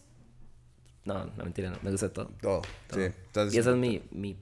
[1.04, 2.26] No, no mentira, no, me gusta todo.
[2.40, 2.62] todo.
[2.88, 3.00] todo.
[3.00, 3.12] Sí.
[3.26, 4.36] Entonces, Y ese es mi, mi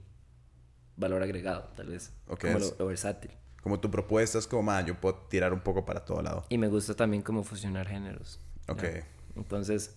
[0.95, 2.11] valor agregado, tal vez.
[2.27, 3.31] Ok, Como lo, lo versátil.
[3.61, 6.45] como tu propuesta es como, man, yo puedo tirar un poco para todo lado.
[6.49, 8.39] Y me gusta también como fusionar géneros.
[8.69, 8.83] Ok.
[9.35, 9.95] Entonces,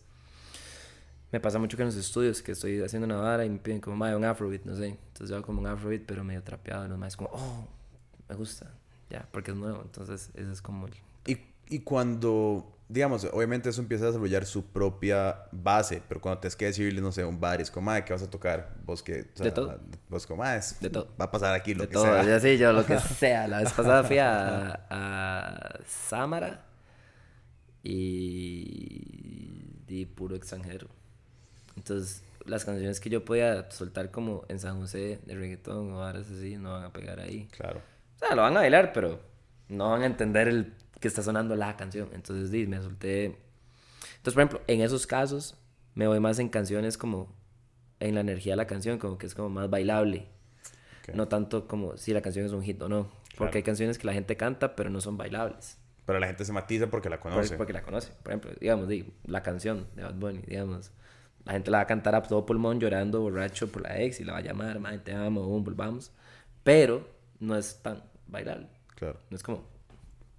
[1.32, 3.80] me pasa mucho que en los estudios que estoy haciendo una vara y me piden
[3.80, 4.88] como, "Mae, un afrobeat, no sé.
[4.88, 6.88] Entonces yo hago como un afrobeat, pero medio trapeado.
[6.88, 7.68] Los más como, oh,
[8.28, 8.72] me gusta.
[9.10, 9.82] Ya, porque es nuevo.
[9.82, 10.94] Entonces, ese es como el...
[11.26, 11.38] Y,
[11.68, 16.66] y cuando, digamos, obviamente eso empieza a desarrollar su propia base, pero cuando tienes que
[16.66, 18.74] decirle, no sé, un bar, es como, ¿qué vas a tocar?
[18.84, 19.80] Vos que, o sea, De todo.
[20.08, 21.08] Vos como, es- De todo.
[21.20, 22.22] va a pasar aquí lo De que todo, sea.
[22.24, 23.48] ya sí, yo lo que sea.
[23.48, 26.62] La vez pasada fui a, a Samara
[28.16, 30.88] y di puro extranjero.
[31.76, 36.30] Entonces, las canciones que yo podía soltar como en San José de reggaetón o varas
[36.30, 37.48] así, no van a pegar ahí.
[37.50, 37.80] Claro.
[38.16, 39.20] O sea, lo van a bailar, pero
[39.68, 42.08] no van a entender el que está sonando la canción.
[42.12, 43.24] Entonces, di, me solté.
[44.16, 45.56] Entonces, por ejemplo, en esos casos,
[45.94, 47.34] me voy más en canciones como
[48.00, 50.28] en la energía de la canción, como que es como más bailable.
[51.02, 51.14] Ok.
[51.14, 53.04] No tanto como si la canción es un hit o no.
[53.36, 53.56] Porque Claro.
[53.56, 55.78] hay canciones que la gente canta, pero no son bailables.
[56.06, 57.56] Pero la gente se matiza porque la conoce.
[57.56, 58.12] Porque la conoce.
[58.22, 60.92] Por ejemplo, digamos, di, la canción de Bad Bunny, digamos.
[61.44, 64.24] la gente la va a cantar a todo pulmón llorando borracho por la ex y
[64.24, 66.12] la va a llamar, madre, te amo, boom, volvamos.
[66.62, 67.08] Pero
[67.40, 68.68] no es tan bailable.
[68.96, 69.20] Claro.
[69.30, 69.64] No es como...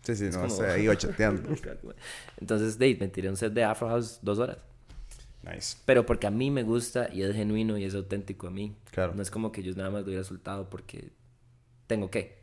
[0.08, 1.50] Sí, sí, no, como- ahí chateando.
[2.40, 4.58] Entonces, de, me tiré un set de Afro House dos horas.
[5.44, 5.78] Nice.
[5.86, 8.74] Pero porque a mí me gusta y es genuino y es auténtico a mí.
[8.92, 9.14] Claro.
[9.16, 11.10] No es como que yo nada más lo hubiera soltado porque
[11.88, 12.38] tengo que.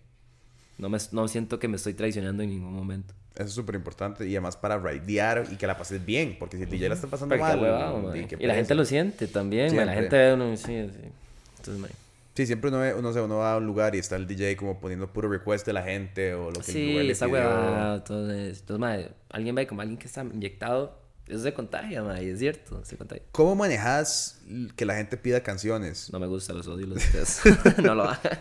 [0.76, 3.14] No, me, no siento que me estoy traicionando en ningún momento.
[3.34, 4.28] Eso es súper importante.
[4.28, 6.36] Y además para raidear y que la pases bien.
[6.38, 7.58] Porque si el DJ la está pasando mal.
[7.58, 9.74] huevado, qué Y la gente lo siente también.
[9.74, 11.08] La gente ve uno y sí, sí.
[11.56, 11.90] Entonces, mae.
[12.34, 14.56] Sí, siempre uno, ve, uno, sé, uno va a un lugar y está el DJ
[14.56, 17.94] como poniendo puro request de la gente o lo que el lugar Sí, está huevado.
[17.96, 20.98] Entonces, entonces mae, alguien ve como alguien que está inyectado.
[21.28, 22.28] Eso se contagia, mae.
[22.28, 23.22] Es cierto, se contagia.
[23.30, 24.42] ¿Cómo manejas
[24.74, 26.12] que la gente pida canciones?
[26.12, 27.50] No me gusta, los odio, los detesto.
[27.82, 28.38] no lo hagan.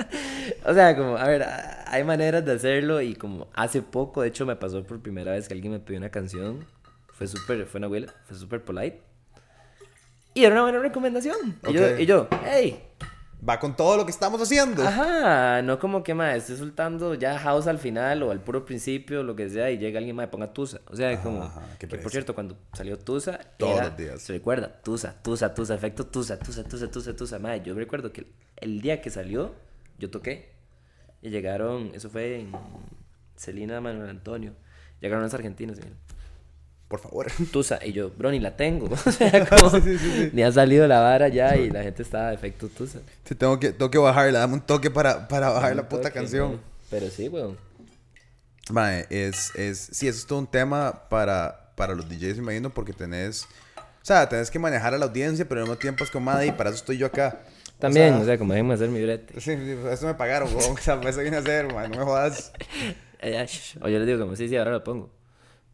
[0.64, 1.44] o sea, como, a ver,
[1.86, 5.48] hay maneras de hacerlo y como hace poco, de hecho, me pasó por primera vez
[5.48, 6.64] que alguien me pidió una canción.
[7.12, 9.02] Fue súper, fue una abuela, fue súper polite.
[10.32, 11.58] Y era una buena recomendación.
[11.68, 12.82] Y, yo, y yo, hey,
[13.46, 14.82] Va con todo lo que estamos haciendo.
[14.86, 19.22] ajá, no como que, más estoy soltando ya house al final o al puro principio,
[19.22, 20.80] lo que sea, y llega alguien, más ponga Tusa.
[20.86, 24.22] O sea, como, Ajá, qué que por cierto, cuando salió Tusa, Todos era- los días.
[24.22, 27.60] se recuerda, Tusa, Tusa, Tusa, efecto Tusa, Tusa, Tusa, Tusa, Tusa, madre.
[27.64, 28.26] Yo recuerdo que
[28.56, 29.54] el, día que salió,
[29.98, 30.52] yo toqué.
[31.20, 32.52] Y llegaron, eso fue en
[33.36, 34.52] Celina Manuel Antonio.
[35.00, 35.98] Llegaron los argentinos y dijeron,
[36.88, 37.26] Por favor.
[37.52, 37.78] Tusa.
[37.84, 38.88] Y yo, bro, ni la tengo.
[39.06, 39.70] O sea, como,
[40.32, 43.00] ni ha salido la vara ya y la gente estaba de efecto Tusa.
[43.24, 44.40] Sí, tengo, que, tengo que bajarla.
[44.40, 46.52] Dame un toque para, para bajar la Un puta toque, canción.
[46.52, 46.60] mae.
[46.90, 47.56] Pero sí, weón.
[48.70, 52.70] Mae, es, es, sí, eso es todo un tema para, para los DJs, me imagino,
[52.70, 53.44] porque tenés,
[53.76, 56.50] o sea, tenés que manejar a la audiencia, pero al mismo tiempo es como, y
[56.52, 57.42] para eso estoy yo acá.
[57.78, 59.38] También, o o sea, como déjenme hacer mi brete.
[59.40, 60.72] Sí, sí, eso me pagaron, weón.
[60.72, 61.90] O sea, eso vine a hacer, man.
[61.90, 62.52] No me jodas.
[63.20, 63.46] Eh.
[63.82, 65.10] O yo les digo como, sí, sí, ahora lo pongo.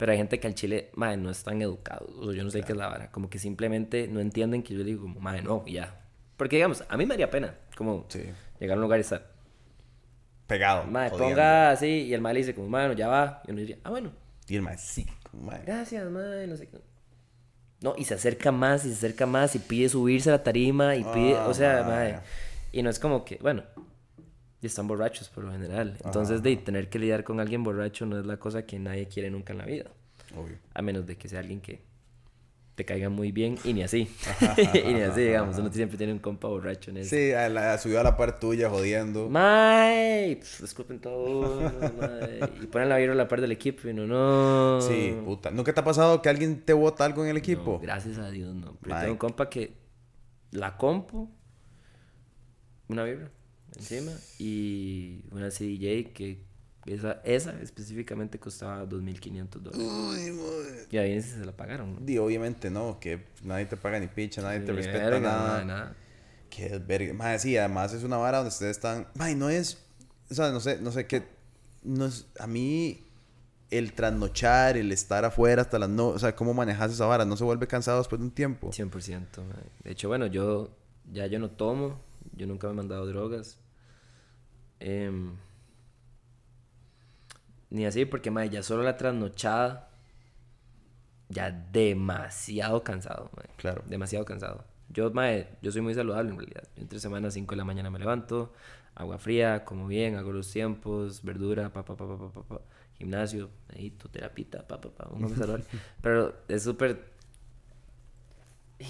[0.00, 2.10] Pero hay gente que al chile, madre, no están educados.
[2.16, 3.10] O yo no sé qué es la vara.
[3.12, 5.94] Como que simplemente no entienden que yo le digo madre, no, ya.
[6.38, 7.54] Porque, digamos, a mí me haría pena.
[7.76, 8.22] Como Sí.
[8.58, 9.30] llegar a un lugar y estar,
[10.46, 10.84] Pegado.
[10.84, 11.34] madre, jodiendo.
[11.34, 11.86] ponga así.
[11.86, 13.42] Y el mal dice como, mano, ya va.
[13.46, 14.10] Y uno diría, ah, bueno,
[14.48, 15.62] Y el mae, sí, como, mae.
[15.66, 16.78] gracias, madre, no sé qué.
[17.82, 20.96] No, y se acerca más y se acerca más y pide subirse a la tarima
[20.96, 22.12] y pide, Ah, o sea, madre.
[22.14, 22.18] madre.
[22.72, 23.62] Y no es como que, bueno,
[24.62, 25.96] y están borrachos por lo general.
[26.04, 29.30] Entonces, de tener que lidiar con alguien borracho no es la cosa que nadie quiere
[29.30, 29.90] nunca en la vida.
[30.36, 30.58] Obvio.
[30.74, 31.80] A menos de que sea alguien que
[32.74, 34.08] te caiga muy bien y ni así.
[34.74, 35.58] y ni así, digamos.
[35.58, 37.10] Uno siempre tiene un compa borracho en eso.
[37.16, 39.28] Sí, a la, subió a la par tuya jodiendo.
[39.28, 40.36] ¡May!
[40.36, 41.60] Pff, Escupen todo.
[41.98, 42.40] mae.
[42.62, 44.80] Y ponen la vibra a la par del equipo y no, no.
[44.80, 45.50] Sí, puta.
[45.50, 47.78] ¿Nunca te ha pasado que alguien te bota algo en el No, equipo?
[47.80, 48.76] gracias a Dios, no.
[48.80, 49.00] Pero Mae.
[49.02, 49.74] tengo un compa que
[50.52, 51.28] la compu,
[52.88, 53.30] una vibra
[53.76, 56.50] encima y una CDJ que
[56.86, 59.86] esa, esa específicamente costaba 2.500 dólares.
[59.86, 60.86] Uy, madre.
[60.90, 61.94] Y ahí se la pagaron.
[61.94, 62.00] ¿no?
[62.00, 65.64] Di, obviamente no, que nadie te paga ni picha, nadie te respeta verga, nada.
[65.64, 65.96] nada.
[66.48, 67.12] Que es verga.
[67.12, 69.06] Mae, sí, además es una vara donde ustedes están.
[69.14, 69.78] Mae, no es.
[70.30, 71.22] O sea, no sé, no sé qué.
[71.82, 73.04] No es, a mí,
[73.70, 76.08] el trasnochar, el estar afuera hasta las no.
[76.08, 77.24] O sea, ¿cómo manejas esa vara?
[77.26, 78.70] ¿No se vuelve cansado después de un tiempo?
[78.70, 78.90] 100%.
[79.36, 79.64] mae.
[79.84, 80.70] De hecho, bueno, yo
[81.12, 82.00] ya yo no tomo,
[82.34, 83.59] yo nunca me he mandado drogas.
[84.80, 85.36] Em,
[87.70, 89.88] ni así, porque mae, ya solo la trasnochada,
[91.28, 93.30] ya demasiado cansado.
[93.56, 93.82] Claro.
[93.86, 94.64] Demasiado cansado.
[94.88, 96.64] Yo, mae, yo soy muy saludable en realidad.
[96.74, 98.52] Yo entre semana 5 de la mañana me levanto,
[98.96, 102.60] agua fría, como bien, hago los tiempos, verdura, pa, pa, pa, pa, pa, pa, pa,
[102.98, 105.64] gimnasio, medito, terapita, pa, pa, pa, un hombre saludable.
[106.02, 107.04] Pero es súper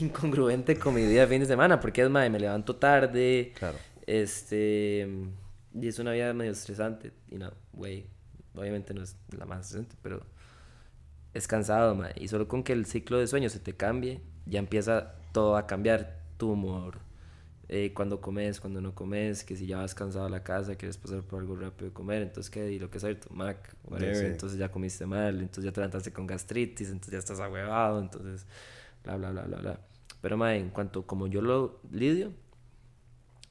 [0.01, 3.76] incongruente con mi vida de fin de semana, porque es, mae, me levanto tarde, Claro.
[4.07, 5.07] este,
[5.75, 8.07] y es una vida medio estresante, y no, güey,
[8.55, 10.25] obviamente no es la más estresante, pero
[11.35, 12.12] es cansado, mae.
[12.16, 15.66] Y solo con que el ciclo de sueño se te cambie, ya empieza todo a
[15.66, 16.18] cambiar.
[16.39, 16.99] Tu humor,
[17.68, 20.97] eh, cuando comes, cuando no comes, que si ya vas cansado a la casa, quieres
[20.97, 24.59] pasar por algo rápido de comer, entonces qué, y lo que es tu Mac, entonces
[24.59, 28.47] ya comiste mal, entonces ya te levantaste con gastritis, entonces ya estás ahuevado, entonces
[29.05, 29.81] bla, bla, bla, bla, bla.
[30.23, 32.32] Pero, mae, en cuanto como yo lo lidio,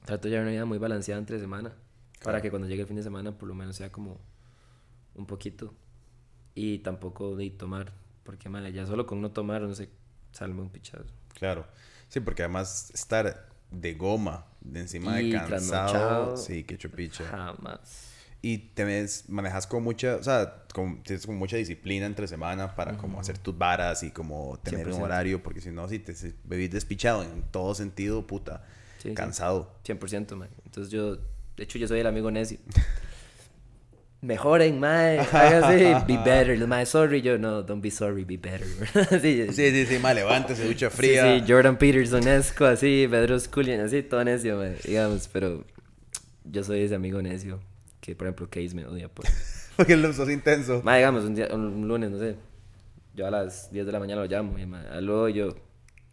[0.06, 1.74] trato de llevar una vida muy balanceada entre semana,
[2.24, 4.20] para que cuando llegue el fin de semana por lo menos sea como
[5.16, 5.74] un poquito
[6.56, 7.94] y tampoco de tomar,
[8.24, 9.90] porque man, ya solo con no tomar no sé,
[10.32, 11.06] salme un pichazo.
[11.34, 11.66] Claro.
[12.08, 16.38] Sí, porque además estar de goma, de encima Y de cansado.
[16.38, 17.24] Sí, que chupicha.
[17.26, 18.08] Jamás.
[18.42, 22.74] Y te ves, manejas con mucha, o sea, con, tienes con mucha disciplina entre semana
[22.74, 25.02] para como hacer tus varas y como tener un 100%.
[25.02, 28.66] horario, porque si no, si te si bebís despichado en todo sentido, puta,
[29.00, 29.14] sí.
[29.14, 29.76] cansado.
[29.84, 30.50] 100%, man.
[30.64, 31.18] Entonces yo,
[31.60, 32.58] de hecho yo soy el amigo necio.
[34.22, 36.68] mejoren, mae, hágase, be better.
[36.68, 38.68] Mae, sorry, yo, no, don't be sorry, be better.
[39.22, 41.24] sí, sí, sí, sí, mae, levántese, ducha fría.
[41.24, 45.66] Sí, sí, Jordan Peterson esco, así, Pedro Scullion, así, todo necio, mae, digamos, pero
[46.46, 47.60] yo soy ese amigo necio
[48.00, 49.26] que, por ejemplo, Case me odia por...
[49.76, 50.82] Porque lo sos intenso.
[50.84, 52.36] Mae, digamos, un, día, un lunes, no sé,
[53.16, 55.56] yo a las 10 de la mañana lo llamo y, mae, aló, yo...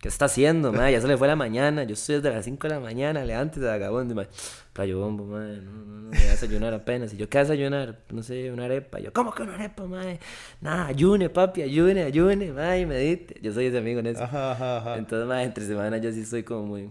[0.00, 0.92] ¿Qué está haciendo, mae?
[0.92, 1.84] Ya se le fue la mañana.
[1.84, 4.14] Yo estoy desde las 5 de la mañana, levántese, vagabundo.
[4.14, 4.28] mae.
[4.72, 5.56] Playo bombo, mae.
[5.56, 6.10] No, no, no.
[6.10, 7.14] Voy a desayunar apenas.
[7.14, 8.00] Y yo, ¿qué desayunar?
[8.10, 9.00] No sé, una arepa.
[9.00, 10.20] Yo, ¿cómo que una arepa, mae?
[10.60, 13.40] Nada, ayune, papi, ayune, ayune, mae, medite.
[13.40, 14.22] Yo soy ese amigo en eso.
[14.22, 14.96] Ajá, ajá, ajá.
[14.98, 16.90] Entonces, mae, entre semana yo sí estoy como muy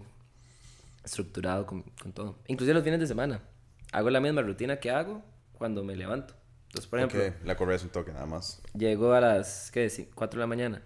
[1.04, 2.36] estructurado con, con todo.
[2.48, 3.40] Inclusive los fines de semana.
[3.92, 5.22] Hago la misma rutina que hago
[5.52, 6.34] cuando me levanto.
[6.66, 8.60] Entonces, por ejemplo, la correa es un toque nada más.
[8.76, 10.10] llego a las, ¿qué decir?
[10.14, 10.82] 4 de la mañana.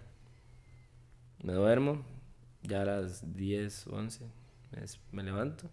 [1.43, 2.03] Me duermo.
[2.63, 4.25] Ya a las 10, 11
[4.71, 4.81] me,
[5.11, 5.69] me levanto.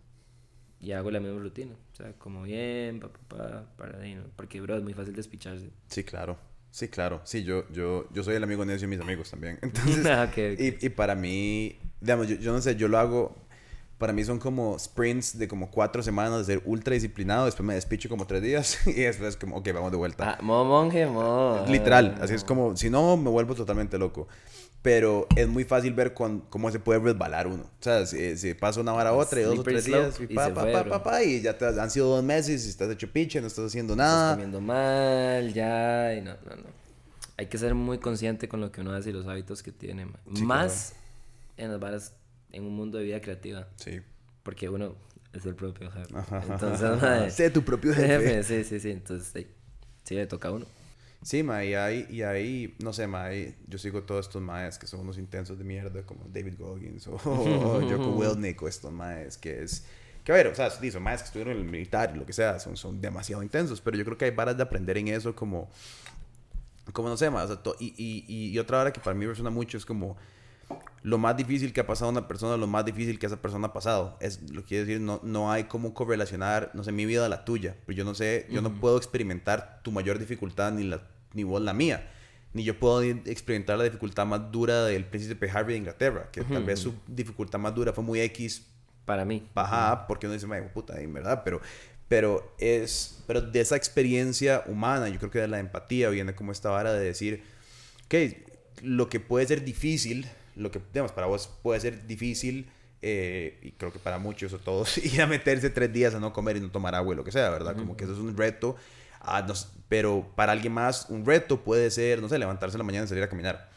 [0.81, 1.75] Y hago la misma rutina.
[1.93, 4.25] O sea, como bien, pa, pa, pa, para ahí, ¿no?
[4.37, 5.71] Porque, bro, es muy fácil despicharse.
[5.89, 6.39] Sí, claro.
[6.71, 7.21] Sí, claro.
[7.25, 9.59] Sí, yo, yo, yo soy el amigo necio de mis amigos también.
[9.63, 10.31] Entonces, Ah.
[10.37, 13.35] Y, y para mí, digamos, yo, yo no sé, yo lo hago,
[13.99, 17.75] para mí son como sprints de como cuatro semanas de ser ultra disciplinado, después me
[17.75, 20.35] despicho como tres días y después como, ok, vamos de vuelta.
[20.35, 21.65] Ah, mo monje, mo.
[21.69, 24.29] Literal, ah, así es como, si no, me vuelvo totalmente loco.
[24.81, 27.65] Pero es muy fácil ver cuán- cómo se puede resbalar uno.
[27.65, 30.25] O sea, si, si pasa una hora a otra y dos o tres días, y
[30.25, 32.69] y pa, se pa, pa, pa, pa, y ya te, han sido dos meses y
[32.69, 34.33] estás hecho piche, no estás haciendo Estás nada.
[34.35, 36.15] comiendo mal, ya.
[36.15, 36.69] Y no, no, no.
[37.37, 40.07] Hay que ser muy consciente con lo que uno hace y los hábitos que tiene.
[40.35, 40.93] Sí, Más
[41.57, 42.13] en las varas,
[42.53, 43.67] en un mundo de vida creativa.
[43.77, 44.01] Sí.
[44.45, 44.95] Porque uno
[45.33, 46.17] es el propio jefe.
[46.17, 47.07] Ajá, ajá, Entonces, ajá.
[47.21, 48.43] mae, Sé tu propio jefe.
[48.45, 48.91] Sí, sí, sí.
[48.93, 49.47] Entonces, sí,
[50.05, 50.67] sí, le toca a uno.
[51.23, 54.79] Sí, ma, y ahí, y ahí, no sé, ma, ahí yo sigo todos estos maes
[54.79, 58.93] que son unos intensos de mierda, como David Goggins o, o Joko Wilnick o estos
[58.93, 59.85] maes que es...
[60.25, 62.33] Que a ver, o sea, son maes que estuvieron en el militar y lo que
[62.33, 65.35] sea, son, son demasiado intensos, pero yo creo que hay varas de aprender en eso
[65.35, 65.69] como...
[66.93, 69.51] Como no sé, ma, o sea, y, y, y otra vara que para mí resuena
[69.51, 70.17] mucho es como
[71.03, 73.73] lo más difícil que ha pasado una persona, lo más difícil que esa persona ha
[73.73, 74.17] pasado.
[74.21, 77.29] Es lo que quiere decir, no, no hay cómo correlacionar, no sé, mi vida a
[77.29, 77.77] la tuya.
[77.87, 81.03] Pero yo no sé, yo no puedo experimentar tu mayor dificultad ni, la,
[81.35, 82.11] ni vos la mía.
[82.53, 86.43] Ni yo puedo i- experimentar la dificultad más dura del príncipe Harry de Inglaterra, que
[86.43, 88.67] tal vez su dificultad más dura fue muy X
[89.05, 89.49] Para mí.
[89.55, 91.61] Ajá, porque uno dice, "Mae, puta, en verdad, pero,
[92.09, 96.53] pero es, pero de esa experiencia humana, yo creo que de la empatía viene como
[96.53, 97.43] esta vara de decir,
[98.09, 98.45] que
[98.83, 100.27] lo que puede ser difícil,
[100.59, 102.71] lo que, digamos, para vos puede ser difícil,
[103.01, 106.33] eh, y creo que para muchos o todos, ir a meterse tres días a no
[106.33, 107.77] comer y no tomar agua y lo que sea, ¿verdad?
[107.77, 108.77] Como que eso es un reto,
[109.21, 109.55] ah, no
[109.89, 113.09] pero para alguien más un reto puede ser, no sé, levantarse en la mañana y
[113.09, 113.71] salir a caminar.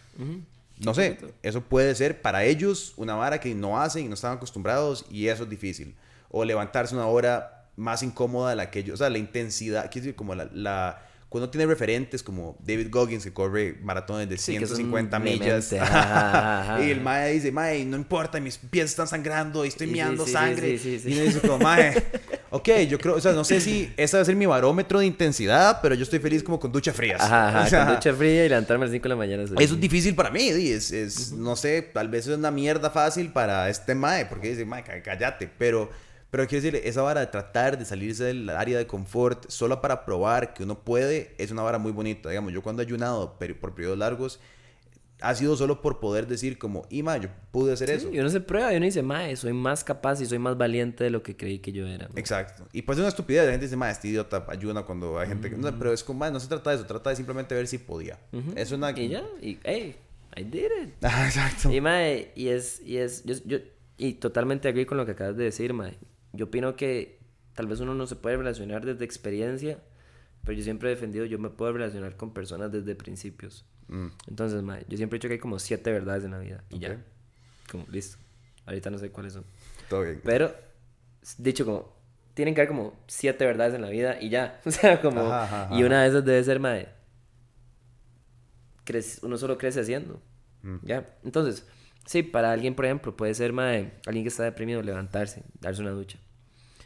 [0.79, 4.33] No sé, eso puede ser para ellos una vara que no hacen y no están
[4.33, 5.95] acostumbrados y eso es difícil.
[6.29, 10.05] O levantarse una hora más incómoda de la que ellos, o sea, la intensidad, quiero
[10.05, 11.01] decir, como la, la
[11.31, 15.69] cuando tiene referentes como David Goggins que corre maratones de Sí, que son 150 millas
[15.69, 16.83] vehemente, ajá, ajá.
[16.83, 20.33] y el mae dice, mae, no importa, mis pies están sangrando y estoy meando sí,
[20.33, 20.77] sangre.
[20.77, 21.01] sí.
[21.05, 22.03] Y uno dice como, mae,
[22.49, 25.05] ok, yo creo, o sea, no sé si ese va a ser mi barómetro de
[25.05, 27.21] intensidad, pero yo estoy feliz como con duchas frías.
[27.21, 27.61] Ajá, ajá.
[27.65, 29.43] O sea, con ducha fría y levantarme a las 5 de la mañana.
[29.43, 33.31] eso es difícil para mí, es, es, no sé, tal vez es una mierda fácil
[33.31, 35.89] para este mae, porque dice, mae, cá- cállate, pero,
[36.31, 40.03] pero quiero decir, esa vara de tratar de salirse del área de confort solo para
[40.05, 43.59] probar que uno puede, es una vara muy bonita, digamos, yo cuando he ayunado pero
[43.59, 44.39] por periodos largos,
[45.23, 48.09] ha sido solo por poder decir como, y mae, yo pude hacer Sí, eso.
[48.11, 51.03] Y uno se prueba y uno dice, mae, soy más capaz y soy más valiente
[51.03, 52.07] de lo que creí que yo era.
[52.07, 52.19] mae".
[52.19, 52.67] Exacto.
[52.73, 53.45] Y pues es una estupidez.
[53.45, 55.57] La gente dice, mae, este idiota ayuna cuando hay gente que...
[55.57, 56.85] No, pero es como, mae, no se trata de eso.
[56.87, 58.17] Trata de simplemente ver si podía.
[58.55, 58.97] Es una...
[58.99, 59.95] Y ya, y hey,
[60.35, 60.93] I did it.
[61.03, 61.71] Exacto.
[61.71, 63.59] Y mae, y es, y es, yo, yo-
[63.99, 65.99] y totalmente agree con lo que acabas de decir, mae.
[66.33, 67.19] Yo opino que
[67.53, 69.79] tal vez uno no se puede relacionar desde experiencia,
[70.43, 73.65] pero yo siempre he defendido, yo me puedo relacionar con personas desde principios.
[73.89, 76.63] Mm, Entonces, mae, yo siempre he dicho que hay como siete verdades en la vida.
[76.69, 77.03] Y ya.
[77.69, 78.17] Como, listo.
[78.65, 79.43] Ahorita no sé cuáles son.
[79.89, 80.21] todo bien.
[80.23, 80.53] Pero,
[81.37, 81.93] dicho como,
[82.33, 84.61] tienen que haber como siete verdades en la vida y ya.
[84.65, 86.87] O sea, como, Ajá, ajá, y una de esas debe ser, mae,
[88.85, 90.21] crece- uno solo crece haciendo.
[90.63, 90.77] Mm.
[90.83, 91.17] Ya.
[91.23, 91.67] Entonces,
[92.05, 95.91] sí, para alguien, por ejemplo, puede ser, mae, alguien que está deprimido, levantarse, darse una
[95.91, 96.19] ducha.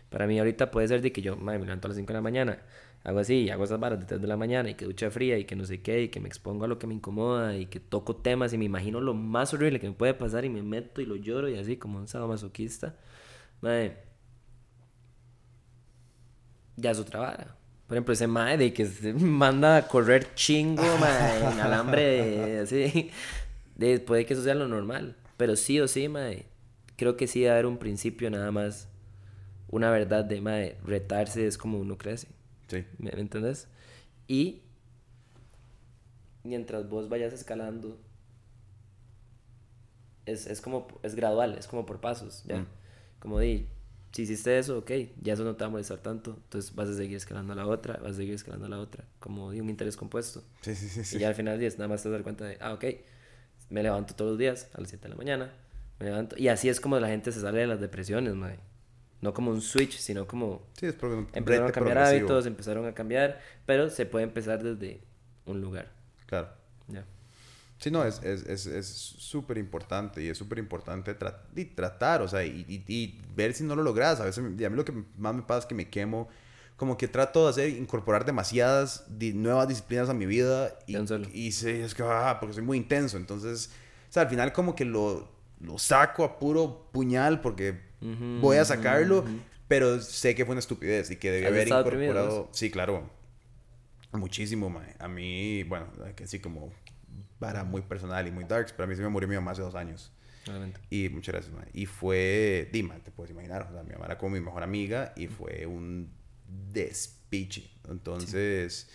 [0.10, 2.14] Para mí ahorita puede ser de que yo, mae, me levanto a las 5 de
[2.14, 2.60] la mañana,
[3.04, 5.46] hago así, hago esas varas de 3 de la mañana, y que ducha fría, y
[5.46, 7.80] que no sé qué, y que me expongo a lo que me incomoda, y que
[7.80, 11.02] toco temas, y me imagino lo más horrible que me puede pasar, y me meto
[11.02, 12.96] y lo lloro, y así, como un sadomasoquista.
[13.62, 13.98] Mae,
[16.78, 17.56] ya es otra vara.
[17.88, 23.12] Por ejemplo, ese mae de que se manda a correr chingo, mae, en alambre, así.
[23.76, 25.16] De, puede que eso sea lo normal.
[25.38, 26.46] Pero sí o sí, mae,
[26.96, 28.88] creo que sí debe haber un principio nada más.
[29.70, 32.28] Una verdad de, mae, retarse es como uno crece.
[32.68, 32.86] Sí.
[32.98, 33.68] ¿Me, me entendés?
[34.28, 34.62] Y
[36.44, 38.00] mientras vos vayas escalando,
[40.26, 42.60] es, es como, es gradual, es como por pasos, ¿ya?
[42.60, 42.68] Mm.
[43.20, 43.68] Como di,
[44.12, 44.92] si hiciste eso, ok,
[45.22, 47.68] ya eso no te va a molestar tanto, entonces vas a seguir escalando a la
[47.68, 50.44] otra, vas a seguir escalando a la otra, como di un interés compuesto.
[50.62, 51.04] Sí, sí, sí.
[51.04, 51.18] sí.
[51.18, 52.86] Y ya al final día nada más te das cuenta de, ah, ok,
[53.70, 55.54] me levanto todos los días a las 7 de la mañana,
[56.00, 58.60] me levanto, y así es como la gente se sale de las depresiones, mae.
[59.22, 60.94] No como un switch, sino como Sí, es
[61.34, 62.28] empezaron a cambiar progresivo.
[62.30, 65.02] hábitos, empezaron a cambiar, pero se puede empezar desde
[65.46, 65.92] un lugar.
[66.28, 66.50] Claro.
[66.90, 67.06] Ya.
[67.80, 72.22] Sí, no, es súper es, es, súper importante y es súper importante tra- y tratar,
[72.22, 74.20] o sea, y, y- y ver si no lo logras.
[74.20, 76.30] A veces, a mí lo que más me pasa es que me quemo,
[76.76, 80.98] como que trato de hacer, incorporar demasiadas di- nuevas disciplinas a mi vida y,
[81.34, 83.18] y sí, es que, ah, porque soy muy intenso.
[83.18, 83.72] Entonces,
[84.10, 85.30] o sea, al final como que lo,
[85.62, 89.40] lo saco a puro puñal porque Ujú, voy a sacarlo, ujú.
[89.68, 92.50] pero sé que fue una estupidez y que debí ¿Has haber incorporado.
[92.52, 93.10] Sí, claro.
[94.12, 94.96] Muchísimo, mae.
[95.00, 96.72] A mí, bueno, que así como
[97.40, 99.62] para muy personal y muy darks, pero a mí se me murió mi mamá hace
[99.62, 100.12] dos años.
[100.48, 100.80] Obviamente.
[100.90, 101.68] Y muchas gracias, mae.
[101.74, 105.14] Y fue, Dima, te puedes imaginar, o sea, mi mamá era como mi mejor amiga
[105.16, 106.12] y fue un
[106.48, 107.70] despiche.
[107.90, 108.90] Entonces,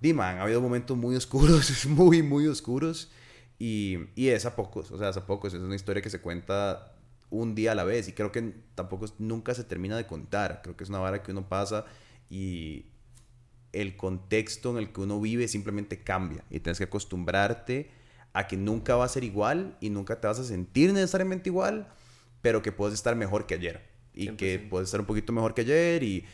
[0.00, 3.10] Dima, han habido momentos muy oscuros, muy, muy oscuros.
[3.58, 5.52] Y, y es a pocos, o sea, es a pocos.
[5.54, 6.94] Es una historia que se cuenta
[7.30, 10.60] un día a la vez y creo que tampoco nunca se termina de contar.
[10.62, 11.84] Creo que es una vara que uno pasa
[12.30, 12.86] y
[13.72, 17.90] el contexto en el que uno vive simplemente cambia y tienes que acostumbrarte
[18.32, 21.88] a que nunca va a ser igual y nunca te vas a sentir necesariamente igual,
[22.40, 24.68] pero que puedes estar mejor que ayer y que 100%.
[24.68, 26.24] puedes estar un poquito mejor que ayer y,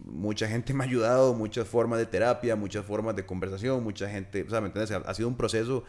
[0.00, 4.42] mucha gente me ha ayudado, muchas formas de terapia, muchas formas de conversación, mucha gente,
[4.42, 4.90] o sea, ¿me entiendes?
[4.92, 5.84] Ha, sido un proceso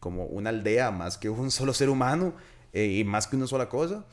[0.00, 2.34] como una aldea más que un solo ser humano
[2.72, 4.06] eh, y más que una sola cosa,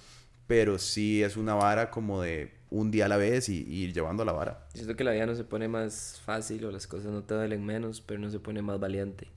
[0.48, 3.94] pero sí es una vara como de un día a la vez y, y ir
[3.94, 4.68] llevando la vara.
[4.74, 7.66] Siento que la vida no se pone más fácil o las cosas no te duelen
[7.66, 9.28] menos, pero no se pone más valiente.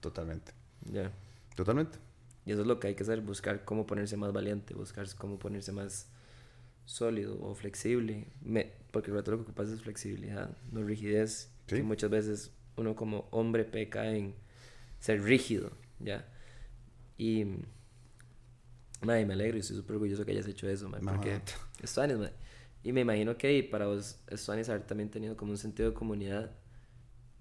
[0.00, 0.52] Totalmente.
[0.92, 1.10] Ya.
[1.56, 1.98] Totalmente.
[2.46, 5.38] Y eso es lo que hay que hacer, buscar cómo ponerse más valiente, buscar cómo
[5.38, 6.08] ponerse más
[6.84, 8.28] sólido o flexible.
[8.42, 11.50] Me- porque el lo que pasa es flexibilidad, no rigidez.
[11.66, 11.76] Sí.
[11.76, 14.36] Que muchas veces uno como hombre peca en
[15.00, 16.24] ser rígido, ¿ya?
[17.18, 17.44] Y...
[19.02, 21.30] Madre, me alegro y estoy súper orgulloso que hayas hecho eso, madre, porque...
[21.30, 21.42] Mamá.
[21.82, 22.34] Estuanis, madre.
[22.84, 26.52] Y me imagino que para vos, Estuanis, haber también tenido como un sentido de comunidad.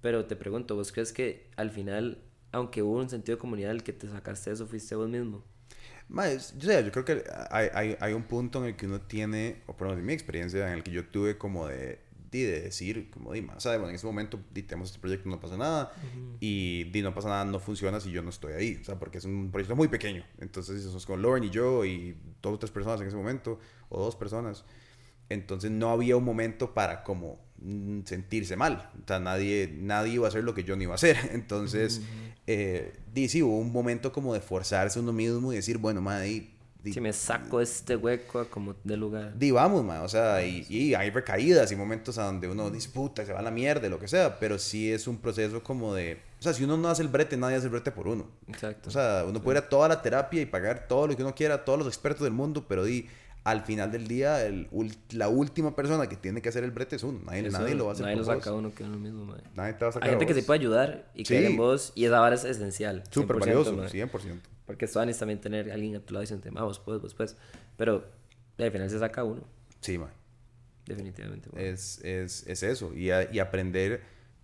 [0.02, 3.84] Pero te pregunto, ¿vos crees que al final, aunque hubo un sentido de comunidad, el
[3.84, 5.46] que te sacaste eso fuiste vos mismo?
[6.10, 9.02] Más, yo, sé, yo creo que hay, hay, hay un punto en el que uno
[9.02, 12.00] tiene, o por lo menos en mi experiencia, en el que yo tuve como de,
[12.32, 15.30] de, de decir, como di, o sea, bueno, en ese momento di, tenemos este proyecto,
[15.30, 15.92] no pasa nada,
[16.40, 19.18] y di, no pasa nada, no funciona si yo no estoy ahí, o sea, porque
[19.18, 20.24] es un proyecto muy pequeño.
[20.40, 23.60] Entonces, eso es con Lauren y yo, y dos o tres personas en ese momento,
[23.90, 24.66] o dos personas.
[25.30, 28.92] Entonces, no había un momento para como mm, sentirse mal.
[29.04, 31.18] O sea, nadie, nadie iba a hacer lo que yo no iba a hacer.
[31.34, 32.02] Entonces,
[32.48, 32.94] eh,
[33.28, 36.50] sí, hubo un momento como de forzarse uno mismo y decir, bueno, madre,
[36.84, 39.38] Si me saco este hueco como de lugar.
[39.40, 43.26] di, vamos, ma, o sea, y, y hay recaídas y momentos a donde uno disputa,
[43.26, 46.18] se va a la mierda, lo que sea, pero sí es un proceso como de,
[46.40, 48.28] o sea, si uno no hace el brete, nadie hace el brete por uno.
[48.50, 48.90] Exacto.
[48.90, 51.34] O sea, uno puede ir a toda la terapia y pagar todo lo que uno
[51.34, 53.08] quiera, a todos los expertos del mundo, pero di,
[53.46, 54.70] al final del día, el,
[55.12, 57.20] la última persona que tiene que hacer el brete es uno.
[57.26, 58.60] Nadie, Eso, nadie lo va a hacer Nadie lo por saca a vos.
[58.60, 59.44] uno que uno mismo, madre.
[59.56, 60.42] Nadie te va a sacar Hay gente a que vos.
[60.42, 61.52] se puede ayudar y creer Sí.
[61.52, 63.04] en vos, y esa vara es esencial.
[63.12, 63.90] Súper 100%, valioso, madre.
[63.90, 64.40] 100%.
[64.66, 67.36] Porque es también tener a alguien a tu lado diciendo, vos puedes, vos puedes.
[67.76, 68.06] Pero
[68.58, 69.44] al final se saca uno,
[69.82, 70.10] Sí, man.
[70.86, 71.50] definitivamente.
[71.56, 72.94] Es, es, es eso.
[72.94, 74.02] Y, a- y aprender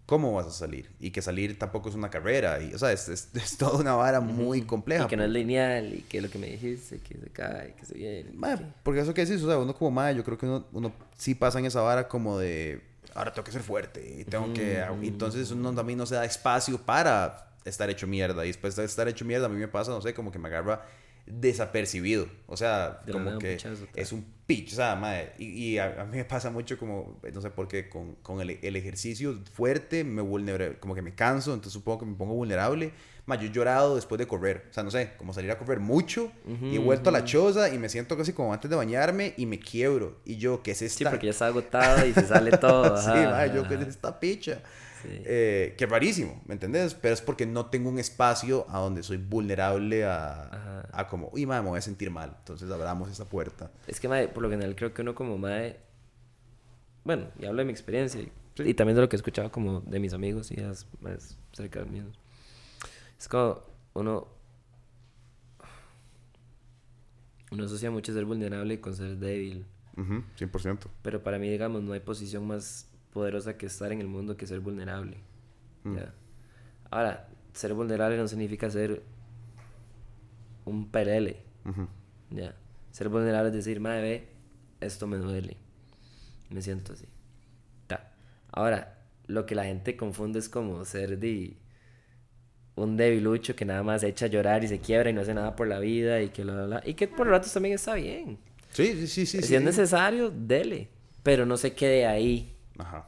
[0.10, 0.90] cómo vas a salir.
[1.00, 2.60] Y que salir tampoco es una carrera.
[2.64, 5.04] Y, o sea, es, es, es toda una vara muy compleja.
[5.04, 7.86] Y que no es lineal, y que lo que me dijiste, que se cae, que
[7.86, 8.32] se viene.
[8.32, 10.92] Que- porque eso que decís, o sea, uno como madre, yo creo que uno, uno
[11.16, 12.82] sí pasa en esa vara como de,
[13.14, 14.84] ahora tengo que ser fuerte y tengo que...
[15.04, 18.46] y entonces uno también no se da espacio para estar hecho mierda.
[18.46, 20.48] Y después de estar hecho mierda, a mí me pasa, no sé, como que me
[20.48, 20.82] agarra
[21.30, 22.28] desapercibido.
[22.48, 25.34] O sea, De como que pichazo, es un pitch, o sea, madre.
[25.38, 28.42] Y, y a, a mí me pasa mucho como, no sé por qué, con, con
[28.42, 32.34] el, el ejercicio fuerte, me vulnera, como que me canso, entonces supongo que me pongo
[32.34, 32.92] vulnerable.
[33.28, 34.66] Más, yo he llorado después de correr.
[34.72, 36.32] O sea, no sé, como salir a correr mucho
[36.64, 39.46] y he vuelto a la choza y me siento casi como antes de bañarme y
[39.46, 40.18] me quiebro.
[40.26, 40.98] Y yo, ¿qué es esta?
[40.98, 42.98] Sí, porque ya está agotado y se sale todo.
[43.02, 44.64] sí, ajá, mae, yo, ¿qué es esta picha?
[45.02, 45.22] Sí.
[45.26, 46.94] Eh, que rarísimo, ¿me entendés?
[46.94, 51.46] Pero es porque no tengo un espacio a donde soy vulnerable a, a como, uy,
[51.46, 52.36] madre, me voy a sentir mal.
[52.40, 53.72] Entonces abramos esa puerta.
[53.88, 55.80] Es que, mae, por lo general, creo que uno como mae...
[57.04, 59.80] Bueno, y hablo de mi experiencia y, y también de lo que he escuchado como
[59.82, 62.20] de mis amigos y las más cerca míos.
[63.18, 63.62] Es como
[63.94, 64.28] uno...
[67.52, 69.66] Uno asocia mucho ser vulnerable con ser débil.
[69.98, 70.88] Ujú, 100%.
[71.02, 74.48] Pero para mí, digamos, no hay posición más poderosa que estar en el mundo que
[74.48, 75.18] ser vulnerable.
[75.84, 75.98] Mm.
[76.92, 79.04] Ahora, ser vulnerable no significa ser
[80.66, 81.44] un perele.
[82.30, 82.56] Ya.
[82.92, 84.28] Ser vulnerable es decir, madre, ve,
[84.82, 85.58] esto me duele.
[86.50, 87.06] Me siento así.
[88.52, 91.58] Ahora, lo que la gente confunde es como ser de
[92.76, 95.56] un debilucho que nada más echa a llorar y se quiebra y no hace nada
[95.56, 98.40] por la vida y que bla, y que por ratos también está bien.
[98.72, 100.90] Sí, sí, sí, Si es necesario, dele,
[101.24, 102.56] pero no se quede ahí.
[102.80, 103.08] Ajá.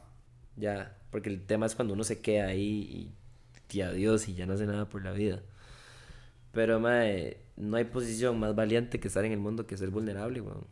[0.56, 3.12] Ya, porque el tema es cuando uno se queda ahí
[3.72, 5.42] y, y adiós y ya no hace nada por la vida.
[6.52, 10.40] Pero, mae, no hay posición más valiente que estar en el mundo que ser vulnerable,
[10.40, 10.66] weón.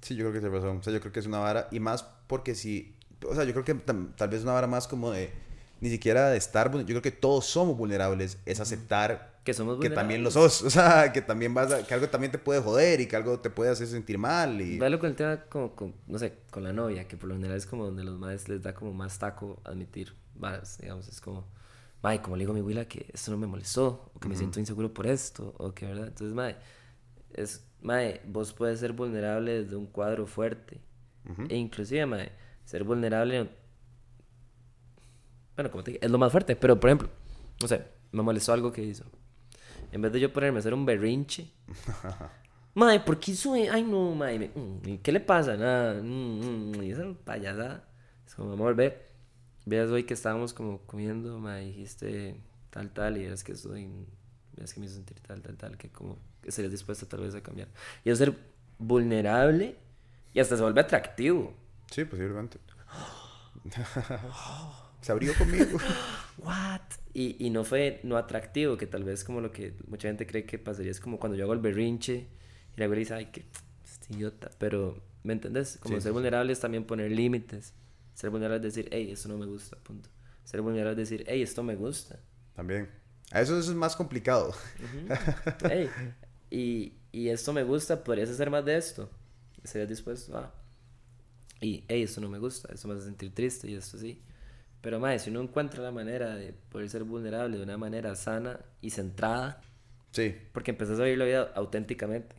[0.00, 0.78] Sí, yo creo que tienes razón.
[0.78, 1.68] O sea, yo creo que es una vara.
[1.70, 2.94] Y más porque si.
[3.26, 5.32] O sea, yo creo que tal vez una vara más como de.
[5.80, 6.72] Ni siquiera de estar.
[6.72, 8.38] Yo creo que todos somos vulnerables.
[8.46, 9.40] Es aceptar.
[9.44, 9.78] Que somos.
[9.78, 10.62] Que también lo sos.
[10.66, 13.40] O sea, que también vas a, Que algo también te puede joder y que algo
[13.40, 14.60] te puede hacer sentir mal.
[14.60, 14.78] Y...
[14.78, 17.06] Dale con el tema, como, con, no sé, con la novia.
[17.06, 20.14] Que por lo general es como donde los madres les da como más taco admitir
[20.34, 20.78] varas.
[20.78, 21.46] Digamos, es como
[22.02, 24.36] Mae, como le digo a mi abuela que esto no me molestó, o que me
[24.36, 26.06] siento inseguro por esto, o que, ¿verdad?
[26.06, 26.56] Entonces, mae,
[27.32, 30.80] es, mae, vos puedes ser vulnerable desde un cuadro fuerte.
[31.48, 32.30] E inclusive, mae,
[32.64, 33.50] ser vulnerable,
[35.56, 37.08] bueno, como te dije, es lo más fuerte, pero por ejemplo,
[37.60, 39.04] no sé, me molestó algo que hizo.
[39.92, 41.50] En vez de yo ponerme a hacer un berrinche,
[42.76, 43.54] Mae, ¿por qué hizo?
[43.54, 44.50] Ay, no, mae.
[44.54, 45.56] Mm, ¿Qué le pasa?
[45.56, 45.94] Nada.
[46.02, 47.88] Mm, mm, y esa payasada.
[48.26, 49.08] Es como, vamos a volver.
[49.64, 52.38] Veas hoy que estábamos como comiendo, me dijiste
[52.68, 53.88] tal, tal, y es que estoy,
[54.54, 57.34] veas que me hizo sentir tal, tal, tal, que como que serías dispuesta tal vez
[57.34, 57.68] a cambiar.
[58.04, 58.36] Y a ser
[58.78, 59.78] vulnerable
[60.34, 61.54] y hasta se vuelve atractivo.
[61.90, 62.58] Sí, posiblemente.
[65.06, 65.78] se abrió conmigo.
[66.38, 66.80] What?
[67.14, 70.44] Y, y no fue no atractivo, que tal vez como lo que mucha gente cree
[70.44, 72.26] que pasaría es como cuando yo hago el berrinche
[72.76, 73.44] y la güey dice, ay, qué
[73.84, 74.50] este idiota.
[74.58, 75.78] Pero, ¿me entendés?
[75.80, 77.72] Como ser vulnerable es también poner límites.
[78.14, 80.10] Ser vulnerable es decir, hey, esto no me gusta, punto.
[80.42, 82.18] Ser vulnerable es decir, hey, esto me gusta.
[82.56, 82.90] También.
[83.30, 84.52] A eso, es más complicado.
[85.70, 85.88] hey,
[86.50, 89.08] y, y, esto me gusta, podrías hacer más de esto.
[89.62, 90.52] ¿Serías dispuesto a...?
[91.60, 94.20] Y, hey, esto no me gusta, esto me hace sentir triste y esto sí.
[94.86, 98.60] Pero, más si uno encuentra la manera de poder ser vulnerable de una manera sana
[98.80, 99.60] y centrada...
[100.12, 100.32] Sí.
[100.52, 102.36] Porque empezás a vivir la vida auténticamente.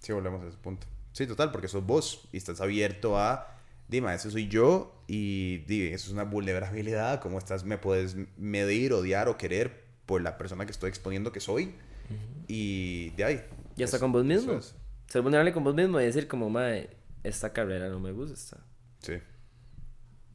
[0.00, 0.86] Sí, volvemos a ese punto.
[1.12, 3.56] Sí, total, porque sos vos y estás abierto a
[3.88, 8.92] dime, eso soy yo y dime, eso es una vulnerabilidad, cómo estás, me puedes medir,
[8.92, 11.74] odiar o querer por la persona que estoy exponiendo que soy
[12.48, 13.44] y de ahí.
[13.78, 14.60] Y hasta con vos mismo.
[15.06, 16.90] Ser vulnerable con vos mismo y decir como, madre,
[17.24, 18.58] esta carrera no me gusta.
[18.98, 19.14] Sí.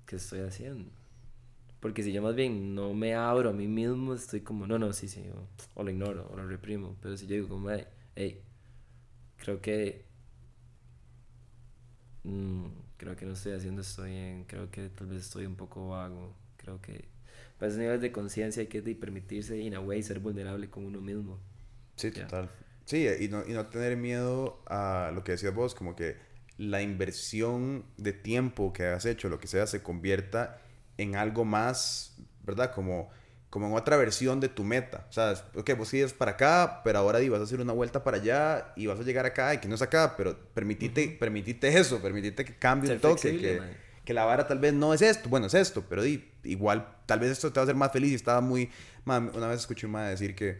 [0.08, 1.03] ¿Qué estoy haciendo?
[1.84, 4.94] Porque si yo más bien no me abro a mí mismo, estoy como, no, no,
[4.94, 5.22] sí, sí,
[5.76, 6.96] o, lo ignoro, o lo reprimo.
[7.02, 7.70] Pero si yo digo como,
[8.16, 8.42] hey,
[9.36, 10.06] creo que...
[12.24, 15.90] Mmm, creo que no estoy haciendo esto bien, creo que tal vez estoy un poco
[15.90, 17.04] vago, creo que
[17.60, 21.02] para esos niveles de conciencia hay que permitirse, in a way, ser vulnerable con uno
[21.02, 21.38] mismo.
[21.98, 22.50] Sí, total.
[22.86, 26.16] Sí, y no, y no tener miedo a lo que decías vos, como que
[26.58, 30.62] la inversión de tiempo que has hecho, lo que sea, se convierta
[30.98, 32.74] en algo más, ¿verdad?
[32.74, 33.10] Como
[33.54, 35.06] como en otra versión de tu meta.
[35.12, 38.18] O sea, ok, vos ibas para acá, pero ahora vas a hacer una vuelta para
[38.18, 41.20] allá y vas a llegar acá y que no es acá, pero permitite,
[41.78, 43.62] eso, permitite que cambie un toque, que,
[44.04, 46.04] que, la vara tal vez no es esto, bueno, es esto, pero
[46.44, 48.72] igual tal vez esto te va a hacer más feliz y estaba muy...
[49.06, 50.60] una vez escuché una decir que,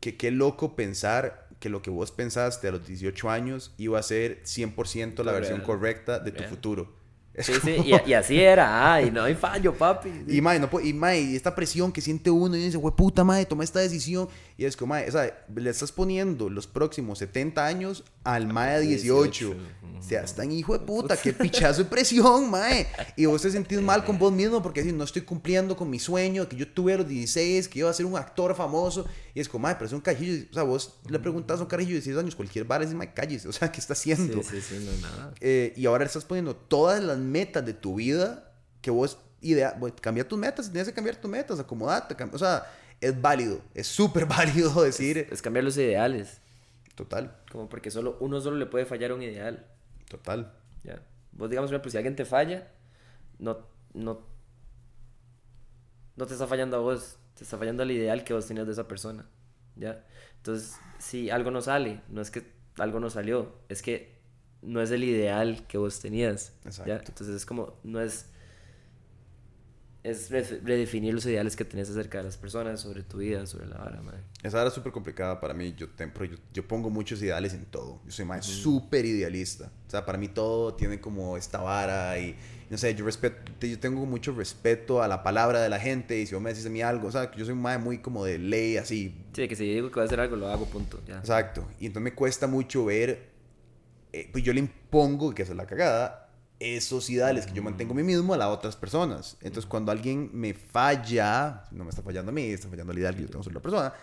[0.00, 4.02] que qué loco pensar que lo que vos pensaste a los 18 años iba a
[4.02, 6.99] ser 100% la versión correcta de tu futuro.
[7.42, 10.10] Sí, sí, y, así era, ay, no hay fallo, papi.
[10.28, 13.46] Y, mae, no, y, mae, esta presión que siente uno y dice, güey, puta, mae,
[13.46, 14.28] toma esta decisión.
[14.60, 18.80] Y es como, mae, o sea, le estás poniendo los próximos 70 años al mae
[18.80, 19.56] de 18.
[19.98, 22.86] O sea, están hijo de puta, qué pichazo de presión, mae.
[23.16, 25.98] Y vos te sentís mal con vos mismo porque decís, no estoy cumpliendo con mi
[25.98, 29.06] sueño, que yo tuve a los 16, que iba a ser un actor famoso.
[29.32, 30.44] Y es como, mae, pero es un cajillo.
[30.50, 33.14] O sea, vos le preguntas a un cajillo de 16 años, cualquier bar, es, mae,
[33.14, 33.46] calles.
[33.46, 34.42] O sea, ¿qué está haciendo?
[34.42, 35.32] Sí, sí, sí, no nada.
[35.40, 39.74] Eh, y ahora le estás poniendo todas las metas de tu vida que vos idea,
[40.02, 42.66] cambia tus metas, tienes que cambiar tus metas, acomodate, o sea,
[43.00, 45.28] es válido, es súper válido decir.
[45.30, 46.40] Es, cambiar los ideales.
[46.94, 47.36] Total.
[47.50, 49.66] Como porque solo uno solo le puede fallar a un ideal.
[50.08, 50.52] Total.
[50.84, 51.02] Ya.
[51.32, 52.68] Vos digamos, si alguien te falla,
[53.38, 53.58] no,
[53.94, 54.20] no,
[56.16, 58.72] no te está fallando a vos, te está fallando al ideal que vos tenías de
[58.72, 59.26] esa persona.
[59.76, 60.04] ¿Ya?
[60.36, 62.44] Entonces, si algo no sale, no es que
[62.78, 64.20] algo no salió, es que
[64.62, 66.52] no es el ideal que vos tenías.
[66.64, 67.12] Exacto.
[67.12, 68.26] Entonces es como, no es...
[70.02, 73.76] es redefinir los ideales que tenés acerca de las personas, sobre tu vida, sobre la
[73.76, 74.20] vara, madre.
[74.42, 75.74] Esa era súper complicada para mí.
[75.76, 78.00] Yo, yo, yo, pongo muchos ideales en todo.
[78.06, 79.70] Yo soy más súper idealista.
[79.86, 82.34] O sea, para mí todo tiene como esta vara y,
[82.70, 86.26] no sé, yo, respeto, yo tengo mucho respeto a la palabra de la gente y
[86.26, 88.38] si vos me decís a mí algo, o sea, yo soy más muy como de
[88.38, 89.14] ley, así.
[89.34, 90.98] Sí, que si digo que voy a hacer algo, lo hago, punto.
[91.06, 91.18] Ya.
[91.18, 91.68] Exacto.
[91.78, 93.28] Y entonces me cuesta mucho ver,
[94.14, 96.29] eh, pues yo le impongo, que es la cagada,
[96.60, 99.38] esos ideales que yo mantengo a mí mismo a las otras personas.
[99.40, 103.16] Entonces, cuando alguien me falla, no me está fallando a mí, está fallando el ideal
[103.16, 103.94] que yo tengo sobre la persona,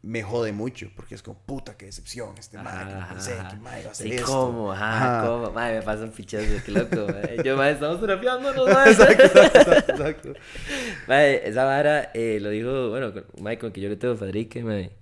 [0.00, 3.56] me jode mucho, porque es como, puta, qué decepción, este madre, que no pensé, que
[3.56, 4.26] madre va a hacer sí, esto.
[4.26, 4.72] ¿cómo?
[4.72, 5.50] Ajá, ¿cómo?
[5.50, 7.42] Madre, me pasan fichados, qué loco, madre.
[7.44, 8.92] Yo, madre, estamos terapiándonos, madre.
[8.92, 10.32] exacto, exacto, exacto.
[11.08, 14.92] Madre, esa vara, eh, lo dijo, bueno, Michael, que yo le tengo Fadrique, madre.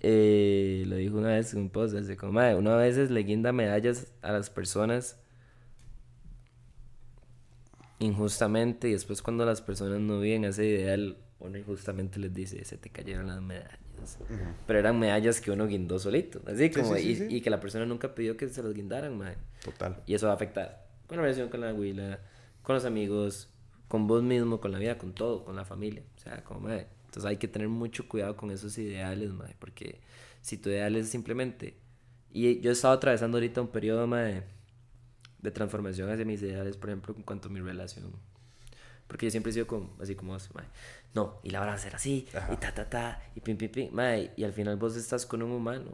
[0.00, 3.22] Eh, lo dijo una vez en un post, así como, madre, uno a veces le
[3.22, 5.20] guinda medallas a las personas
[7.98, 12.76] injustamente y después cuando las personas no viven ese ideal, uno injustamente les dice, se
[12.76, 13.78] te cayeron las medallas.
[14.66, 18.36] Pero eran medallas que uno guindó solito, así como, y, que la persona nunca pidió
[18.36, 19.18] que se las guindaran,
[19.64, 20.02] Total.
[20.06, 22.20] Y eso va a afectar con la relación con la abuela,
[22.62, 23.48] con los amigos,
[23.88, 26.02] con vos mismo, con la vida, con todo, con la familia.
[26.16, 30.00] O sea, como, Entonces hay que tener mucho cuidado con esos ideales, porque
[30.42, 31.78] si tu ideal es simplemente...
[32.30, 34.44] Y yo he estado atravesando ahorita un periodo, madre
[35.40, 38.12] de transformación hacia mis ideales, por ejemplo, en cuanto a mi relación.
[39.06, 40.36] Porque yo siempre he sido como, así como
[41.14, 43.90] no, y la van a hacer así, y ta, ta, ta, y pim, pim, pim,
[44.36, 45.90] y al final vos estás con un humano,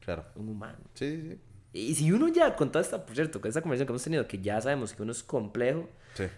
[0.00, 0.24] Claro.
[0.34, 0.78] Un humano.
[0.94, 1.38] Sí, sí,
[1.72, 4.26] Y si uno ya, con toda esta, por cierto, con esta conversación que hemos tenido,
[4.26, 5.88] que ya sabemos que uno es complejo,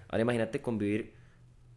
[0.09, 1.15] ahora imagínate convivir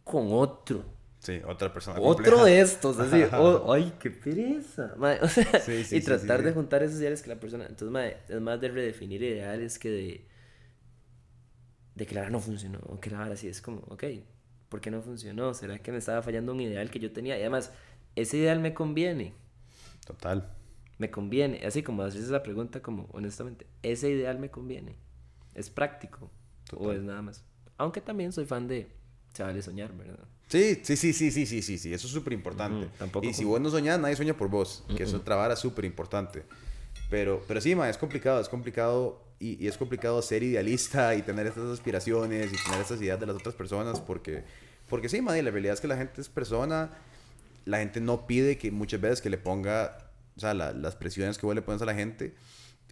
[0.04, 0.84] con otro
[1.26, 1.98] Sí, otra persona.
[2.00, 4.94] Otro de estos, así, oh, ay, qué pereza.
[5.22, 5.44] o sea,
[5.90, 7.66] y tratar de juntar esos ideales que la persona.
[7.68, 10.28] Entonces, es más de redefinir ideales que de.
[11.96, 12.78] de que la no funcionó.
[12.86, 14.04] O que la verdad sí es como, ok,
[14.68, 15.52] ¿por qué no funcionó?
[15.52, 17.36] ¿Será que me estaba fallando un ideal que yo tenía?
[17.36, 17.72] Y además,
[18.14, 19.34] ese ideal me conviene.
[20.06, 20.48] Total.
[20.98, 21.66] Me conviene.
[21.66, 24.94] Así como haces esa pregunta, como honestamente, ¿ese ideal me conviene?
[25.54, 26.30] ¿Es práctico?
[26.76, 27.44] ¿O es nada más?
[27.78, 28.94] Aunque también soy fan de.
[29.36, 30.24] Se vale soñar, ¿verdad?
[30.48, 32.88] Sí, sí, sí, sí, sí, sí, sí, sí, eso es súper importante.
[33.20, 36.44] y si vos no soñás, nadie sueña por vos, que es otra vara súper importante.
[37.10, 41.46] Pero, pero sí, ma, es complicado, es complicado y, es complicado ser idealista y tener
[41.46, 44.42] estas aspiraciones y tener estas ideas de las otras personas porque,
[44.88, 46.96] porque sí, ma, la realidad es que la gente es persona,
[47.66, 49.98] la gente no pide que muchas veces que le ponga,
[50.34, 52.34] o sea, las presiones que vos le pones a la gente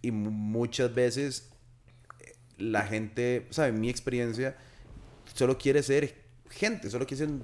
[0.03, 1.49] y muchas veces
[2.19, 4.55] eh, la gente, o sea, en mi experiencia,
[5.33, 7.41] solo quiere ser gente, solo quieren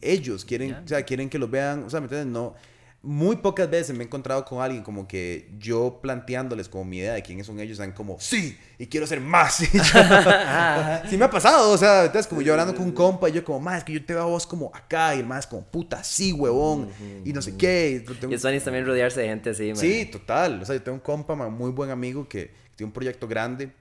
[0.00, 2.32] ellos, quieren, o sea, quieren que los vean, o sea, ¿me entiendes?
[2.32, 2.54] No,
[3.02, 7.14] muy pocas veces me he encontrado con alguien como que yo planteándoles como mi idea
[7.14, 9.54] de quiénes son ellos, están como, sí, y quiero ser más.
[11.08, 13.42] sí me ha pasado, o sea, entonces como yo hablando con un compa y yo
[13.42, 15.62] como, más, es que yo te veo a vos como acá y el más como,
[15.62, 16.90] puta, sí, huevón,
[17.24, 18.04] y no sé qué.
[18.06, 21.00] Y, eso es también rodearse de gente así, Sí, total, o sea, yo tengo un
[21.00, 23.72] compa, muy buen amigo que tiene un proyecto grande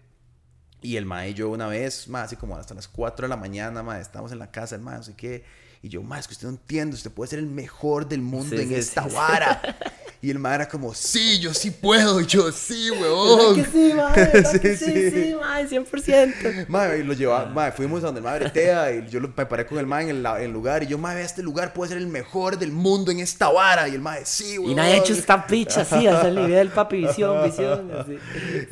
[0.82, 3.38] y el mae y yo una vez, más así como hasta las 4 de la
[3.38, 5.44] mañana, mae, estamos en la casa, el mae, no sé qué.
[5.82, 8.56] Y yo, mae, es que usted no entiende, usted puede ser el mejor del mundo
[8.56, 9.62] en esta vara.
[10.22, 12.20] Y el mae era como, sí, yo sí puedo.
[12.20, 13.56] Y yo, sí, weón.
[13.56, 14.44] que sí, mae.
[14.52, 16.68] sí, sí, sí, mae, 100%.
[16.68, 19.66] Mae, y lo llevaba, mae, fuimos a donde el mae bretea y yo lo preparé
[19.66, 20.84] con el mae en el, lugar.
[20.84, 23.88] Y yo, mae, este lugar puede ser el mejor del mundo en esta vara.
[23.88, 24.72] Y el mae, sí, weón.
[24.72, 27.90] Y nadie ha hecho esta picha así, hasta el nivel papi, visión, visión.
[27.98, 28.18] Así.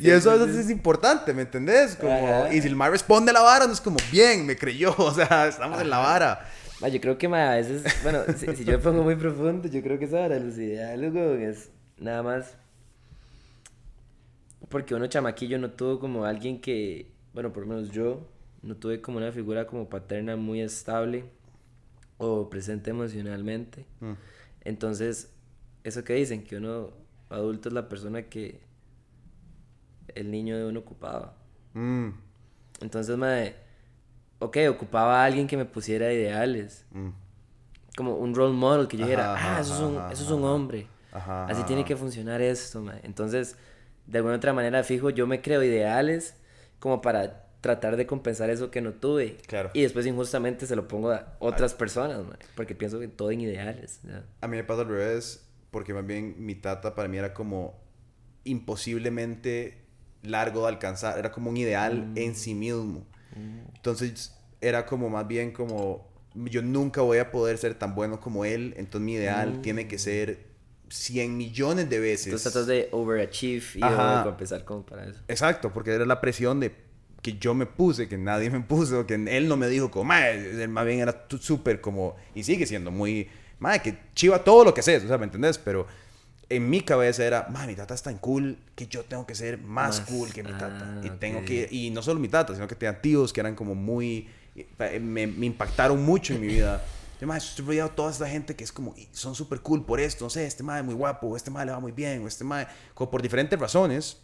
[0.00, 1.96] Y eso, eso es importante, ¿me entendés?
[1.96, 4.94] Como, y si el mae responde a la vara, no es como, bien, me creyó.
[5.08, 6.46] O sea, estamos en la vara
[6.86, 10.04] yo creo que a veces, bueno, si, yo me pongo muy profundo, yo creo que
[10.04, 12.56] eso ahora los ideales, es nada más.
[14.68, 18.26] Porque uno chamaquillo no tuvo como alguien que, bueno, por lo menos yo,
[18.62, 21.24] no tuve como una figura como paterna muy estable
[22.18, 23.84] o presente emocionalmente.
[24.00, 24.12] Mm.
[24.62, 25.32] Entonces,
[25.82, 26.90] eso que dicen, que uno
[27.28, 28.60] adulto es la persona que
[30.14, 31.34] el niño de uno ocupaba.
[31.74, 32.10] Mm.
[32.80, 33.67] Entonces, madre
[34.38, 36.84] ok, ocupaba a alguien que me pusiera ideales.
[36.92, 37.08] Mm.
[37.96, 40.86] Como un role model que yo dijera, ah, eso, es un, eso es un hombre.
[41.12, 43.56] Así tiene que funcionar esto, Entonces,
[44.06, 46.36] de alguna otra manera, fijo, yo me creo ideales
[46.78, 49.36] como para tratar de compensar eso que no tuve.
[49.46, 49.70] Claro.
[49.74, 52.20] Y después injustamente se lo pongo a otras personas,
[52.54, 54.00] porque pienso que todo en ideales.
[54.40, 57.80] A mí me pasa al revés, porque más bien mi tata para mí era como
[58.44, 59.84] imposiblemente
[60.22, 62.18] largo de alcanzar, era como un ideal mm.
[62.18, 63.06] en sí mismo.
[63.74, 68.44] Entonces era como más bien como, yo nunca voy a poder ser tan bueno como
[68.44, 69.62] él, entonces mi ideal mm.
[69.62, 70.46] tiene que ser
[70.88, 72.26] 100 millones de veces.
[72.26, 73.80] Entonces tratas de overachieve y
[74.24, 75.20] compensar como para eso.
[75.28, 76.74] Exacto, porque era la presión de
[77.22, 80.68] que yo me puse, que nadie me puso, que él no me dijo como, él
[80.68, 83.28] más bien era súper como, y sigue siendo muy,
[83.58, 85.58] mae, que chiva todo lo que sé, o sea, ¿me entendés?
[85.58, 85.86] Pero
[86.50, 90.00] en mi cabeza era, mi tata es tan cool que yo tengo que ser más,
[90.00, 90.98] cool que mi tata.
[90.98, 91.44] ah, y tengo ok.
[91.44, 94.28] que, y no solo mi tata, sino que tenía tíos que eran como muy,
[94.78, 96.82] me, me impactaron mucho en mi vida.
[97.20, 99.98] Yo, mae, estoy rodeado de toda esta gente que es como, son súper cool por
[99.98, 102.22] esto, no sé, este mae es muy guapo, o este mae le va muy bien,
[102.22, 104.18] o este mae, como por diferentes razones.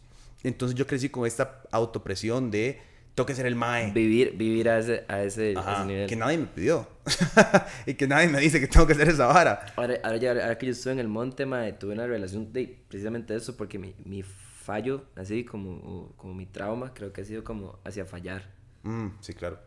[0.45, 2.81] Entonces yo crecí con esta autopresión de,
[3.15, 3.93] tengo que ser el mae.
[3.93, 6.09] Vivir, vivir a ese, a ese, a Ajá, ese nivel.
[6.09, 6.89] que nadie me pidió.
[7.87, 9.67] y que nadie me dice que tengo que hacer esa vara.
[9.77, 12.83] Ahora, ahora, ya- ahora que yo estuve en el monte, mae, tuve una relación de
[12.89, 17.45] precisamente eso, porque mi, mi fallo, así como, como mi trauma, creo que ha sido
[17.45, 19.59] como hacia fallar, Mm, sí, claro.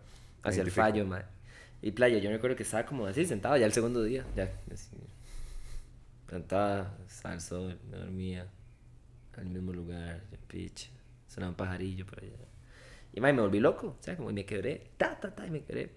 [0.44, 1.24] Hacia el fallo, mae.
[1.82, 4.52] Y playa, yo me acuerdo que estaba como así, sentado ya el segundo día, ya,
[4.74, 4.96] así.
[6.32, 8.48] El sol, me dormía,
[9.38, 10.90] al mismo lugar, ya, pitch,
[11.28, 12.34] sonaba un pajarillo por allá.
[13.18, 15.64] Y mae, me volví loco, o sea, como me quebré, ta, ta, ta, y me
[15.64, 15.90] quebré.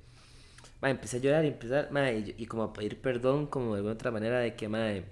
[0.81, 3.73] Mae, empecé a llorar y empecé a, mae, y, y como a pedir perdón, como
[3.75, 5.05] de alguna otra manera de que, mae,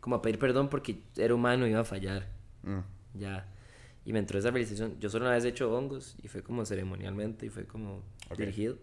[0.00, 2.28] como a pedir perdón porque era humano y iba a fallar,
[2.62, 2.78] Mm.
[3.18, 3.44] ya.
[4.04, 5.00] Y me entró esa realización.
[5.00, 8.38] Yo solo una vez he hecho hongos y fue como ceremonialmente y fue como Ok.
[8.38, 8.76] dirigido.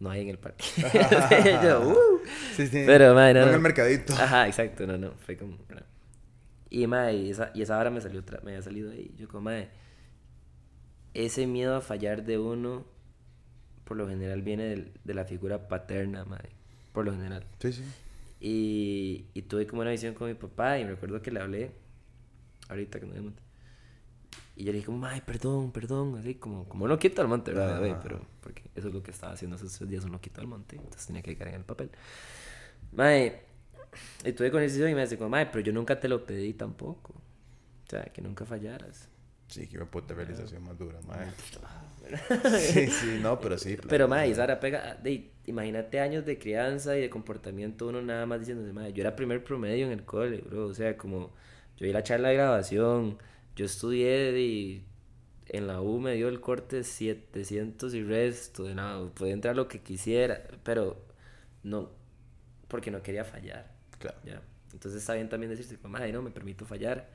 [0.00, 0.64] No hay en el parque.
[1.62, 2.20] Yo, "Uh".
[2.56, 2.82] Sí, sí.
[2.86, 4.14] Pero, mae, no, No en el mercadito.
[4.14, 5.52] Ajá, exacto, no, no, fue como...
[5.68, 5.80] no.
[6.70, 9.14] Y, mae, y esa, y esa hora me salió otra, me había salido ahí.
[9.18, 9.68] Yo como, mae,
[11.14, 12.84] ese miedo a fallar de uno,
[13.84, 16.50] por lo general viene del- de la figura paterna, mae,
[16.92, 17.44] por lo general.
[17.58, 17.82] Sí, sí.
[18.40, 21.72] Y, y tuve como una visión con mi papá y me recuerdo que le hablé,
[22.68, 23.42] ahorita que no me monte.
[24.56, 27.52] Y yo le dije como, ay, perdón, perdón, así como, como no quito al monte,
[27.52, 27.80] ¿verdad?
[28.02, 31.06] Pero, porque eso es lo que estaba haciendo esos días, uno quito al monte, entonces
[31.06, 31.90] tenía que caer en el papel.
[32.92, 33.42] Mae,
[34.24, 37.14] y tuve conversación y me dice como, mae, pero yo nunca te lo pedí tampoco.
[37.14, 39.08] O sea, que nunca fallaras.
[39.52, 41.26] Sí, que me puta realización más dura, mae.
[42.58, 43.76] Sí, sí, no, pero sí.
[43.86, 48.24] Pero, mae, y Sara pega, de, imagínate años de crianza y de comportamiento, uno nada
[48.24, 51.34] más diciéndose, mae, yo era primer promedio en el cole, bro, o sea, como,
[51.76, 53.18] yo vi la charla de grabación,
[53.54, 54.86] yo estudié y
[55.48, 59.68] en la U me dio el corte 700 y resto, de nada, podía entrar lo
[59.68, 61.04] que quisiera, pero
[61.62, 61.90] no,
[62.68, 64.16] porque no quería fallar, Claro.
[64.24, 64.40] ya.
[64.72, 67.10] Entonces está bien también decirse, mae, no, me permito fallar,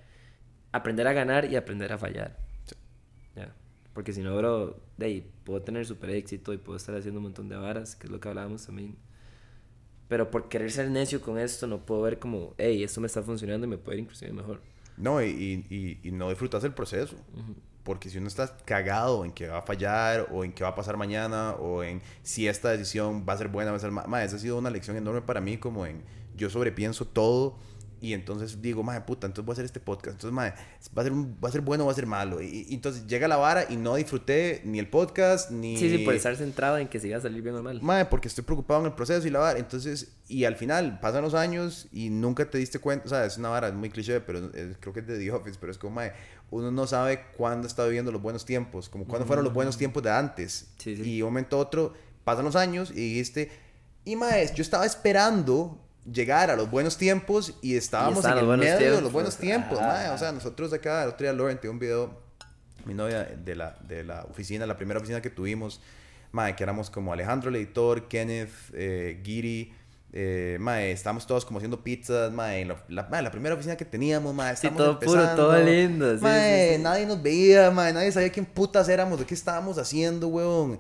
[0.78, 2.38] aprender a ganar y aprender a fallar.
[3.36, 3.54] Ya.
[3.94, 7.24] Porque si no, bro, de ahí, puedo tener super éxito y puedo estar haciendo un
[7.26, 8.96] montón de varas, que es lo que hablábamos también.
[10.08, 13.22] Pero por querer ser necio con esto, no puedo ver como, hey, esto me está
[13.22, 14.62] funcionando y me puede ir inclusive mejor.
[14.96, 15.28] No, y,
[15.70, 17.16] y, y- no disfrutas el proceso.
[17.84, 20.76] Porque si uno está cagado en que va a fallar, o en que va a
[20.76, 24.24] pasar mañana, o en si esta decisión va a ser buena, va a ser mala.
[24.24, 26.02] Esa ha sido una lección enorme para mí, como en
[26.36, 27.58] yo sobrepienso todo.
[28.00, 30.16] Y entonces digo, madre puta, entonces voy a hacer este podcast.
[30.16, 30.54] Entonces, madre,
[30.96, 32.42] va a ser, va a ser bueno o va a ser malo.
[32.42, 35.78] Y, y entonces llega la vara y no disfruté ni el podcast, ni.
[35.78, 37.82] Sí, sí, por estar centrado en que si va a salir bien o mal.
[37.82, 39.58] Madre, porque estoy preocupado en el proceso y la vara.
[39.60, 43.06] Entonces, y al final pasan los años y nunca te diste cuenta.
[43.06, 45.32] O sea, es una vara, es muy cliché, pero es- creo que es de The
[45.32, 45.58] Office.
[45.60, 46.14] Pero es como, madre,
[46.52, 48.90] uno no sabe cuándo está viviendo los buenos tiempos.
[48.90, 50.68] Como cuándo fueron los buenos tiempos de antes.
[50.78, 51.02] Sí, sí.
[51.02, 51.94] Y de un momento a otro
[52.24, 53.50] pasan los años y dijiste,
[54.06, 58.42] y madre, yo estaba esperando llegar a los buenos tiempos y estábamos están en los
[58.44, 59.14] el buenos medio de los tiempos.
[59.14, 59.80] buenos tiempos.
[59.82, 60.12] Ah.
[60.14, 62.26] O sea, nosotros acá, el otro día Lauren tiene un video
[62.86, 65.82] mi novia de la, de la oficina, la primera oficina que tuvimos,
[66.32, 69.74] mae, que éramos como Alejandro, el editor, Kenneth, eh, Giri,
[70.14, 74.34] eh, mae, estábamos todos como haciendo pizzas, mae, la, la, la primera oficina que teníamos,
[74.34, 75.66] mae, Sí, todo puro, todo empezando.
[75.70, 76.82] lindo, sí, Mae, sí, sí.
[76.82, 80.80] nadie nos veía, mae, nadie sabía quién putas éramos, de qué estábamos haciendo, weón.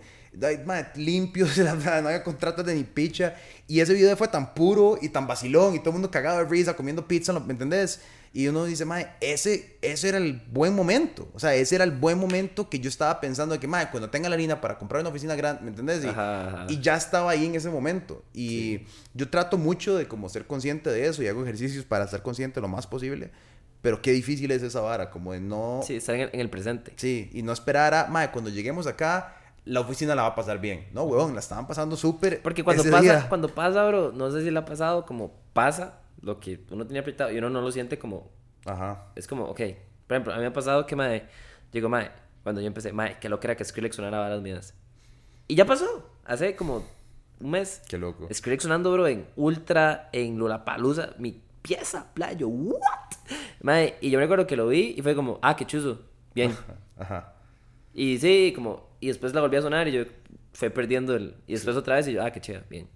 [0.65, 3.35] Mae, limpios, la verdad, no había contratos de ni picha.
[3.67, 6.45] Y ese video fue tan puro y tan vacilón y todo el mundo cagado de
[6.45, 8.01] risa comiendo pizza, ¿me entendés?
[8.33, 11.27] Y uno dice, mae, ese, ese era el buen momento.
[11.33, 14.09] O sea, ese era el buen momento que yo estaba pensando de que, mae, cuando
[14.11, 16.03] tenga la harina para comprar una oficina grande, ¿me entendés?
[16.03, 16.65] Y, Ajá, ajá.
[16.69, 18.23] y ya estaba ahí en ese momento.
[18.33, 18.81] Y
[19.15, 22.61] yo trato mucho de como ser consciente de eso y hago ejercicios para ser consciente
[22.61, 23.31] lo más posible.
[23.81, 25.81] Pero qué difícil es esa vara, como de no...
[25.83, 26.93] Sí, estar en el, en el presente.
[26.95, 29.35] Sí, y no esperar a, mae, cuando lleguemos acá,
[29.67, 30.87] la oficina la va a pasar bien.
[30.93, 32.41] No, huevón, la estaban pasando súper.
[32.41, 33.29] Porque cuando pasa, día.
[33.29, 37.01] cuando pasa, bro, no sé si le ha pasado, como pasa lo que uno tenía
[37.01, 38.31] apretado y uno no lo siente como,
[38.65, 39.11] Ajá.
[39.15, 39.61] es como, ok.
[40.07, 41.27] Por ejemplo, a mí me ha pasado que, mae,
[41.71, 42.11] digo, mae,
[42.43, 44.73] cuando yo empecé, mae, que lo que era que Skrillex sonara varas mías.
[45.47, 46.83] Y ya pasó, hace como
[47.39, 47.81] un mes.
[47.87, 48.27] Qué loco.
[48.31, 52.79] Skrillex sonando, bro, en Ultra, en Lollapalooza, mi pieza, playo, what?
[53.61, 55.99] Mae, y yo me recuerdo que lo vi y fue como, ah, qué chuzo,
[56.33, 56.55] bien.
[56.97, 57.33] Ajá.
[57.93, 60.03] Y sí, como, y después la volví a sonar y yo
[60.53, 62.87] fue perdiendo el, y después otra vez y yo, ah, qué chido, bien.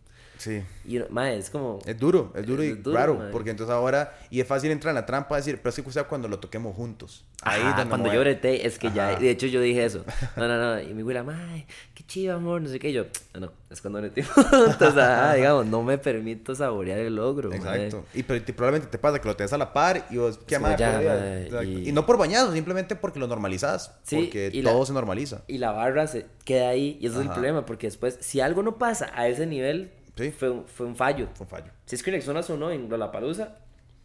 [0.42, 0.64] Sí.
[0.86, 1.78] Y, mae, es como...
[1.86, 3.30] Es duro, es duro y Es duro, raro, mae.
[3.32, 5.92] porque entonces ahora, y es fácil entrar en la trampa de decir, pero es que
[5.92, 7.24] sea cuando lo toquemos juntos.
[7.44, 9.20] Ahí Ajá, cuando yo breté, es que ya, Ajá.
[9.20, 10.04] de hecho yo dije eso.
[10.36, 12.90] No, no, no, y mi güey, mae, qué chido, amor, no sé qué.
[12.90, 13.06] Y yo,
[13.36, 17.58] no, no, es cuando breté juntos, ajá, digamos, no me permito saborear el logro, mae.
[17.86, 18.04] Exacto.
[18.16, 20.54] Y pero te- probablemente te pasa que lo tenés a la par y vos, ¿qué
[20.54, 21.64] ya, mae, Exacto.
[21.64, 21.92] y- Y...
[21.92, 23.94] no por bañado, simplemente porque lo normalizás.
[24.02, 25.44] Sí, porque y la- todo se normaliza.
[25.48, 27.34] Y la barra se queda ahí, y ese es el Ajá.
[27.36, 30.32] problema, porque después, si algo no pasa a ese nivel, Sí.
[30.32, 31.30] fue, un, fue un fallo.
[31.34, 31.72] Fue un fallo.
[31.86, 33.56] Si es que Rexona sonó en Lollapalooza,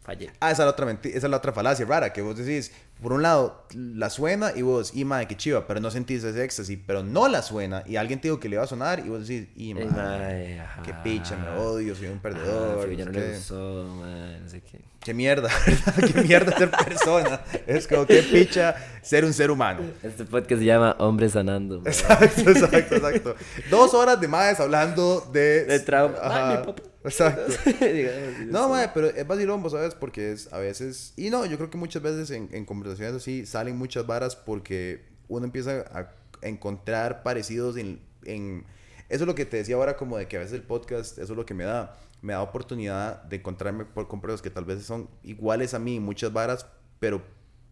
[0.01, 0.31] fallé.
[0.39, 2.71] Ah, esa es la otra esa es la otra falacia rara, que vos decís,
[3.01, 6.43] por un lado, la suena y vos, y madre, qué chiva, pero no sentís ese
[6.43, 9.09] éxtasis, pero no la suena, y alguien te dijo que le iba a sonar, y
[9.09, 10.81] vos decís, y Eh, madre, ajá.
[10.83, 14.79] qué picha, me odio, soy un Ajá, perdedor, ya no le gustó, no sé qué.
[14.99, 16.11] Qué mierda, ¿verdad?
[16.13, 17.39] Qué mierda ser persona.
[17.65, 19.79] Es como qué picha ser un ser humano.
[20.03, 21.79] Este podcast se llama Hombre Sanando.
[21.79, 21.87] mae.
[21.93, 23.35] Exacto, exacto, exacto.
[23.69, 25.63] Dos horas de más hablando de...
[25.63, 26.15] De trauma.
[26.21, 26.83] Ajá, Ay, mi papá.
[27.05, 27.53] Exacto.
[28.47, 31.13] No, mae, pero es vacilón, vos sabes, porque es a veces...
[31.15, 35.05] Y no, yo creo que muchas veces en, en conversaciones así salen muchas varas porque
[35.27, 36.11] uno empieza a
[36.41, 38.65] encontrar parecidos en, en...
[39.09, 41.33] Eso es lo que te decía ahora, como de que a veces el podcast, eso
[41.33, 41.97] es lo que me da.
[42.21, 45.99] Me da oportunidad de encontrarme por, con personas que tal vez son iguales a mí
[45.99, 46.65] muchas varas,
[46.99, 47.21] pero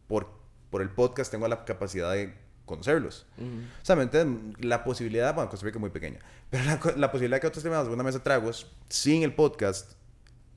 [0.07, 0.27] por,
[0.69, 2.33] por el podcast tengo la capacidad de
[2.65, 3.25] conocerlos.
[3.37, 4.55] O sea, ¿me entiendes?
[4.63, 6.19] La posibilidad, bueno, Costa Rica es muy pequeña,
[6.49, 6.63] pero
[6.95, 9.93] la, posibilidad que otros tenemos una mesa de tragos sin el podcast,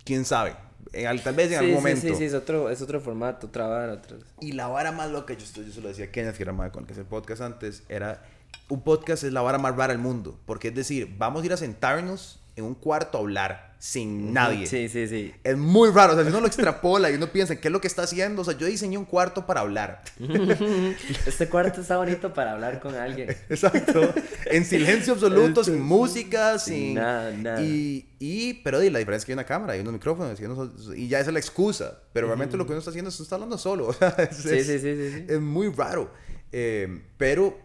[0.04, 0.56] quién sabe,
[0.92, 2.00] En al- tal vez en Sí, algún sí, momento.
[2.08, 4.18] Sí, sí, es otro, es otro formato, otro...
[4.40, 6.52] Y la vara más loca, yo, esto- yo se lo decía a Kenneth, que era
[6.52, 8.22] más con el que el podcast antes, era
[8.68, 11.52] un podcast es la vara más rara del mundo, porque es decir, vamos a ir
[11.52, 14.66] a sentarnos en un cuarto a hablar sin nadie.
[14.66, 15.32] Sí, sí, sí.
[15.44, 17.80] Es muy raro, o sea, si uno lo extrapola y uno piensa, ¿qué es lo
[17.80, 18.42] que está haciendo?
[18.42, 20.02] O sea, yo diseñé un cuarto para hablar.
[21.26, 23.28] Este cuarto está bonito para hablar con alguien.
[23.48, 24.12] Exacto.
[24.46, 26.94] En silencio absoluto, sin música, Sin sin...
[26.94, 27.62] nada, nada.
[27.62, 30.44] Y, y, pero di, la diferencia es que hay una cámara, hay unos micrófonos, y,
[30.44, 32.02] uno- y ya esa es la excusa.
[32.12, 33.86] Pero realmente lo que uno está haciendo es uno está hablando solo.
[33.88, 35.24] O sea, es, Sí, es- sí, sí, sí, sí.
[35.28, 36.10] es muy raro.
[36.52, 37.58] Eh, pero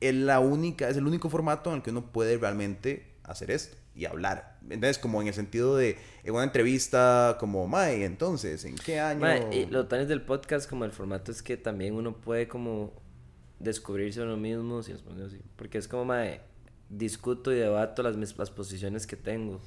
[0.00, 3.76] es la única, es el único formato en el que uno puede realmente hacer esto
[3.98, 4.56] y hablar.
[4.70, 9.20] Entonces, como en el sentido de en una entrevista, como, May, entonces, ¿en qué año?
[9.20, 12.92] Mae, y lo tanes del podcast como el formato es que también uno puede como
[13.58, 15.40] descubrirse a uno mismo, si así.
[15.56, 16.40] Porque es como, mae,
[16.88, 19.60] discuto y debato las, las posiciones que tengo.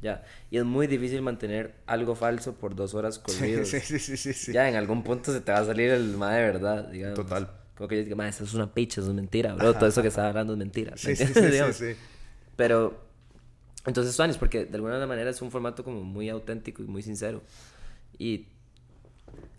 [0.00, 0.24] Ya.
[0.50, 3.68] Y es muy difícil mantener algo falso por dos horas corridos.
[3.68, 4.52] Sí, sí, sí, sí.
[4.54, 7.16] Ya, en algún punto se te va a salir el mae de verdad, digamos.
[7.16, 7.50] Total.
[7.76, 9.74] Como que yo digo, mae, eso es una picha, eso es mentira, bro.
[9.74, 10.92] Todo eso que estaba hablando es mentira.
[10.92, 11.96] ¿me Sí, sí, sí, sí.
[12.56, 13.09] Pero,
[13.86, 17.42] entonces, Suanis, porque de alguna manera es un formato como muy auténtico y muy sincero.
[18.18, 18.46] Y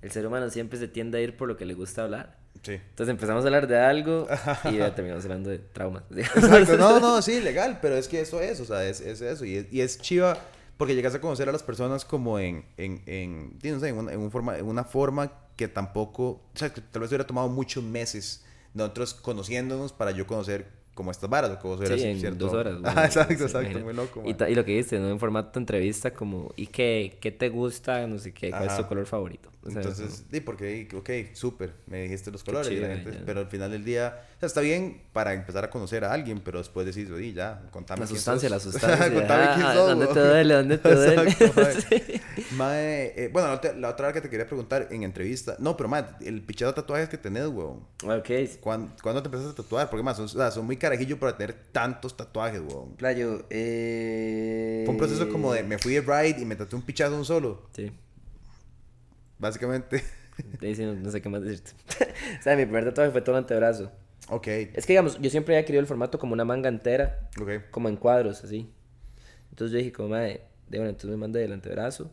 [0.02, 2.38] el ser humano siempre se tiende a ir por lo que le gusta hablar.
[2.62, 2.74] Sí.
[2.74, 4.28] Entonces empezamos a hablar de algo
[4.72, 6.04] y ya terminamos hablando de traumas.
[6.16, 9.46] Exacto, no, no, sí, legal, pero es que eso es, o sea, es, es eso.
[9.46, 10.38] Y es, y es chiva
[10.78, 14.14] porque llegas a conocer a las personas como en, en, en, no sé, en, una,
[14.14, 17.50] en, un forma, en una forma que tampoco, o sea, que tal vez hubiera tomado
[17.50, 18.44] muchos meses
[18.74, 22.46] nosotros conociéndonos para yo conocer como estas varas o Sí, en cierto.
[22.46, 22.76] dos horas.
[22.84, 24.24] Ah, exacto, Sí, exacto, muy loco.
[24.26, 25.10] Y, y lo que dices, ¿no?
[25.10, 28.06] En formato entrevista como, ¿y qué, qué te gusta?
[28.08, 28.84] No sé qué, ¿cuál es Ajá.
[28.84, 29.50] tu color favorito?
[29.64, 33.42] O sea, Entonces, sí, porque, ok, súper, me dijiste los colores, chido, la gente- pero
[33.42, 36.58] al final del día, o sea, está bien para empezar a conocer a alguien, pero
[36.58, 38.72] después decís, oye, ya, contame la quién sustancia, la sos".
[38.74, 39.14] sustancia.
[39.14, 40.54] contame quién Ah, sos, ¿Dónde te duele?
[40.56, 41.32] ¿Dónde te duele?
[41.90, 42.22] Sí.
[42.56, 45.56] Mae, eh, bueno, la otra, la otra que te quería preguntar en entrevista.
[45.60, 47.82] No, pero mae, el pichado de tatuajes que tenés, weón.
[48.04, 48.30] Ok,
[48.62, 49.90] ¿Cuándo, cuándo te empezaste a tatuar?
[49.90, 52.96] Porque más, son, o sea, son muy carajillos para tener tantos tatuajes, weón.
[52.96, 54.82] Playo, eh...
[54.86, 57.24] Fue un proceso como de me fui de ride y me tatué un pichazo un
[57.24, 57.70] solo.
[57.74, 57.92] Sí.
[59.40, 60.04] Básicamente.
[60.60, 61.72] Sí, no, no sé qué más decirte.
[62.40, 63.92] o sea, mi primer tatuaje fue todo el antebrazo.
[64.30, 67.70] ok, Es que, digamos, yo siempre había querido el formato como una manga entera, ok.
[67.70, 68.72] como en cuadros, así.
[69.52, 72.12] Entonces yo dije, como, madre, de bueno, entonces me mandé el antebrazo.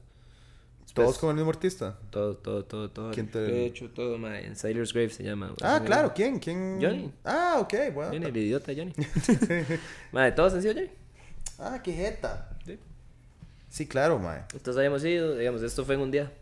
[0.99, 1.99] ¿Todos Después, con el mismo artista?
[2.11, 3.11] Todo, todo, todo, todo.
[3.13, 4.47] ¿Quién te- He hecho todo, madre.
[4.47, 5.53] En Sailor's Grave se llama.
[5.63, 6.15] Ah, claro, madre.
[6.17, 6.39] ¿quién?
[6.39, 6.79] ¿Quién?
[6.81, 7.13] Johnny.
[7.25, 8.13] Ah, ok, bueno.
[8.13, 8.93] Johnny, el idiota Johnny.
[10.13, 10.91] madre, todo sencillo, Johnny.
[11.59, 12.51] Ah, qué jeta.
[12.65, 12.79] Sí.
[13.69, 14.43] Sí, claro, mae.
[14.53, 16.33] Entonces habíamos ido, digamos, esto fue en un día.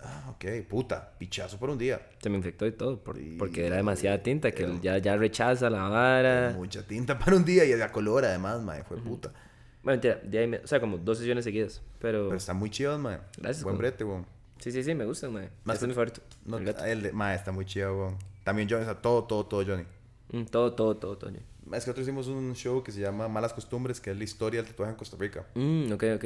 [0.00, 2.00] Ah, ok, puta, pichazo por un día.
[2.22, 5.68] Se me infectó y todo, por- Sí, porque era demasiada tinta, que ya, ya rechaza
[5.70, 6.52] la vara.
[6.54, 9.32] Mucha tinta para un día y a color además, mae, fue puta.
[9.86, 11.80] Bueno, mentira, de ahí me- o sea, como dos sesiones seguidas.
[12.00, 13.20] Pero, Pero está muy chido, mae.
[13.38, 14.26] Gracias, Buen brete, weón.
[14.58, 15.50] sí, sí, sí, me gustan, madre.
[15.62, 16.20] Más- Este es mi favorito.
[16.44, 18.18] No, el el de, está muy chido, weón.
[18.42, 19.84] También Johnny, o sea, todo, todo, todo Johnny.
[20.32, 21.30] Mm, todo, todo, todo, todo.
[21.30, 24.60] Es que nosotros hicimos un show que se llama Malas Costumbres, que es la historia
[24.60, 25.46] del tatuaje en Costa Rica.
[25.54, 26.24] Mm, ok, ok.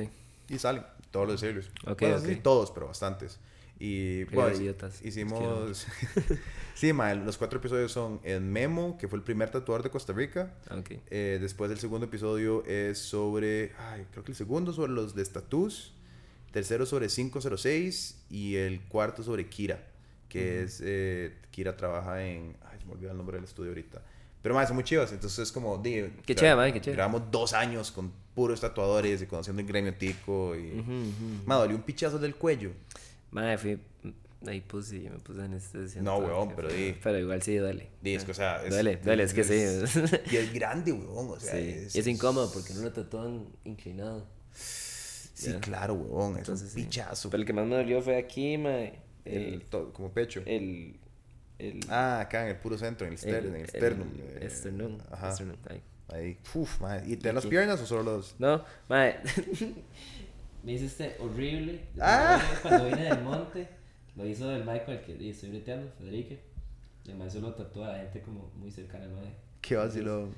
[0.48, 1.70] Y salen todos los serios.
[1.86, 2.24] Ok, bueno, ok.
[2.24, 3.38] sí, todos, pero bastantes.
[3.82, 5.86] Y bueno, idiotas, hicimos...
[6.74, 10.12] sí, ma, los cuatro episodios son el Memo, que fue el primer tatuador de Costa
[10.12, 10.52] Rica.
[10.68, 10.90] Ah, ok.
[11.10, 13.72] Eh, después el segundo episodio es sobre...
[13.78, 15.94] Ay, creo que el segundo sobre los de Status.
[16.52, 18.18] Tercero sobre 506.
[18.28, 19.82] Y el cuarto sobre Kira.
[20.28, 20.82] Que es...
[20.84, 22.54] eh, Kira trabaja en...
[22.70, 24.02] Ay, se me olvidó el nombre del estudio ahorita.
[24.42, 25.10] Pero más, son muy chivas.
[25.10, 25.78] Entonces es como...
[25.78, 26.96] di, Qué chévere, mae, qué chévere.
[26.98, 30.54] Grabamos dos años con puros tatuadores y conociendo el gremio tico.
[30.54, 30.78] Y...
[30.80, 31.46] Ujú, ujú.
[31.46, 32.72] Me dolió un pichazo del cuello.
[33.30, 33.80] Madre, fui.
[34.46, 36.00] Ahí puse, me puse anestesia.
[36.00, 37.90] No, weón, pero di- Pero igual sí duele.
[38.00, 39.52] Di, es que, o sea, es- duele, duele, es que sí.
[40.30, 41.28] Y es grande, weón.
[41.30, 44.26] O sea, Sí, es, y es incómodo porque no lo tatúan inclinado.
[44.54, 45.60] Sí, Ya.
[45.60, 46.32] claro, weón.
[46.32, 46.84] Es Entonces, un sí.
[46.84, 47.28] pichazo.
[47.30, 48.98] Pero el que más me dolió fue aquí, mae.
[49.26, 49.62] El, El.
[49.66, 50.42] to- como pecho.
[50.46, 50.98] El.
[51.58, 51.80] El.
[51.90, 54.08] Ah, acá en el puro centro, en el, ster- en el sternum.
[54.18, 54.98] eh, Esternum.
[55.10, 55.28] Ajá.
[55.32, 55.82] esternum, ahí.
[56.08, 56.38] Ahí.
[56.54, 57.04] Uf, madre.
[57.06, 58.34] ¿Y te dan las piernas o solo los.?
[58.38, 59.16] No, mae.
[60.62, 61.80] me hizo este horrible.
[62.00, 62.42] Ah.
[62.62, 63.68] Cuando vine del monte,
[64.16, 66.40] lo hizo el mae con el que estoy breteando, Federique.
[67.06, 69.34] Y mae solo tatuó a la gente como muy cercana al mae.
[69.60, 70.34] Qué vacilón.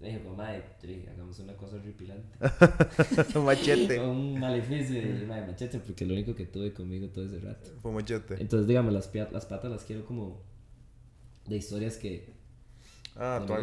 [0.00, 0.42] Le dije, como,
[0.82, 2.28] dije, hagamos una cosa horripilante.
[3.40, 3.98] machete.
[3.98, 7.70] un maleficio y mae, machete, porque lo único que tuve conmigo todo ese rato.
[7.80, 8.34] Fue machete.
[8.40, 10.42] Entonces, digamos, las, las patas las quiero como
[11.46, 12.34] de historias que.
[13.14, 13.56] Ah, no.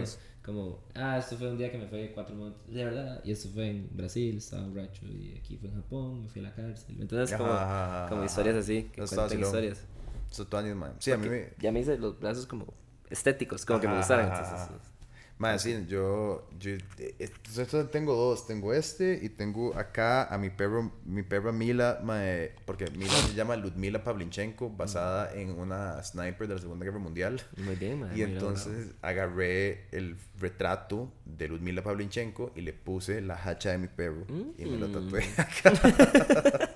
[0.44, 3.22] Como, ah, esto fue un día que me fue cuatro montes, de verdad.
[3.24, 5.06] Y esto fue en Brasil, estaba borracho.
[5.06, 6.98] Y aquí fue en Japón, me fui a la cárcel.
[7.00, 9.86] Entonces, como, ajá, como historias así, que está cuentan historias.
[10.30, 10.94] Eso man.
[11.00, 11.54] Sí, a mí me.
[11.60, 12.74] Ya me hice los brazos como
[13.10, 14.26] estéticos, como que me gustaron.
[14.26, 14.93] Entonces.
[15.40, 16.72] Madre, sí, yo, yo
[17.20, 22.56] entonces tengo dos, tengo este y tengo acá a mi perro, mi perra Mila, madre,
[22.66, 27.42] porque Mila se llama Ludmila Pavlinchenko, basada en una sniper de la Segunda Guerra Mundial.
[27.58, 33.36] muy bien, mae, Y entonces agarré el retrato de Ludmila Pavlinchenko y le puse la
[33.36, 34.26] hacha de mi perro
[34.58, 34.92] y me lo Mm.
[34.94, 35.22] tatué.
[35.26, 36.70] Mm, Ajá,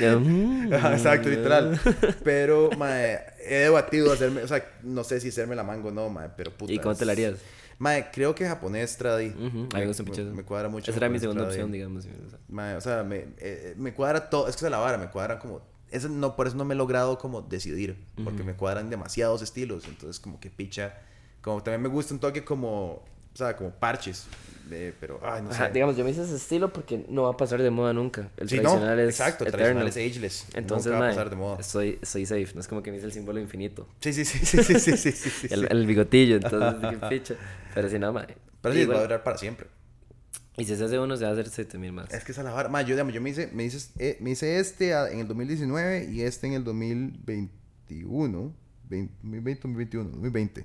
[0.92, 1.80] Exacto, literal.
[2.24, 6.08] Pero, mae, he debatido hacerme, o sea, no sé si hacerme la mango o no,
[6.08, 6.72] mae, pero puta.
[6.72, 7.36] ¿Y cómo te la harías?
[7.78, 9.28] Mae, creo que japonés tradi.
[9.28, 10.04] A mí me eso.
[10.04, 10.90] Me cuadra mucho.
[10.90, 11.54] Esa era mi segunda tradi.
[11.56, 12.04] opción, digamos.
[12.04, 12.38] sí, o sea.
[12.48, 14.48] Mae, o sea, me, eh, me cuadra todo.
[14.48, 15.60] Es que es la vara, me cuadra como.
[15.90, 17.96] Eso no, por eso no me he logrado como decidir.
[18.24, 19.86] Porque me cuadran demasiados estilos.
[19.86, 20.94] Entonces, como que picha.
[21.42, 23.04] Como también me gusta un toque como.
[23.36, 24.26] O sea, como parches.
[24.70, 25.70] Eh, pero, ay, no sé.
[25.70, 28.30] Digamos, yo me hice ese estilo porque no va a pasar de moda nunca.
[28.38, 30.46] El sí, tradicional no, es exacto, el tradicional es ageless.
[30.54, 31.62] Entonces, nunca va a pasar de moda.
[31.62, 33.86] Soy, soy safe, no es como que me hice el símbolo infinito.
[34.00, 37.34] Sí, sí, sí, sí, sí, sí, sí, sí el, el, bigotillo, entonces, qué picha.
[37.74, 38.38] Pero si no, madre.
[38.62, 39.66] Pero sí, va a durar para siempre.
[40.56, 42.10] Y si se hace uno, se va a hacer 7000 más.
[42.14, 42.70] Es que esa es la vara.
[42.80, 46.22] Yo, digamos, yo me hice, me hice, eh, me hice este en el 2019 y
[46.22, 48.56] este en el 2021.
[48.88, 50.64] 20, 2021, 2020.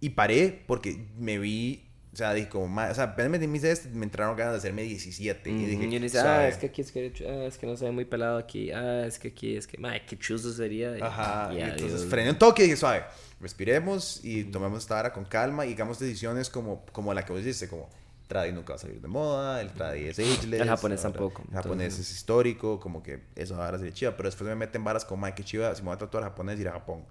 [0.00, 3.88] Y paré porque me vi o sea, dije como, o sea, apenas me hice este,
[3.90, 5.48] me entraron ganas de hacerme 17.
[5.50, 7.84] Y dije, y dice, ah, es que aquí es que, ah, es que no se
[7.84, 8.72] ve muy pelado aquí.
[8.72, 10.98] Ah, es que aquí es que, mae, qué chuzo sería.
[10.98, 13.04] Y- Ajá, y y entonces frené un toque y dije, suave,
[13.40, 17.42] respiremos y tomemos esta vara con calma y hagamos decisiones como, como la que vos
[17.42, 17.88] hiciste, como
[18.26, 20.60] tradi nunca va a salir de moda, el tradi es ageless.
[20.60, 24.28] El japonés tampoco, El japonés entonces- es histórico, como que eso ahora sería chiva, pero
[24.28, 26.68] después me meten varas como, ay, qué chiva, si me voy a tatuar japonés, ir
[26.68, 27.04] a Japón.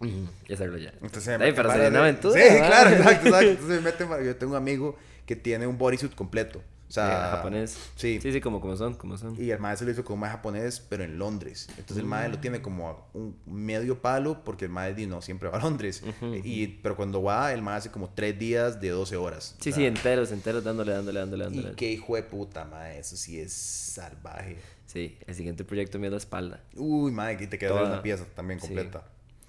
[0.00, 0.90] Y hacerlo ya.
[1.02, 2.34] Entonces me meten pero sería una aventura.
[2.34, 2.66] Sí, ¿verdad?
[2.68, 3.50] claro, exacto, exacto.
[3.50, 4.96] Entonces me yo tengo un amigo
[5.26, 6.62] que tiene un bodysuit completo.
[6.86, 7.76] O sea, Eh, japonés.
[7.96, 8.20] Sí.
[8.20, 9.34] Sí, sí, como, como son, como son.
[9.42, 11.66] Y el maestro lo hizo un mae japonés, pero en Londres.
[11.70, 12.40] Entonces el mae lo Mm.
[12.40, 16.02] tiene como un medio palo, porque el mae di, no siempre va a Londres.
[16.44, 19.56] y, pero cuando va, el mae hace como tres días de 12 horas.
[19.60, 21.74] Sí, O sí, enteros, enteros, dándole, dándole, dándole, Y dándole.
[21.74, 22.98] qué hijo de puta, mae.
[22.98, 24.58] Eso sí es salvaje.
[24.86, 26.60] Sí, el siguiente proyecto mío es la espalda.
[26.76, 27.84] Uy, mae, aquí te Toda.
[27.84, 28.68] una pieza también Sí.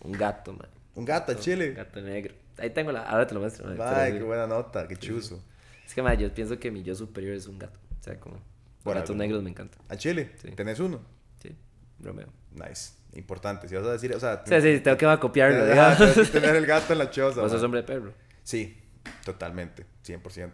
[0.06, 0.69] Un gato, man.
[0.95, 1.73] Un gato, Un chile.
[1.73, 2.34] gato negro.
[2.57, 3.02] Ahí tengo la.
[3.02, 4.14] Ahora te lo muestro, man, sí.
[4.14, 5.44] qué buena nota, qué chuzo.
[5.86, 7.80] Es que, man, yo pienso que mi yo superior es un gato.
[7.99, 8.40] O sea, como.
[8.86, 9.82] Gatos negros me encantan.
[9.90, 10.32] ¿A Chile?
[10.41, 10.52] Sí.
[10.52, 11.02] ¿Tenés uno?
[11.41, 11.56] Sí,
[11.99, 12.27] Romeo.
[12.52, 12.94] Nice.
[13.14, 13.68] Importante.
[13.68, 14.44] Si vas a decir, o sea...
[14.45, 17.41] Sí, sí, tengo que copiarlo, tenés que tener el gato en la choza.
[17.41, 18.14] Vos sos hombre de perro.
[18.44, 18.77] Sí,
[19.23, 20.52] totalmente, 100%.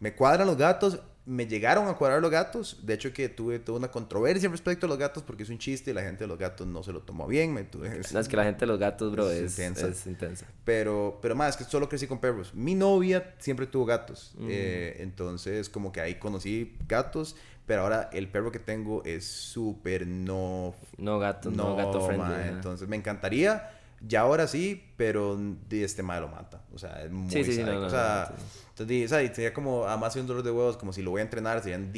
[0.00, 3.78] Me cuadran los gatos, me llegaron a cuadrar los gatos, de hecho que tuve toda
[3.78, 6.38] una controversia respecto a los gatos porque es un chiste y la gente de los
[6.38, 8.78] gatos no se lo tomó bien, me tuve- No, es que la gente de los
[8.78, 9.88] gatos, bro, Es es, intensa.
[9.88, 10.46] es intensa.
[10.64, 12.52] pero, pero más, que solo crecí con perros.
[12.54, 14.48] Mi novia siempre tuvo gatos, Mm.
[14.50, 17.36] eh, entonces como que ahí conocí gatos,
[17.66, 20.74] pero ahora el perro que tengo es súper no...
[20.98, 22.48] No gato, no, gato friendly.
[22.50, 23.70] entonces me encantaría,
[24.06, 25.38] ya ahora sí, pero
[25.70, 28.28] este mae lo mata, o sea, es muy Sí, sí, sí, no, no, o sea...
[28.30, 28.58] no, sí, sí.
[28.74, 31.20] Entonces, o sea, sería como, además de un dolor de huevos, como si lo voy
[31.20, 31.92] a entrenar, serían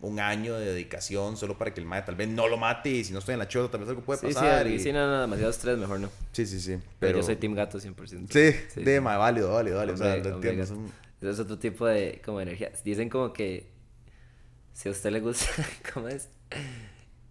[0.00, 3.02] un año de dedicación solo para que el mae tal vez no lo mate y
[3.04, 4.66] si no estoy en la chota, tal vez algo puede Sí, sí, pasar.
[4.68, 4.74] y...
[4.74, 6.08] y- sí, no, no, demasiado estrés, mejor no.
[6.30, 6.78] sí, sí, sí.
[7.00, 8.28] Pero, yo soy team gato 100%.
[8.30, 9.00] Sí, Sí, de sí.
[9.00, 9.94] mae, válido, válido, válido.
[9.94, 10.66] o sea, Hombre, lo hombre, entiendo.
[11.20, 12.70] son- es otro tipo de como energía.
[12.84, 13.68] Dicen como que
[14.72, 15.46] si a usted le gusta,
[15.92, 16.28] ¿cómo es?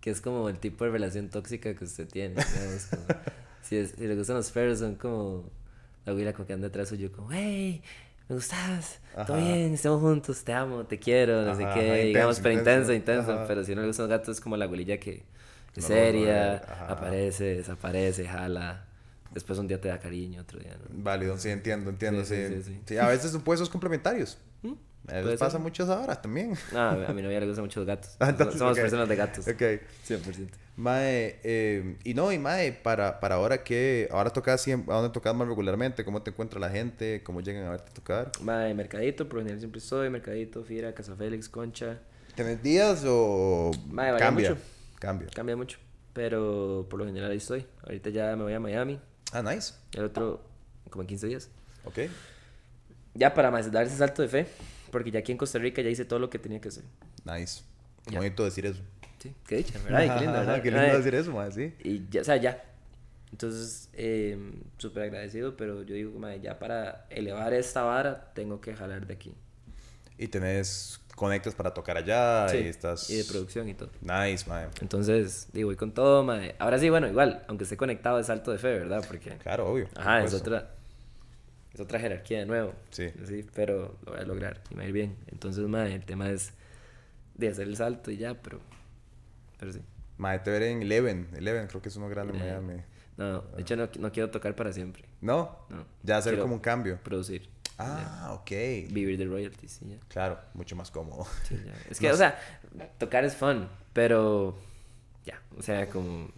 [0.02, 2.36] Que es como el tipo de relación tóxica que usted tiene.
[2.36, 3.06] Como,
[3.70, 5.44] si, es- si le gustan los perros, son como
[6.06, 7.82] la güila como que anda atrás suyo, como, hey,
[8.28, 12.54] me gustas, todo bien, estamos juntos, te amo, te quiero, no sé qué, digamos, pero
[12.56, 13.40] intenso, intenso.
[13.48, 15.24] Pero si no le gustan los gatos, es como la abuelilla que
[15.76, 16.56] es No, seria,
[16.88, 18.86] aparece, desaparece, jala.
[19.34, 21.04] Después un día te da cariño, otro día no.
[21.04, 22.36] Válido, sí, entiendo, entiendo, sí.
[22.48, 24.40] Sí, sí, sí, a veces son puestos complementarios.
[24.64, 24.74] ¿Mm?
[25.06, 25.60] Puede pasa ser.
[25.62, 26.54] mucho ahora también.
[26.72, 28.16] No, a mi novia le gustan mucho los gatos.
[28.20, 28.82] Ah, entonces, Somos ok.
[28.82, 29.48] personas de gatos.
[29.48, 29.62] Ok.
[30.08, 30.50] 100%.
[30.76, 35.12] Mae, eh, y no, y Mae, para, para ahora que, ahora tocas siempre, ¿a dónde
[35.12, 36.06] tocas más regularmente?
[36.06, 37.22] ¿Cómo te encuentra la gente?
[37.24, 38.32] ¿Cómo llegan a verte tocar?
[38.42, 40.10] Mae, Mercadito, por lo general siempre estoy.
[40.10, 42.00] Mercadito, Fiera, Casa Félix, Concha.
[42.36, 44.52] ¿Tienes días o Mae, cambia?
[44.52, 44.62] mucho.
[45.00, 45.28] Cambia.
[45.34, 45.80] Cambia mucho.
[46.14, 47.66] Pero por lo general ahí estoy.
[47.84, 49.00] Ahorita ya me voy a Miami.
[49.34, 49.74] Ah, nice.
[49.94, 50.42] El otro,
[50.90, 51.50] como en 15 días.
[51.84, 52.00] Ok.
[53.14, 54.48] Ya para más dar ese salto de fe.
[54.92, 56.84] Porque ya aquí en Costa Rica ya hice todo lo que tenía que hacer.
[57.26, 57.62] Nice.
[58.06, 58.20] Qué Ya.
[58.20, 58.82] bonito decir eso.
[59.20, 60.04] Sí, qué dicha, ¿verdad?
[60.04, 60.62] Y qué lindo, Ajá, ¿verdad?
[60.64, 61.74] Qué lindo decir eso, Mae, sí.
[61.84, 62.64] Y ya, o sea, ya.
[63.32, 64.38] Entonces, eh,
[64.78, 69.14] súper agradecido, pero yo digo, mae, ya para elevar esta vara, tengo que jalar de
[69.14, 69.36] aquí.
[70.18, 73.10] Y tenés conectas para tocar allá Sí, y estás...
[73.10, 73.92] y de producción y todo.
[74.02, 74.68] Nice, Mae.
[74.82, 76.56] Entonces, digo, voy con todo, mae.
[76.58, 79.04] Ahora sí, bueno, igual, aunque esté conectado es salto de fe, ¿verdad?
[79.06, 79.88] Porque, Claro, obvio.
[79.90, 80.72] por ajá, es otra,
[81.80, 82.74] es otra jerarquía de nuevo.
[82.92, 83.10] Sí.
[83.26, 85.16] Sí, pero lo voy a lograr y me va a ir bien.
[85.28, 86.54] Entonces, mae, el tema es
[87.36, 88.60] de hacer el salto y ya, pero,
[89.58, 89.82] pero sí.
[90.18, 91.30] Mae, te veré en Eleven.
[91.36, 92.84] Eleven creo que es uno grande en Eh, Miami.
[93.18, 95.04] No, de hecho no, no quiero tocar para siempre.
[95.22, 95.58] ¿No?
[95.70, 95.86] No.
[96.04, 97.00] Ya hacer Quiero como un cambio.
[97.04, 97.50] Producir.
[97.78, 98.50] Ah, ok.
[98.52, 98.94] ya.
[98.94, 99.98] Vivir de royalties y ya.
[100.10, 101.26] Claro, mucho más cómodo.
[101.48, 101.74] Sí, ya.
[101.90, 102.38] Es que, o sea,
[102.98, 104.58] tocar es fun, pero
[105.26, 106.30] ya, o sea, como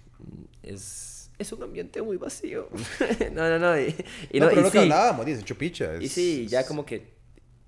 [0.62, 2.70] es, es un ambiente muy vacío.
[3.34, 3.80] no, no, no.
[3.80, 3.96] Y,
[4.32, 5.98] y no, no, pero y lo que sí, hablábamos, dice chupicha.
[6.02, 7.14] y sí, ya como que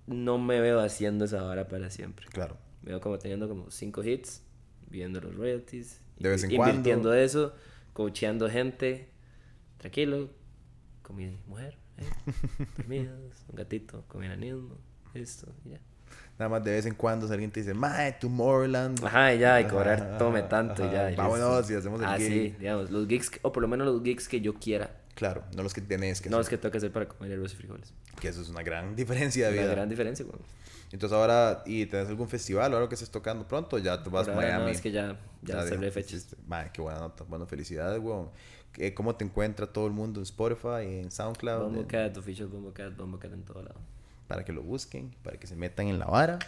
[0.08, 2.28] no me veo haciendo esa vara para siempre.
[2.28, 2.58] Claro.
[2.82, 4.42] Me veo como teniendo como cinco hits,
[4.90, 7.14] viendo los royalties, De vez en invirtiendo cuando.
[7.16, 7.54] eso,
[7.94, 9.10] coacheando gente,
[9.78, 10.30] tranquilo,
[11.02, 12.04] con mi mujer, ¿eh?
[12.78, 14.28] dormidos, un gatito, con mi
[15.14, 15.80] esto, y ya.
[16.44, 19.02] Nada más de vez en cuando si alguien te dice, Mae, Tomorrowland.
[19.06, 20.94] Ajá, y ya, y cobrar ajá, tome tanto, y ajá.
[20.94, 21.12] ya.
[21.12, 22.28] y Vámonos y hacemos el Ah, gig.
[22.28, 24.92] sí, digamos, los gigs, o por lo menos los gigs que yo quiera.
[25.16, 26.50] Claro, no los que tenés que No hacer.
[26.50, 27.94] que tengo que hacer para comer arroz y frijoles.
[28.20, 29.68] Que eso es una gran diferencia de vida.
[29.72, 30.38] gran diferencia, güey.
[30.92, 33.78] Entonces ahora, ¿y tenés algún festival o algo que estés tocando pronto?
[33.78, 34.64] Ya te vas a Miami.
[34.66, 36.36] No, es que ya, ya, cerré fechas.
[36.46, 37.24] Mae, qué buena nota.
[37.24, 38.30] Bueno, felicidades, weón.
[38.74, 41.62] ¿Qué- ¿Cómo te encuentra todo el mundo en Spotify, en SoundCloud?
[41.64, 43.80] Bombo en- Official Bombo Cat, Bombo Cat en todo lado.
[44.34, 46.40] Para que lo busquen, para que se metan en la vara.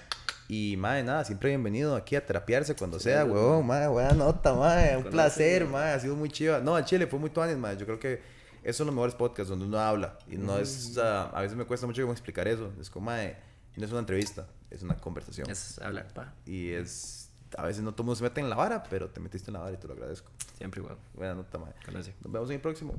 [0.47, 4.55] Y, madre, nada, siempre bienvenido aquí a terapiarse cuando sea, gracias, huevón, madre, buena nota,
[4.55, 6.59] madre, un placer, madre, ha sido muy chiva.
[6.59, 8.23] No, al Chile fue muy tuanis, madre, yo creo que
[8.63, 11.65] esos son los mejores podcasts donde uno habla y no es, ah, a veces me
[11.65, 13.37] cuesta mucho como explicar eso, es como, madre,
[13.75, 15.47] no es una entrevista, es una conversación.
[15.47, 16.33] Es hablar, pa.
[16.47, 19.19] Y es, a veces no todo el mundo se mete en la vara, pero te
[19.19, 20.31] metiste en la vara y te lo agradezco.
[20.57, 20.97] Siempre igual.
[21.13, 21.75] Buena nota, madre.
[21.85, 22.15] Gracias.
[22.23, 22.95] Nos vemos en el próximo.